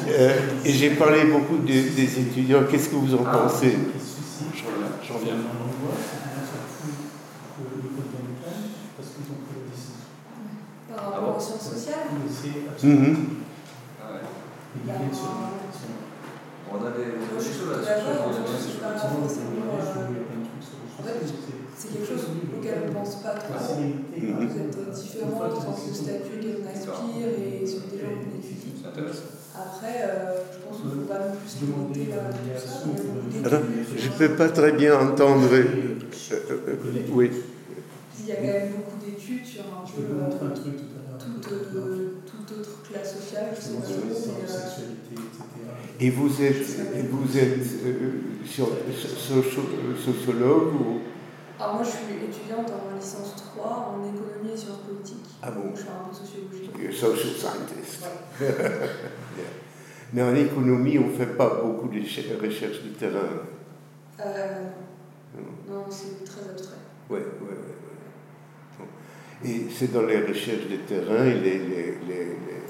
[0.10, 0.32] Euh,
[0.66, 1.66] et j'ai parlé beaucoup de-
[1.96, 2.64] des étudiants.
[2.70, 3.74] Qu'est-ce que vous en pensez?
[4.56, 5.34] J'en J'en viens.
[12.84, 13.16] Mm
[21.78, 22.26] C'est quelque chose
[22.58, 23.76] auquel on ne pense pas trop.
[23.76, 28.84] Vous êtes différent en tant que statut qu'on aspire et sur des gens qu'on étudie.
[29.54, 32.00] Après, euh, je pense qu'il ne faut pas non plus demander.
[32.00, 33.54] limiter.
[33.54, 33.60] Euh,
[33.98, 35.50] je ne peux pas très bien entendre.
[37.12, 37.32] oui.
[38.20, 40.02] Il y a quand même beaucoup d'études sur un peu
[41.20, 41.52] toute
[42.96, 45.44] euh, sociale, je sais pas euh, sexualité, etc.
[46.00, 48.12] Et vous êtes, et vous êtes euh,
[48.46, 48.70] sur-
[49.18, 51.00] socio- sociologue ou?
[51.60, 55.30] Alors moi je suis étudiante en licence 3 en économie et sciences politiques.
[55.44, 55.66] Ah bon?
[55.68, 56.70] Donc je fais un peu de sociologie.
[56.82, 58.04] You're social scientist.
[60.14, 63.46] Mais en économie, on ne fait pas beaucoup de ch- recherche du terrain.
[64.20, 64.64] Euh,
[65.70, 66.76] non, c'est très abstrait.
[67.10, 67.48] Oui, oui,
[68.80, 69.50] oui.
[69.50, 72.61] Et c'est dans les recherches de terrain et les, les, les, les-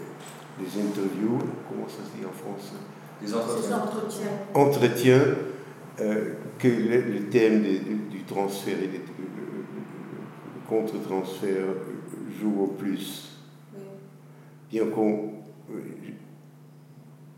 [0.60, 2.76] les interviews, comment ça se dit en français
[3.22, 3.78] Des entretiens.
[3.78, 4.28] entretiens.
[4.54, 5.22] Entretien,
[6.02, 11.66] euh, que le, le thème de- du, transfert et des- le, le- le contre-transfert
[12.40, 13.38] joue au plus.
[13.76, 13.82] Oui.
[14.72, 15.34] Bien qu'on.
[15.72, 15.80] euh,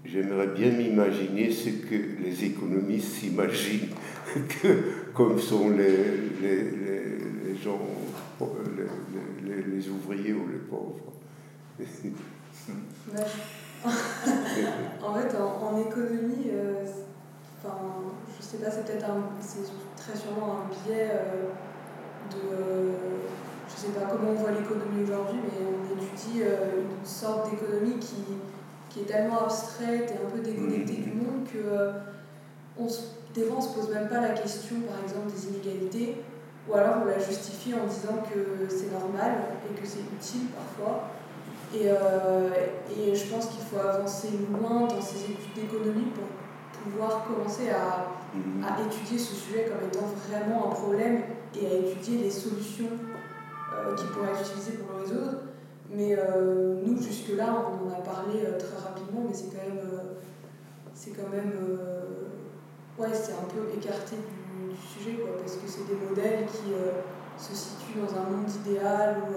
[0.06, 3.88] J'aimerais bien m'imaginer ce que les économistes s'imaginent
[4.61, 4.68] que,
[5.14, 5.88] comme sont les,
[6.41, 7.18] les, les,
[7.48, 7.80] les gens,
[8.41, 11.14] les, les- les ouvriers ou les pauvres.
[12.69, 13.26] Ouais.
[13.85, 16.85] en fait, en, économie, euh,
[17.64, 19.06] je sais pas, c'est peut-être
[19.98, 21.49] très sûrement un biais euh,
[22.31, 22.91] de, euh,
[23.68, 27.99] je sais pas comment on voit l'économie aujourd'hui, mais on étudie euh, une sorte d'économie
[27.99, 28.23] qui,
[28.99, 31.94] est tellement abstraite et un peu déconnectée du monde que euh,
[32.77, 32.85] on
[33.34, 36.22] des fois on se pose même pas la question, par exemple, des inégalités,
[36.69, 39.31] ou alors on la justifie en disant que c'est normal
[39.68, 41.10] et que c'est utile parfois.
[41.73, 42.49] Et, euh,
[42.95, 46.26] et je pense qu'il faut avancer loin dans ces études d'économie pour
[46.84, 48.10] pouvoir commencer à,
[48.68, 51.22] à étudier ce sujet comme étant vraiment un problème
[51.60, 52.89] et à étudier les solutions
[53.73, 55.38] euh, qui pourraient être utilisées pour le résoudre.
[55.89, 59.81] Mais euh, nous, jusque-là, on en a parlé très rapidement, mais c'est quand même.
[60.93, 61.53] c'est quand même.
[62.99, 66.73] ouais, c'est un peu écarté du, du sujet, quoi, parce que c'est des modèles qui
[67.38, 69.34] se situent dans un monde idéal où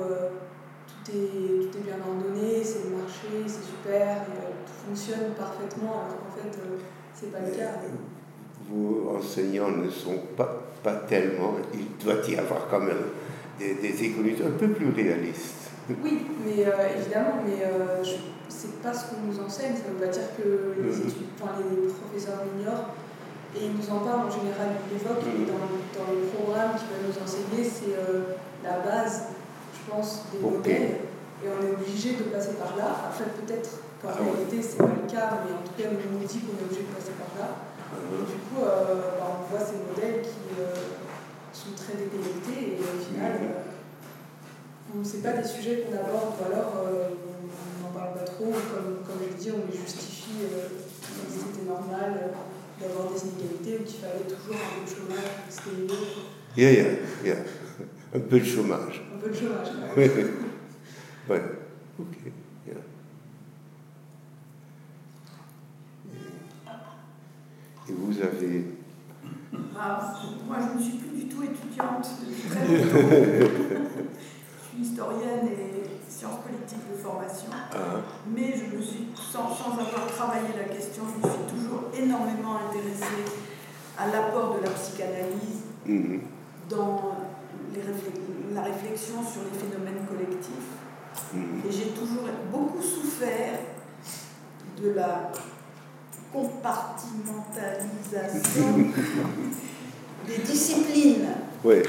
[1.07, 5.33] tout, est, tout est bien ordonné, c'est le marché, c'est super, et, euh, tout fonctionne
[5.39, 6.79] parfaitement, alors qu'en fait, euh,
[7.15, 7.79] c'est pas le cas.
[8.69, 11.55] Vos enseignants ne sont pas, pas tellement.
[11.73, 13.13] Il doit y avoir quand même
[13.59, 15.71] des, des économistes un peu plus réalistes.
[16.03, 18.03] Oui, mais euh, évidemment, mais euh,
[18.49, 21.09] c'est pas ce qu'on nous enseigne, ça ne veut pas dire que les, Mhm.
[21.09, 22.91] études, enfin, les professeurs l'ignorent.
[23.55, 25.63] Et ils nous en parlent en général, ils l'évoquent, et dans,
[25.97, 28.35] dans les programmes qu'ils veulent nous enseigner, c'est euh,
[28.65, 29.29] la base,
[29.87, 31.07] je pense, des modèles.
[31.45, 33.07] Et on est obligé de passer par là.
[33.09, 33.71] Après, peut-être
[34.03, 36.57] qu'en Ah réalité, c'est pas le cas, mais en tout cas, on nous dit qu'on
[36.59, 37.49] est obligé de passer par là.
[37.95, 40.75] Et du coup, euh, bah, on voit ces modèles qui euh,
[41.53, 45.01] sont très déconnectés et au final, Mhm.
[45.01, 48.51] euh, c'est pas des sujets qu'on aborde ou alors euh, on n'en parle pas trop.
[48.51, 52.33] Comme, comme je dis, on les justifie euh, comme si c'était normal euh,
[52.81, 56.27] d'avoir des inégalités ou qu'il fallait toujours un peu de chômage, c'était mieux.
[56.57, 56.93] Yeah, yeah,
[57.25, 57.37] yeah.
[58.15, 59.05] Un peu de chômage.
[59.17, 59.69] Un peu de chômage.
[59.69, 59.91] quand même.
[59.97, 60.25] Oui, oui.
[61.31, 61.43] Ouais.
[61.99, 62.17] Ok.
[62.67, 62.75] yeah.
[67.89, 68.65] Et vous avez.
[69.79, 70.13] Ah,
[70.47, 73.89] moi, je ne suis plus du tout étudiante depuis très longtemps.
[74.61, 77.49] je suis historienne et sciences politiques de formation.
[77.73, 78.01] Ah,
[78.35, 82.59] Mais je me suis, sans, sans avoir travaillé la question, je me suis toujours énormément
[82.69, 83.25] intéressée
[83.99, 86.21] à l'apport de la psychanalyse mhm.
[86.69, 87.17] dans
[87.75, 88.26] les réflé-
[88.57, 90.73] la réflexion sur les phénomènes collectifs.
[91.35, 91.63] Mhm.
[91.69, 93.59] Et j'ai toujours beaucoup souffert
[94.83, 95.31] de la
[96.33, 98.79] compartimentalisation
[100.27, 101.29] des disciplines.
[101.65, 101.83] Ouais.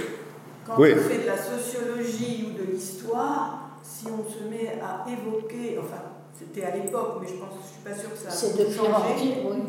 [0.66, 0.94] Quand Oui.
[0.96, 6.02] on fait de la sociologie ou de l'histoire, si on se met à évoquer, enfin,
[6.38, 8.66] c'était à l'époque, mais je pense, je suis pas sûre que ça a C'est de
[8.74, 9.44] changé.
[9.50, 9.60] oui.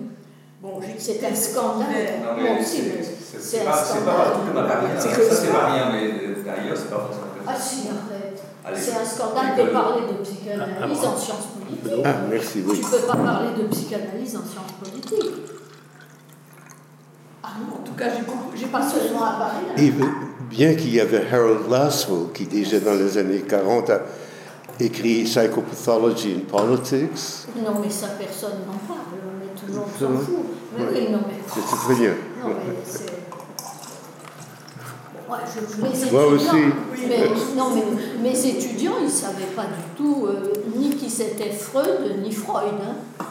[0.61, 1.87] Bon, C'est un scandale.
[2.21, 4.97] Non, mais c'est- pas, un c'est pas hein.
[4.99, 7.27] C'est Ça, que- c'est pas rien, mais euh, ailleurs, c'est pas forcément.
[7.47, 8.43] Ah si, arrête.
[8.77, 12.03] C'est un scandale de parler de psychanalyse en sciences politiques.
[12.05, 12.81] Ah, merci, oui.
[12.81, 15.31] Tu ne peux pas parler de psychanalyse en sciences politiques.
[17.45, 18.07] Ah non, En tout cas,
[18.55, 19.67] j'ai pas seulement à Paris.
[19.87, 19.93] Et
[20.51, 24.01] bien qu'il y avait Harold Laswell qui déjà dans les années 40 a
[24.81, 27.47] écrit Psychopathology in Politics.
[27.57, 29.18] Non, mais ça, personne n'en parle.
[29.69, 30.35] Mais tout le monde Ça s'en va fout.
[30.77, 30.91] Mais Ouais.
[30.95, 31.35] oui, non, mais.
[31.47, 32.11] C'est très bien.
[32.43, 33.19] Non, mais c'est.
[35.29, 36.57] Ouais, je, je- mes étudiants, Moi aussi.
[37.07, 37.83] Mais, non, mais
[38.31, 42.75] mes étudiants, ils ne savaient pas du tout euh, ni qui c'était Freud ni Freud.
[42.83, 43.25] hein.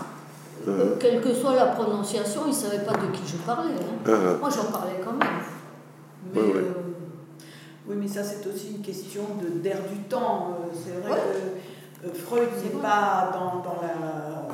[0.68, 3.72] Euh, quelle que soit la prononciation, ils ne savaient pas de qui je parlais.
[3.74, 4.12] hein.
[4.40, 5.28] Moi, j'en parlais quand même.
[6.34, 6.54] Mais, Ouais, ouais.
[6.58, 6.74] euh,
[7.88, 10.50] Oui, mais ça, c'est aussi une question de- d'air du temps.
[10.60, 11.26] Euh, C'est vrai Ouais.
[12.04, 14.48] que euh, Freud n'est pas dans, dans la,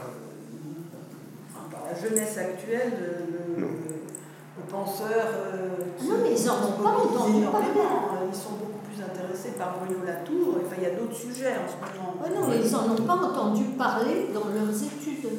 [1.86, 5.10] la jeunesse actuelle, le, le- le penseur.
[5.12, 8.20] euh, qui Non, mais ils en ont pas entendu énormément.
[8.30, 10.58] Ils sont beaucoup plus intéressés par Bruno Latour.
[10.66, 12.16] Enfin, il y a d'autres sujets en ce moment.
[12.22, 15.30] ouais, non, mais ils n'en ont pas entendu parler dans leurs études.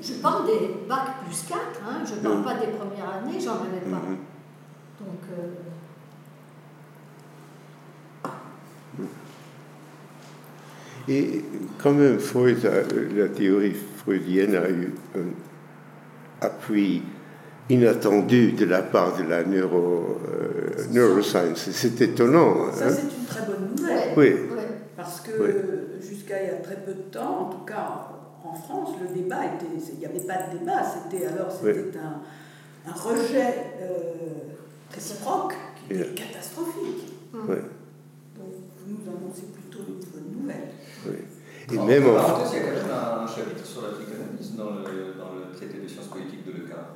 [0.00, 1.58] Je parle des bacs plus 4,
[1.88, 2.44] hein, je ne parle Mhm.
[2.44, 3.96] pas des premières années, j'en avais pas.
[4.06, 4.18] Mhm.
[5.00, 5.54] Donc, euh,
[11.08, 11.44] Et
[11.82, 13.76] quand même, Freud a- la théorie
[14.06, 17.02] freudienne a eu un appui
[17.68, 21.70] inattendu de la part de la neuro, euh, neuroscience.
[21.72, 22.72] C'est étonnant.
[22.72, 22.90] Ça, hein.
[22.90, 24.12] c'est une très bonne nouvelle.
[24.16, 24.24] Oui.
[24.54, 24.62] ouais.
[24.96, 25.50] Parce que Oui.
[26.08, 28.08] jusqu'à il y a très peu de temps, en tout cas
[28.44, 29.66] en France, le débat était.
[29.92, 34.54] Il n'y avait pas de débat, c'était alors c'était un, un rejet euh,
[34.94, 36.14] réciproque qui était Oui.
[36.14, 37.12] catastrophique.
[37.34, 37.56] Ouais,
[38.36, 40.68] Donc vous nous annoncez plutôt une bonne nouvelle.
[41.72, 43.88] Et En même en parenthèse, il y a quand même un, un chapitre sur la
[43.98, 46.94] psychanalyse dans le, dans le traité de sciences politiques de Leca.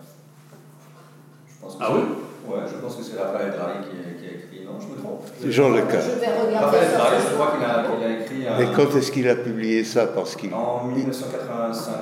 [1.48, 2.04] Je pense que Ah c'est- oui
[2.48, 4.64] Ouais, je pense que c'est Raphaël Drahi qui, a- qui a écrit.
[4.64, 5.26] Non, je me trompe.
[5.46, 6.00] Jean Leca.
[6.00, 8.96] Je vais regarder Raphaël ce je crois qu'il a, qu'il a écrit un, Et quand
[8.96, 10.06] est-ce qu'il a publié ça?
[10.06, 10.54] Parce qu'il.
[10.54, 11.92] en 1985.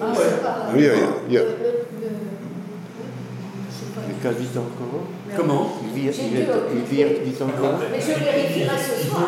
[0.00, 1.34] Ah, c'est pas- Oui, oui, oui.
[1.34, 2.16] Le- le- le-
[3.68, 4.00] je sais pas.
[4.08, 5.04] Le cas vit encore
[5.36, 5.72] Comment?
[5.84, 6.44] Il vit, il il
[6.84, 7.24] vit, occuper.
[7.24, 9.22] vit encore Mais je vérifierai ce soir.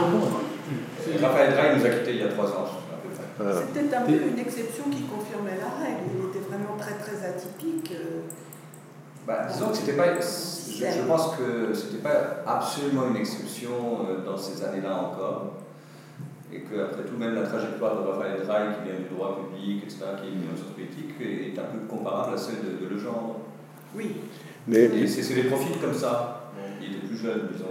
[1.22, 3.08] Raphaël Drahi nous a quittés il y a trois ans, à peu
[3.44, 3.52] près.
[3.66, 6.10] C'était un peu une exception qui confirmait la règle.
[6.18, 7.92] Il était vraiment très très atypique.
[7.92, 8.20] euh,
[9.26, 10.14] Bah, disons que c'était pas.
[10.20, 15.54] Je, je pense que c'était pas absolument une exception euh, dans ces années-là encore.
[16.52, 19.98] Et qu'après tout, même la trajectoire de Raphaël Drahi, qui vient du droit public, etc.,
[20.20, 23.36] qui est une science politique, est un peu comparable à celle de, de Legendre.
[23.94, 24.16] Oui.
[24.66, 26.37] Mais Et c'est c'est des profils comme ça.
[26.88, 27.64] Bon, il était plus jeune, disons.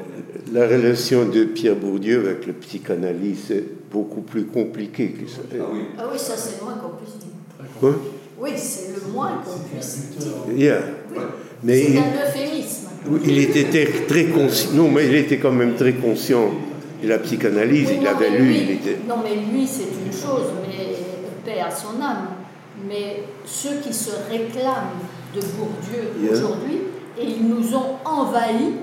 [0.54, 5.40] mais- la relation de Pierre Bourdieu avec le psychanalyste est beaucoup plus compliquée que ça.
[5.54, 5.80] Ah oui.
[5.98, 7.70] Ah oui, ça c'est le moins qu'on puisse dire.
[7.80, 7.96] Quoi?
[8.40, 10.32] Oui, c'est le moins qu'on puisse dire.
[10.56, 10.80] Yeah.
[11.12, 11.18] Oui.
[11.64, 12.88] Mais C'est il, un euphémisme.
[13.26, 14.72] il était très, conscient.
[14.74, 16.52] Non, mais il était quand même très conscient
[17.02, 17.88] de la psychanalyse.
[17.90, 18.46] Oui, il non, avait lu.
[18.46, 18.98] lui- Il était...
[19.08, 20.96] Non, mais lui, c'est une chose, mais
[21.44, 22.28] paix à son âme.
[22.88, 25.00] Mais ceux qui se réclament
[25.36, 26.34] de Bourdieu Yeah.
[26.34, 26.78] aujourd'hui,
[27.20, 28.74] et ils nous ont envahis,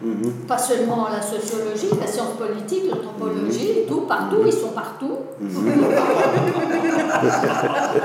[0.00, 0.46] Mhm.
[0.46, 5.16] pas seulement la sociologie, la science politique, l'anthropologie, tout, partout, ils sont partout.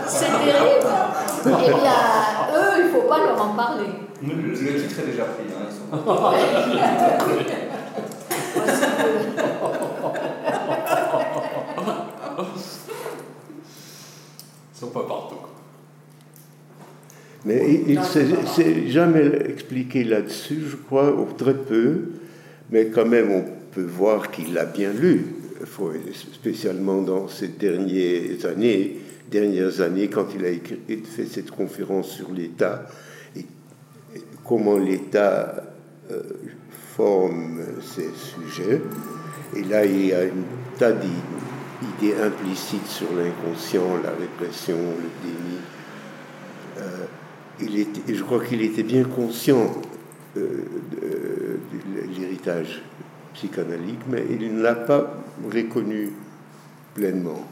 [0.08, 0.88] c'est terrible.
[1.46, 2.02] Eh bien,
[2.56, 3.90] eux, il ne faut pas leur en parler.
[4.24, 5.44] Le, le titre est déjà pris.
[5.50, 5.84] Hein, ils sont...
[14.76, 15.36] Ils sont pas partout.
[17.46, 22.04] Mais il il s'est jamais expliqué là-dessus, je crois, ou très peu.
[22.72, 25.26] Mais quand même, on peut voir qu'il l'a bien lu,
[26.34, 28.98] spécialement dans ces dernières années,
[29.30, 32.88] dernières années quand il a écrit, fait cette conférence sur l'État
[33.36, 35.64] et, et comment l'État
[36.12, 36.22] euh,
[36.96, 38.82] forme ses sujets.
[39.56, 40.44] Et là, il y a une
[40.78, 45.58] tas d'idées implicites sur l'inconscient, la répression, le déni.
[46.78, 47.06] Euh,
[47.64, 49.72] il était, je crois qu'il était bien conscient
[50.38, 50.48] euh,
[50.92, 52.82] de, l'héritage
[53.34, 55.14] psychanalytique, mais il ne l'a pas
[55.52, 56.12] reconnu
[56.94, 57.48] pleinement.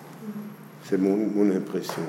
[0.83, 2.03] C'est mon, mon impression.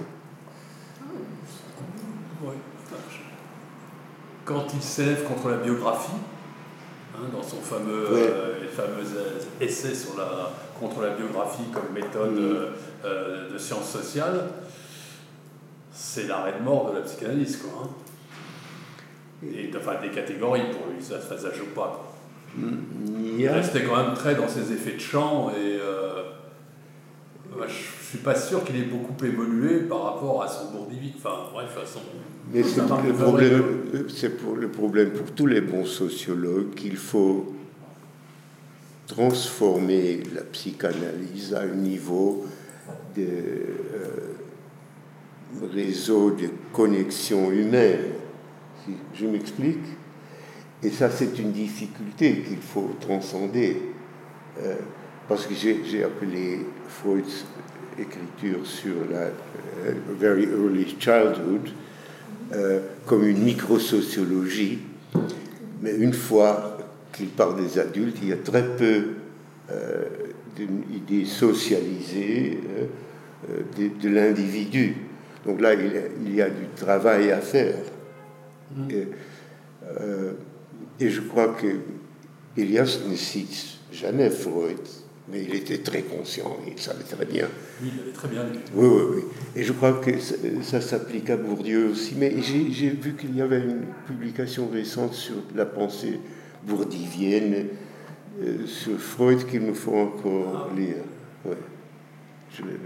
[4.45, 6.11] Quand il s'élève contre la biographie,
[7.15, 8.21] hein, dans son fameux, Ouais.
[8.29, 9.05] euh, les fameux
[9.61, 12.67] essais sur la, contre la biographie comme méthode Mm.
[13.05, 14.49] euh, de sciences sociales,
[15.93, 17.85] c'est l'arrêt de mort de la psychanalyse, quoi.
[17.85, 17.89] hein.
[19.45, 22.01] Et enfin, des catégories pour lui, ça, ça, ça joue pas.
[22.55, 22.65] quoi.
[23.39, 26.23] Il a, restait quand même très dans ses effets de champ et euh,
[27.57, 31.17] moi, je suis pas sûr qu'il ait beaucoup évolué par rapport à son bourdivique.
[31.19, 32.01] Enfin, bref, à son.
[32.53, 33.63] Mais c'est le, problème,
[34.09, 37.55] c'est pour le problème pour tous les bons sociologues qu'il faut
[39.07, 42.47] transformer la psychanalyse à un niveau
[43.17, 44.33] de euh,
[45.73, 48.13] réseau de connexion humaine.
[49.15, 49.85] Je m'explique
[50.83, 53.77] Et ça, c'est une difficulté qu'il faut transcender.
[54.61, 54.75] Euh,
[55.29, 57.45] parce que j'ai appelé Freud's
[57.99, 59.27] écriture sur la
[59.87, 61.69] euh, Very Early Childhood
[62.53, 64.81] euh, comme une microsociologie.
[65.81, 66.79] Mais une fois
[67.13, 69.05] qu'il parle des adultes, il y a très peu
[70.57, 72.59] d'une idée socialisée
[73.77, 74.97] de l'individu.
[75.45, 77.79] Donc là, il, y a du travail à faire.
[78.77, 78.89] Mm.
[79.99, 80.33] Euh,
[81.01, 81.67] et, je crois que
[82.57, 84.79] Elias ne cite jamais Freud,
[85.31, 87.47] mais il était très conscient, il savait très bien.
[87.83, 88.45] Oui, il avait très bien
[88.75, 89.23] Oui, oui, oui.
[89.57, 90.13] Et je crois que
[90.63, 92.15] ça, s'applique à Bourdieu aussi.
[92.17, 96.21] Mais j'ai vu qu'il y avait une publication récente sur la pensée
[96.67, 97.67] bourdivienne,
[98.41, 100.79] euh, sur Freud, qu'il nous faut encore ah.
[100.79, 100.97] lire.
[101.45, 101.57] Ouais.
[102.57, 102.79] Je l'ai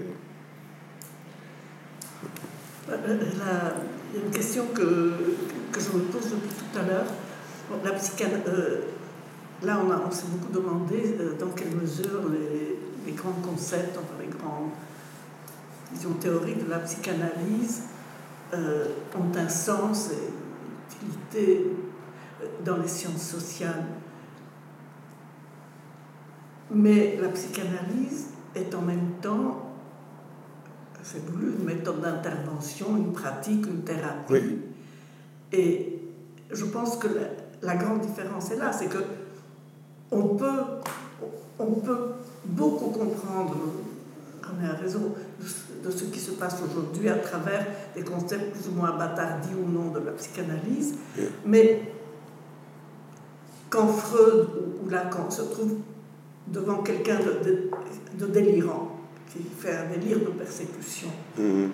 [2.88, 5.12] il y a une question que,
[5.72, 7.06] que je me pose depuis tout à l'heure.
[7.84, 7.90] la
[8.48, 8.80] euh,
[9.62, 14.14] là, on, on s'est beaucoup demandé euh, dans quelle mesure les, les, grands concepts, enfin
[14.20, 14.70] les grandes
[15.92, 17.82] visions théoriques de la psychanalyse
[18.52, 20.30] ont un sens et
[21.02, 21.66] une utilité
[22.64, 23.86] dans les sciences sociales.
[26.70, 29.65] Mais la psychanalyse est en même temps
[31.06, 34.58] c'est voulu une méthode d'intervention, une pratique, une thérapie.
[35.52, 36.00] Et
[36.50, 37.06] je pense que
[37.62, 38.98] la, grande différence est là, c'est que
[40.10, 40.60] on peut,
[41.58, 41.98] on peut
[42.44, 43.56] beaucoup comprendre,
[44.42, 45.14] on a raison,
[45.84, 49.70] de, ce qui se passe aujourd'hui à travers des concepts plus ou moins bâtardis ou
[49.70, 50.94] non de la psychanalyse,
[51.44, 51.92] mais
[53.70, 54.48] quand Freud
[54.84, 55.76] ou Lacan se trouvent
[56.48, 57.18] devant quelqu'un
[58.18, 58.95] de délirant, qui fait
[59.68, 61.08] un délire de persécution.
[61.38, 61.70] Mhm.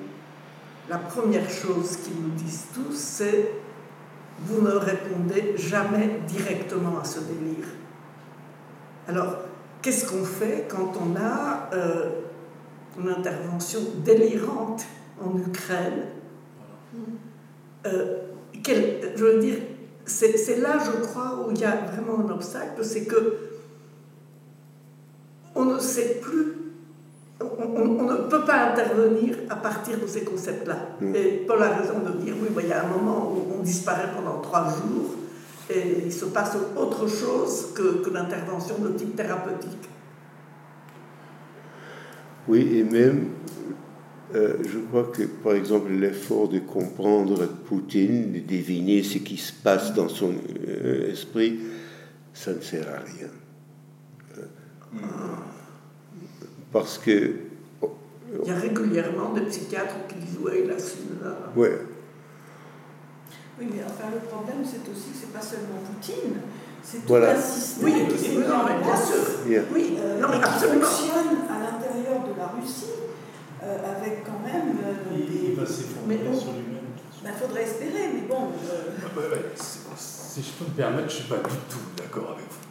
[0.89, 3.53] La première chose qu'ils nous disent tous, c'est
[4.41, 7.67] vous ne répondez jamais directement à ce délire.
[9.07, 9.37] Alors,
[9.81, 12.11] qu'est-ce qu'on fait quand on a euh,
[12.99, 14.85] une intervention délirante
[15.21, 16.07] en Ukraine?
[17.87, 18.19] Euh,
[18.65, 19.57] Je veux dire,
[20.07, 23.37] c'est là, je crois, où il y a vraiment un obstacle, c'est que
[25.55, 26.62] on ne sait plus
[27.59, 30.77] on, ne peut pas intervenir à partir de ces concepts-là.
[31.01, 31.15] Mm.
[31.15, 34.09] Et Paul a raison de dire, oui, il y a un moment où on disparaît
[34.15, 35.17] pendant trois jours
[35.71, 39.89] et il se passe autre chose que, l'intervention de type thérapeutique.
[42.49, 43.29] Oui, et même,
[44.35, 49.53] euh, je crois que, par exemple, l'effort de comprendre Poutine, de deviner ce qui se
[49.53, 50.35] passe dans son
[50.69, 51.61] euh, esprit,
[52.35, 53.29] ça ne sert à rien.
[54.39, 55.01] Euh,
[56.73, 57.35] parce que.
[58.43, 61.37] Il y a régulièrement des psychiatres qui disent Oui, là, c'est là.
[61.55, 61.79] Ouais.
[63.61, 66.41] Oui, mais enfin, le problème, c'est aussi que c'est pas seulement Poutine,
[66.83, 67.33] c'est tout voilà.
[67.33, 68.43] un système oui, qui sûr.
[69.73, 70.87] Oui, euh, non, mais absolument.
[70.87, 73.13] qui fonctionne à l'intérieur de la Russie,
[73.63, 75.51] euh, avec quand même euh, des.
[75.51, 76.89] Il va s'effondrer sur lui-même.
[77.21, 78.49] Il ben, faudrait espérer, mais bon.
[78.73, 78.97] Euh...
[78.99, 82.33] Ah, bah, ouais, si je peux me permettre, je ne suis pas du tout d'accord
[82.33, 82.62] avec vous.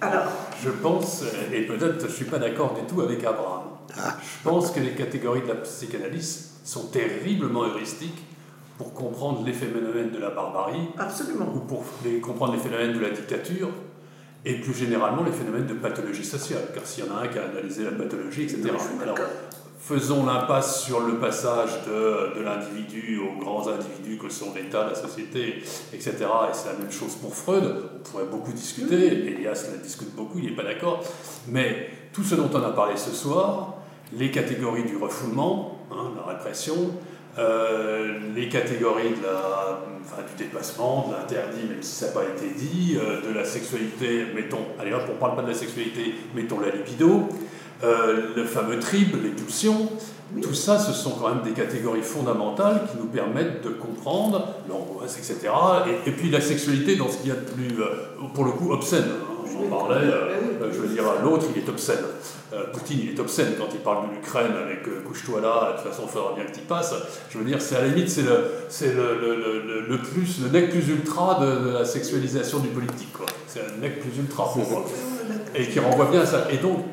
[0.00, 0.24] Alors
[0.62, 3.64] Je pense, et peut-être je ne suis pas d'accord du tout avec Abraham,
[3.98, 4.16] ah.
[4.22, 8.24] je pense que les catégories de la psychanalyse sont terriblement heuristiques
[8.78, 11.46] pour comprendre les phénomènes de la barbarie, Absolument.
[11.54, 11.84] ou pour
[12.22, 13.68] comprendre les phénomènes de la dictature,
[14.44, 17.38] et plus généralement les phénomènes de pathologie sociale, car s'il y en a un qui
[17.38, 18.62] a analysé la pathologie, etc.
[19.02, 19.18] Alors,
[19.86, 24.94] faisons l'impasse sur le passage de, de l'individu aux grands individus que sont l'État, la
[24.94, 25.62] société,
[25.92, 26.14] etc.
[26.20, 27.64] Et c'est la même chose pour Freud.
[27.94, 29.08] On pourrait beaucoup discuter.
[29.28, 31.04] Elias la discute beaucoup, il n'est pas d'accord.
[31.48, 33.74] Mais tout ce dont on a parlé ce soir,
[34.16, 36.92] les catégories du refoulement, hein, la répression,
[37.38, 42.22] euh, les catégories de la, enfin, du dépassement, de l'interdit, même si ça n'a pas
[42.24, 45.54] été dit, euh, de la sexualité, mettons, allez hop, on ne parle pas de la
[45.54, 47.28] sexualité, mettons la libido,
[47.84, 49.88] euh, le fameux tribe, les pulsions,
[50.42, 55.18] tout ça, ce sont quand même des catégories fondamentales qui nous permettent de comprendre l'angoisse,
[55.18, 55.52] etc.
[56.06, 58.72] Et, puis la sexualité dans ce qu'il y a de plus, euh, pour le coup,
[58.72, 59.04] obscène.
[59.52, 62.04] J'en parlais, euh, je veux dire, l'autre, il est obscène.
[62.72, 66.04] Poutine, il est obscène quand il parle de l'Ukraine avec couche-toi là, de toute façon,
[66.06, 66.94] il faudra bien que tu passes.
[67.28, 70.70] Je veux dire, c'est à la limite, c'est le, le, le, le, plus, le nec
[70.70, 73.08] plus ultra de, la sexualisation du politique.
[73.48, 74.84] C'est un nec plus ultra, pour moi.
[75.54, 76.46] Et qui renvoie bien à ça.
[76.50, 76.84] Et donc,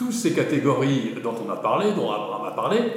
[0.00, 2.94] toutes ces catégories dont on a parlé, dont Abraham a parlé,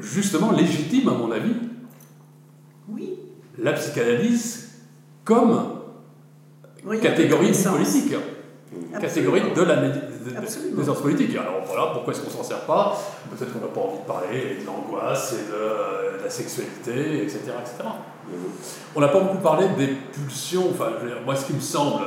[0.00, 1.52] justement légitiment, à mon avis,
[2.88, 3.18] Oui.
[3.58, 4.70] la psychanalyse
[5.22, 5.82] comme
[7.02, 8.14] catégorie politique,
[8.98, 11.36] catégorie de la de, de, des politiques.
[11.36, 12.98] Alors voilà, pourquoi est-ce qu'on s'en sert pas?
[13.30, 17.38] Peut-être qu'on n'a pas envie de parler de l'angoisse et de, de, la sexualité, etc.
[17.60, 17.90] etc.
[18.96, 20.88] On n'a pas beaucoup parlé des pulsions, enfin,
[21.22, 22.04] moi ce qui me semble,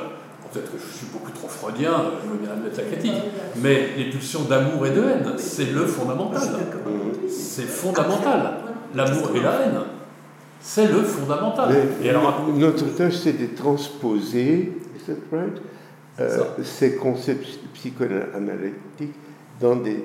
[0.57, 1.93] peut-être que je suis beaucoup trop freudien,
[2.23, 3.23] je veux bien admettre la critique,
[3.61, 6.41] mais les pulsions d'amour et de haine, c'est le fondamental.
[7.29, 8.53] C'est fondamental.
[8.95, 9.79] L'amour et la haine,
[10.59, 11.75] c'est le fondamental.
[12.01, 14.73] et alors, notre tâche, c'est de transposer,
[15.31, 15.61] right?
[16.19, 19.15] euh, ces concepts psychoanalytiques
[19.61, 20.03] dans des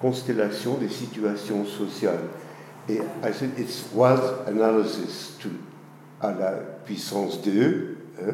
[0.00, 2.24] constellations, des situations sociales.
[2.88, 5.50] Et I said it was analysis to,
[6.20, 6.50] à la
[6.84, 8.32] puissance 2, hein,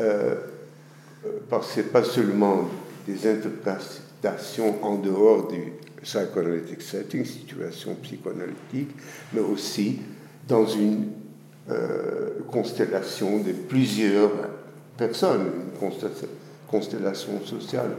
[0.00, 0.34] euh,
[1.48, 2.68] parce que ce n'est pas seulement
[3.06, 5.72] des interprétations en dehors du
[6.02, 8.90] psychoanalytic setting, situation psychoanalytique,
[9.32, 10.00] mais aussi
[10.46, 11.12] dans une
[11.70, 14.30] euh, constellation de plusieurs
[14.96, 15.46] personnes,
[15.80, 15.92] une
[16.68, 17.90] constellation sociale.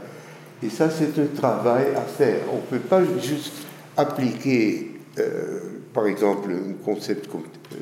[0.62, 2.42] Et ça, c'est un travail à faire.
[2.52, 3.54] On ne peut pas juste
[3.98, 5.60] appliquer, euh,
[5.94, 7.42] par exemple, un concept comme
[7.74, 7.78] euh,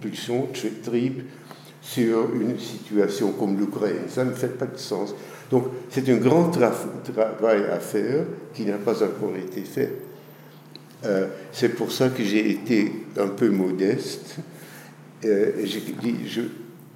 [0.00, 0.48] pulsion,
[0.84, 1.22] tribe,
[1.92, 4.08] sur une situation comme l'Ukraine.
[4.08, 5.14] Ça ne fait pas de sens.
[5.50, 6.70] Donc, c'est un grand tra
[7.02, 9.92] travail à faire qui n'a pas encore été fait.
[11.06, 14.36] Euh, c'est pour ça que j'ai été un peu modeste.
[15.24, 15.52] Euh,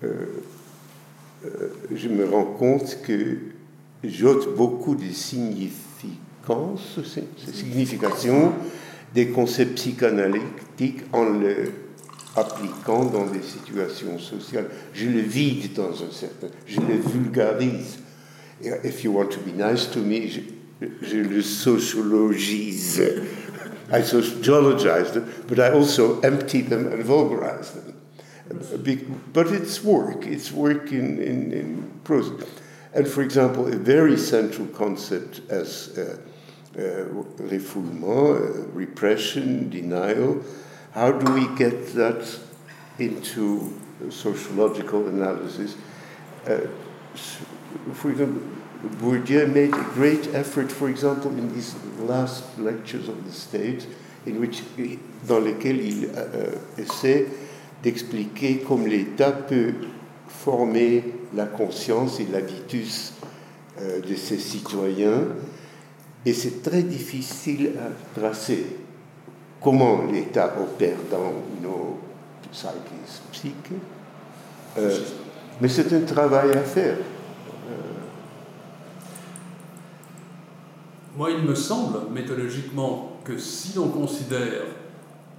[0.05, 0.27] euh,
[1.95, 3.37] je me rends compte que
[4.05, 8.53] j'ôte beaucoup de significance, de signification
[9.15, 11.73] des concepts psychanalytiques en le
[12.37, 14.67] appliquant dans des situations sociales.
[14.95, 17.99] Je le vide dans un certain, je le vulgarise.
[18.85, 20.41] If you want to be nice to me, je,
[21.03, 23.01] je le sociologise.
[23.91, 27.93] I sociologize them, but I also empty them and vulgarize them.
[29.33, 32.31] But it's work, it's work in, in, in prose.
[32.95, 36.19] And for example, a very central concept as uh,
[36.77, 36.81] uh,
[37.39, 40.43] refoulement, uh, repression, denial,
[40.95, 42.39] how do we get that
[42.99, 43.73] into
[44.11, 45.77] sociological analysis?
[46.47, 46.59] Uh,
[47.95, 48.43] for example,
[49.01, 53.87] Bourdieu made a great effort, for example, in these last lectures of the state,
[54.27, 54.63] in which,
[55.27, 57.27] dans lesquels il uh, essaie
[57.83, 59.75] d'expliquer comment l'État peut
[60.29, 61.05] former
[61.35, 63.15] la conscience et l'habitus
[63.81, 65.27] euh, de ses citoyens.
[66.25, 68.65] Et c'est très difficile à tracer
[69.63, 71.33] comment l'État opère dans
[71.63, 71.99] nos
[72.51, 73.53] psyches.
[74.79, 74.99] Euh,
[75.61, 76.97] mais c'est un travail à faire.
[76.97, 77.77] Euh,
[81.17, 84.63] Moi, il me semble, méthodologiquement, que si l'on considère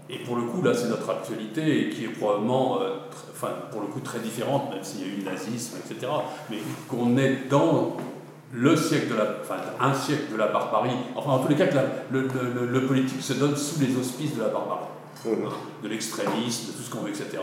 [0.09, 2.95] et pour le coup, là, c'est notre actualité et qui est probablement, euh,
[3.31, 6.11] enfin, pour le coup, très différente, même s'il y a eu le nazisme, etc.
[6.49, 6.57] Mais
[6.89, 7.95] qu'on est dans
[8.53, 10.95] le siècle de la, enfin, un siècle de la barbarie.
[11.15, 13.97] Enfin, en tous les cas, que la, le, le, le, politique se donne sous les
[13.97, 14.85] auspices de la barbarie,
[15.81, 17.39] de l'extrémisme, de tout ce qu'on veut, etc.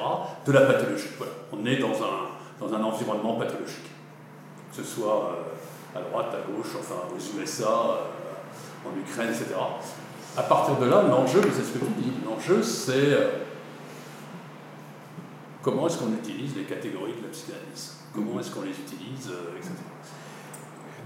[0.46, 1.08] De la pathologie.
[1.18, 1.32] Voilà.
[1.52, 2.28] On est dans un,
[2.60, 3.90] dans un environnement pathologique,
[4.70, 5.32] que ce soit
[5.96, 9.56] euh, à droite, à gauche, enfin, aux USA, euh, en Ukraine, etc
[10.36, 13.30] à partir de là, l'enjeu, c'est ce que tu dis, l'enjeu c'est euh,
[15.60, 17.96] comment est-ce qu'on utilise les catégories de la psychanalyse?
[18.14, 19.72] Comment est-ce qu'on les utilise, etc.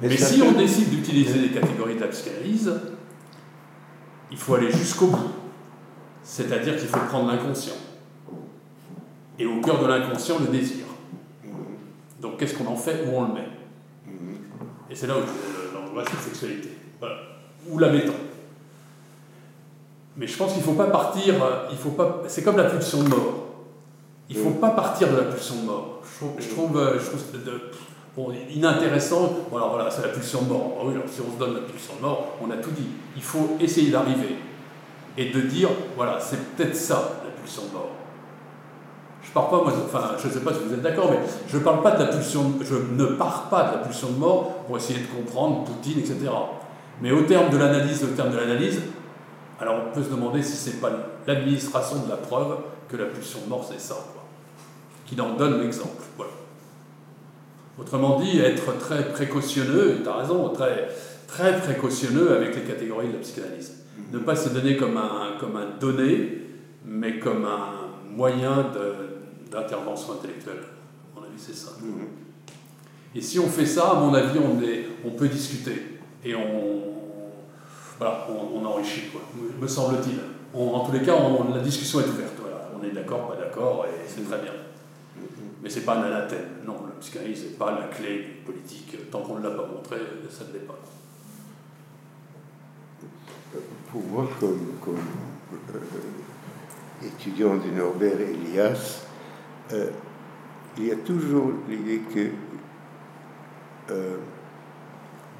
[0.02, 2.72] Mais, si on décide d'utiliser les catégories la psychanalyse,
[4.30, 5.30] il faut aller jusqu'au bout.
[6.22, 7.74] C'est-à-dire qu'il faut prendre l'inconscient.
[9.38, 10.84] Et au cœur de l'inconscient, le désir.
[12.20, 13.48] Donc qu'est-ce qu'on en fait, où on le met
[14.90, 16.70] Et c'est là où l'on voit cette sexualité.
[17.00, 17.16] Voilà.
[17.68, 18.14] Où la mettons
[20.16, 22.64] mais je pense qu'il ne faut pas partir, euh, il faut pas, c'est comme la
[22.64, 23.46] pulsion de mort.
[24.30, 26.00] Il ne faut pas partir de la pulsion de mort.
[26.04, 27.70] Je trouve, je trouve, euh, je trouve de,
[28.16, 29.30] bon, inintéressant.
[29.54, 30.78] Alors voilà, c'est la pulsion de mort.
[30.78, 32.88] Ah oui, alors si on se donne la pulsion de mort, on a tout dit.
[33.16, 34.36] Il faut essayer d'arriver
[35.16, 37.90] et de dire, voilà, c'est peut-être ça, la pulsion de mort.
[39.22, 41.18] Je pars pas, moi, enfin, je ne sais pas si vous êtes d'accord, mais
[41.48, 44.64] je parle pas de la pulsion, je ne pars pas de la pulsion de mort
[44.66, 46.30] pour essayer de comprendre Poutine, etc.
[47.00, 48.80] Mais au terme de l'analyse, au terme de l'analyse,
[49.60, 50.90] alors on peut se demander si c'est pas
[51.26, 52.58] l'administration de la preuve
[52.88, 54.22] que la pulsion de mort c'est ça, quoi.
[55.06, 56.02] Qui en donne l'exemple.
[56.16, 56.32] Voilà.
[57.78, 60.88] Autrement dit, être très précautionneux, tu as raison, très,
[61.26, 63.72] très précautionneux avec les catégories de la psychanalyse.
[64.12, 66.42] Ne pas se donner comme un, comme un donné,
[66.84, 67.84] mais comme un
[68.14, 68.70] moyen
[69.50, 70.62] d'intervention intellectuelle.
[71.16, 71.72] À mon avis, c'est ça.
[73.14, 76.84] Et si on fait ça, à mon avis, on est, on peut discuter et on,
[77.98, 79.22] voilà, on, enrichit, quoi,
[79.60, 80.18] me semble-t-il.
[80.58, 81.16] En tous les cas,
[81.52, 82.34] la discussion est ouverte.
[82.40, 82.70] Voilà.
[82.80, 84.52] On est d'accord, pas d'accord, et c'est très bien.
[85.64, 86.44] Mais c'est pas un anathème.
[86.66, 89.10] Non, la psychanalyse n'est pas la clé politique.
[89.10, 89.96] Tant qu'on ne l'a pas montré,
[90.28, 90.78] ça ne l'est pas.
[93.90, 94.98] Pour moi, comme,
[95.74, 99.06] euh, étudiant de Norbert Elias,
[99.72, 99.88] euh,
[100.76, 102.28] il y a toujours l'idée que
[103.90, 104.16] euh,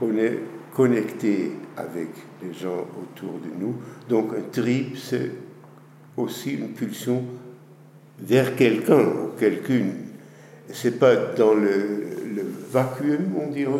[0.00, 0.38] on est
[0.72, 2.08] connecté avec
[2.42, 3.76] les gens autour de nous.
[4.08, 5.32] Donc un trip, c'est
[6.16, 7.24] aussi une pulsion
[8.18, 10.03] vers quelqu'un ou quelqu'une.
[10.72, 11.82] C'est pas dans le,
[12.70, 13.70] vacuum, on dirait,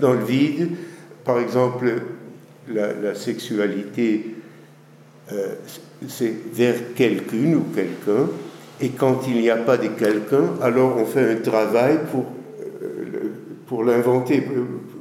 [0.00, 0.70] dans le vide.
[1.24, 1.92] Par exemple,
[2.68, 4.34] la, sexualité,
[5.32, 5.54] euh,
[6.08, 8.30] c'est vers quelqu'une ou quelqu'un.
[8.80, 12.26] Et quand il n'y a pas de quelqu'un, alors on fait un travail pour,
[12.82, 13.32] euh,
[13.66, 14.42] pour l'inventer,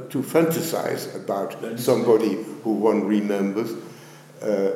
[0.10, 3.72] to fantasize about somebody who one remembers.
[4.42, 4.72] Uh,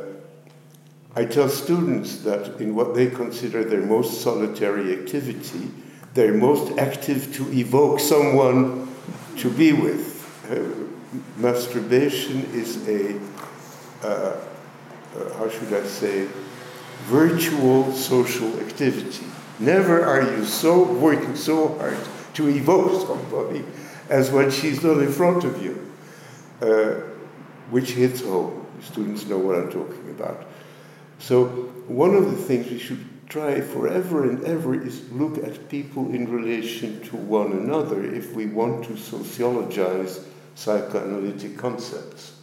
[1.20, 5.70] I tell students that in what they consider their most solitary activity,
[6.14, 8.88] they're most active to evoke someone
[9.36, 10.16] to be with.
[10.50, 13.20] Uh, masturbation is a,
[14.02, 16.30] uh, uh, how should I say,
[17.08, 19.26] virtual social activity.
[19.60, 22.00] Never are you so working so hard
[22.36, 23.66] to evoke somebody
[24.08, 25.92] as when she's not in front of you,
[26.62, 27.02] uh,
[27.72, 28.66] which hits home.
[28.82, 30.46] Students know what I'm talking about.
[31.20, 31.46] So,
[31.88, 36.32] one of the things we should try forever and ever is look at people in
[36.32, 40.26] relation to one another if we want to sociologize
[40.56, 42.34] psychoanalytic concepts.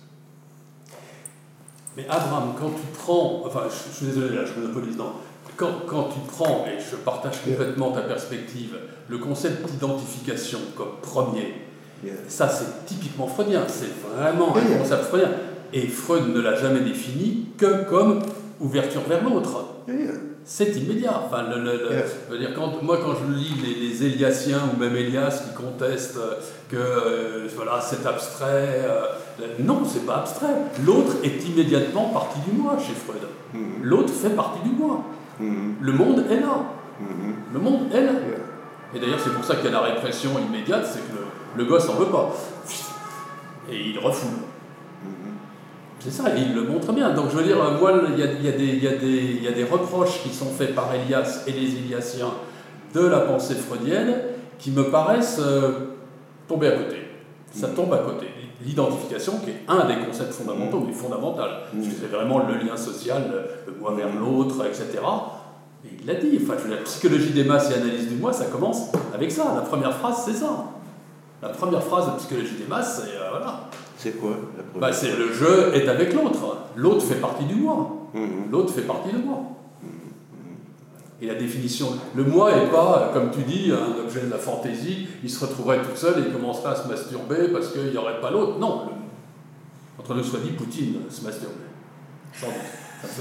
[1.96, 5.12] Mais Abraham, quand tu prends, enfin je, suis désolé là, je monopolise, non,
[5.56, 8.76] quand, quand, tu prends, et je partage complètement ta perspective,
[9.08, 11.54] le concept d'identification comme premier,
[12.28, 15.30] ça c'est typiquement freudien, c'est vraiment un concept freudien.
[15.72, 18.20] Et Freud ne l'a jamais défini que comme
[18.60, 19.64] ouverture vers l'autre.
[20.44, 21.22] C'est immédiat.
[21.26, 25.54] Enfin, le, dire, quand, moi, quand je lis les, les, Éliasiens ou même Elias qui
[25.54, 26.20] contestent
[26.68, 29.06] que euh, voilà, c'est abstrait, euh,
[29.58, 30.54] non, c'est pas abstrait.
[30.84, 33.22] L'autre est immédiatement partie du moi chez Freud.
[33.54, 33.82] Mm-hmm.
[33.82, 35.04] L'autre fait partie du moi.
[35.40, 35.74] Mm-hmm.
[35.80, 36.64] Le monde est là.
[37.02, 37.52] Mm-hmm.
[37.52, 38.12] Le monde est là.
[38.94, 41.88] Et d'ailleurs, c'est pour ça qu'il y a la répression immédiate, c'est que le, gosse
[41.88, 42.32] n'en veut pas.
[43.70, 44.30] Et il refoule.
[46.00, 47.12] C'est ça, il le montre bien.
[47.14, 50.22] Donc je veux dire, moi, il y a, y, a y, y a, des reproches
[50.22, 52.32] qui sont faits par Elias et les Eliasiens
[52.94, 54.14] de la pensée freudienne
[54.58, 55.96] qui me paraissent euh,
[56.48, 56.96] tomber à côté.
[57.52, 58.26] Ça tombe à côté.
[58.64, 62.76] L'identification, qui est un des concepts fondamentaux, mais fondamental, parce que c'est vraiment le lien
[62.76, 63.22] social,
[63.66, 64.98] le moi vers l'autre, etc.
[65.84, 68.90] Et il l'a dit, enfin, la psychologie des masses et analyse du moi, ça commence
[69.14, 69.52] avec ça.
[69.54, 70.64] La première phrase, c'est ça.
[71.42, 73.68] La première phrase de psychologie des masses, c'est euh, voilà.
[73.96, 76.56] C'est quoi la première bah, C'est le jeu est avec l'autre.
[76.76, 78.08] L'autre fait partie du moi.
[78.14, 78.50] Mhm.
[78.50, 79.42] L'autre fait partie de moi.
[81.20, 85.08] Et la définition, le moi n'est pas, comme tu dis, un objet de la fantaisie,
[85.24, 88.20] il se retrouverait tout seul et il commencerait à se masturber parce qu'il n'y aurait
[88.20, 88.58] pas l'autre.
[88.58, 88.82] Non,
[89.98, 91.52] entre nous soit dit, Poutine se masturbe.
[92.34, 92.48] Sans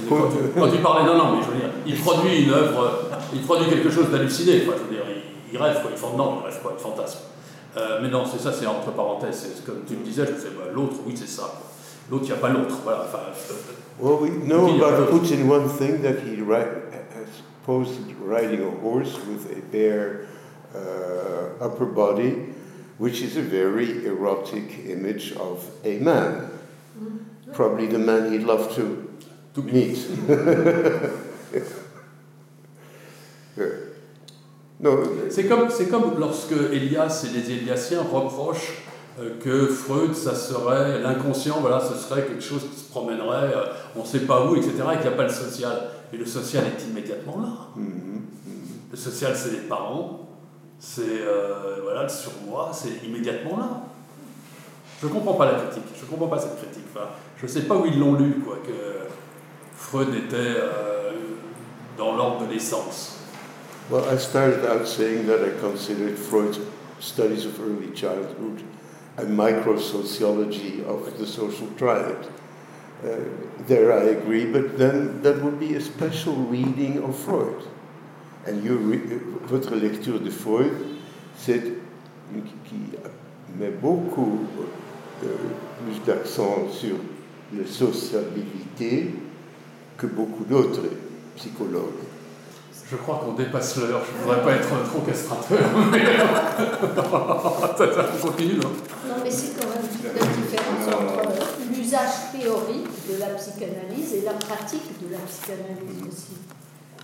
[0.09, 3.69] Quand, tu, parlais, non, non, mais je veux dire, il produit une œuvre, il produit
[3.69, 5.05] quelque chose d'halluciné, je veux dire,
[5.51, 7.19] il, rêve, quoi, il, non, il rêve quoi, il fantasme.
[7.77, 10.71] Euh, mais non, c'est ça, c'est entre parenthèses, comme tu me disais, je disais, bah,
[10.73, 11.61] l'autre, oui, c'est ça.
[12.09, 13.05] L'autre, il n'y a pas l'autre, voilà.
[13.05, 13.19] Enfin,
[13.99, 16.41] well, we know about Putin one thing that he
[17.65, 20.27] posted riding a horse with a bare
[20.73, 22.53] uh, upper body,
[22.99, 26.49] which is a very erotic image of a man.
[26.97, 27.53] Mm.
[27.53, 29.05] Probably the man he'd love to
[29.55, 29.97] to meet.
[35.29, 38.83] C'est comme, c'est comme lorsque Elias et les Eliasiens reprochent
[39.19, 43.65] euh, que Freud, ça serait l'inconscient, voilà, ce serait quelque chose qui se promènerait, euh,
[43.95, 45.89] on ne sait pas où, etc., et qu'il n'y a pas le social.
[46.11, 47.81] Mais le social est immédiatement là.
[47.81, 48.91] Mm-hmm.
[48.91, 50.27] Le social, c'est les parents,
[50.79, 53.81] c'est euh, voilà, le surmoi, c'est immédiatement là.
[55.01, 56.85] Je ne comprends pas la critique, je ne comprends pas cette critique.
[56.93, 57.07] Enfin,
[57.37, 59.09] je ne sais pas où ils l'ont lu, quoi, que
[59.75, 61.11] Freud était euh,
[61.97, 63.14] dans l'ordre de l'essence.
[63.87, 66.59] Well, I started out saying that I considered Freud's
[66.99, 68.63] studies of early childhood
[69.17, 72.17] a micro-sociology of the social triad.
[73.03, 73.17] Uh,
[73.67, 77.63] there I agree, but then that would be a special reading of Freud.
[78.45, 78.77] And your
[79.47, 80.73] votre lecture de Freud,
[81.37, 81.61] c'est
[82.65, 82.97] qui
[83.59, 84.47] met beaucoup
[85.23, 85.27] euh,
[85.83, 86.95] plus d'accent sur
[87.53, 89.13] la sociabilité
[89.97, 90.89] que beaucoup d'autres
[91.35, 92.04] psychologues.
[92.91, 95.59] Je crois qu'on dépasse l'heure, je ne voudrais pas être trop castrateur,
[95.91, 96.01] mais
[96.93, 98.57] on continue.
[98.59, 104.33] Non, mais c'est quand même une différence entre l'usage théorique de la psychanalyse et la
[104.33, 106.37] pratique de la psychanalyse aussi.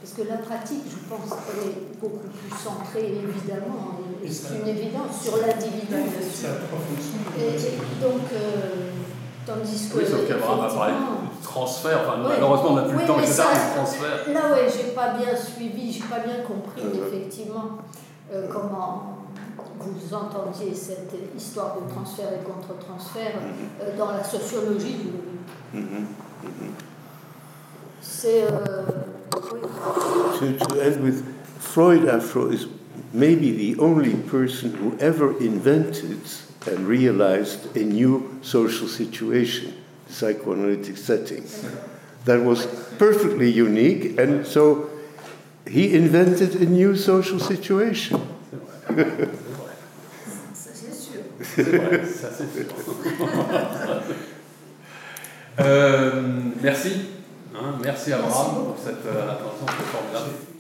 [0.02, 5.22] Parce que la pratique, je pense, elle est beaucoup plus centrée, évidemment, c'est une évidence,
[5.24, 5.94] sur l'individu.
[7.38, 8.92] Et, donc, euh,
[9.46, 9.98] tandis que.
[9.98, 13.20] Oui, sauf y a un appareil de transfert, enfin, malheureusement, on n'a plus le temps,
[13.20, 13.34] etc.
[13.34, 13.44] Ça,
[13.76, 14.34] transfert.
[14.34, 17.80] Là, ouais, j'ai pas bien suivi, j'ai pas bien compris, effectivement,
[18.34, 19.18] euh, comment
[19.80, 23.34] vous entendiez cette histoire de transfert et contre-transfert
[23.82, 24.94] euh, dans la sociologie
[25.74, 26.06] du mm-hmm.
[26.44, 26.72] Mm-hmm.
[28.02, 28.44] C'est.
[28.44, 28.84] Euh,
[29.54, 29.62] oui.
[30.40, 31.24] to, to end with
[31.60, 32.68] Freud, Afro is
[33.14, 36.20] maybe the only person who ever invented
[36.68, 39.74] and realized a new social situation,
[40.08, 41.46] psychoanalytic setting.
[42.26, 42.66] That was
[42.98, 44.90] perfectly unique, and so
[45.68, 48.22] he invented a new social situation.
[55.60, 56.22] euh,
[56.62, 56.92] merci.
[57.54, 60.51] Hein, merci Abraham pour cette euh, attention formidable.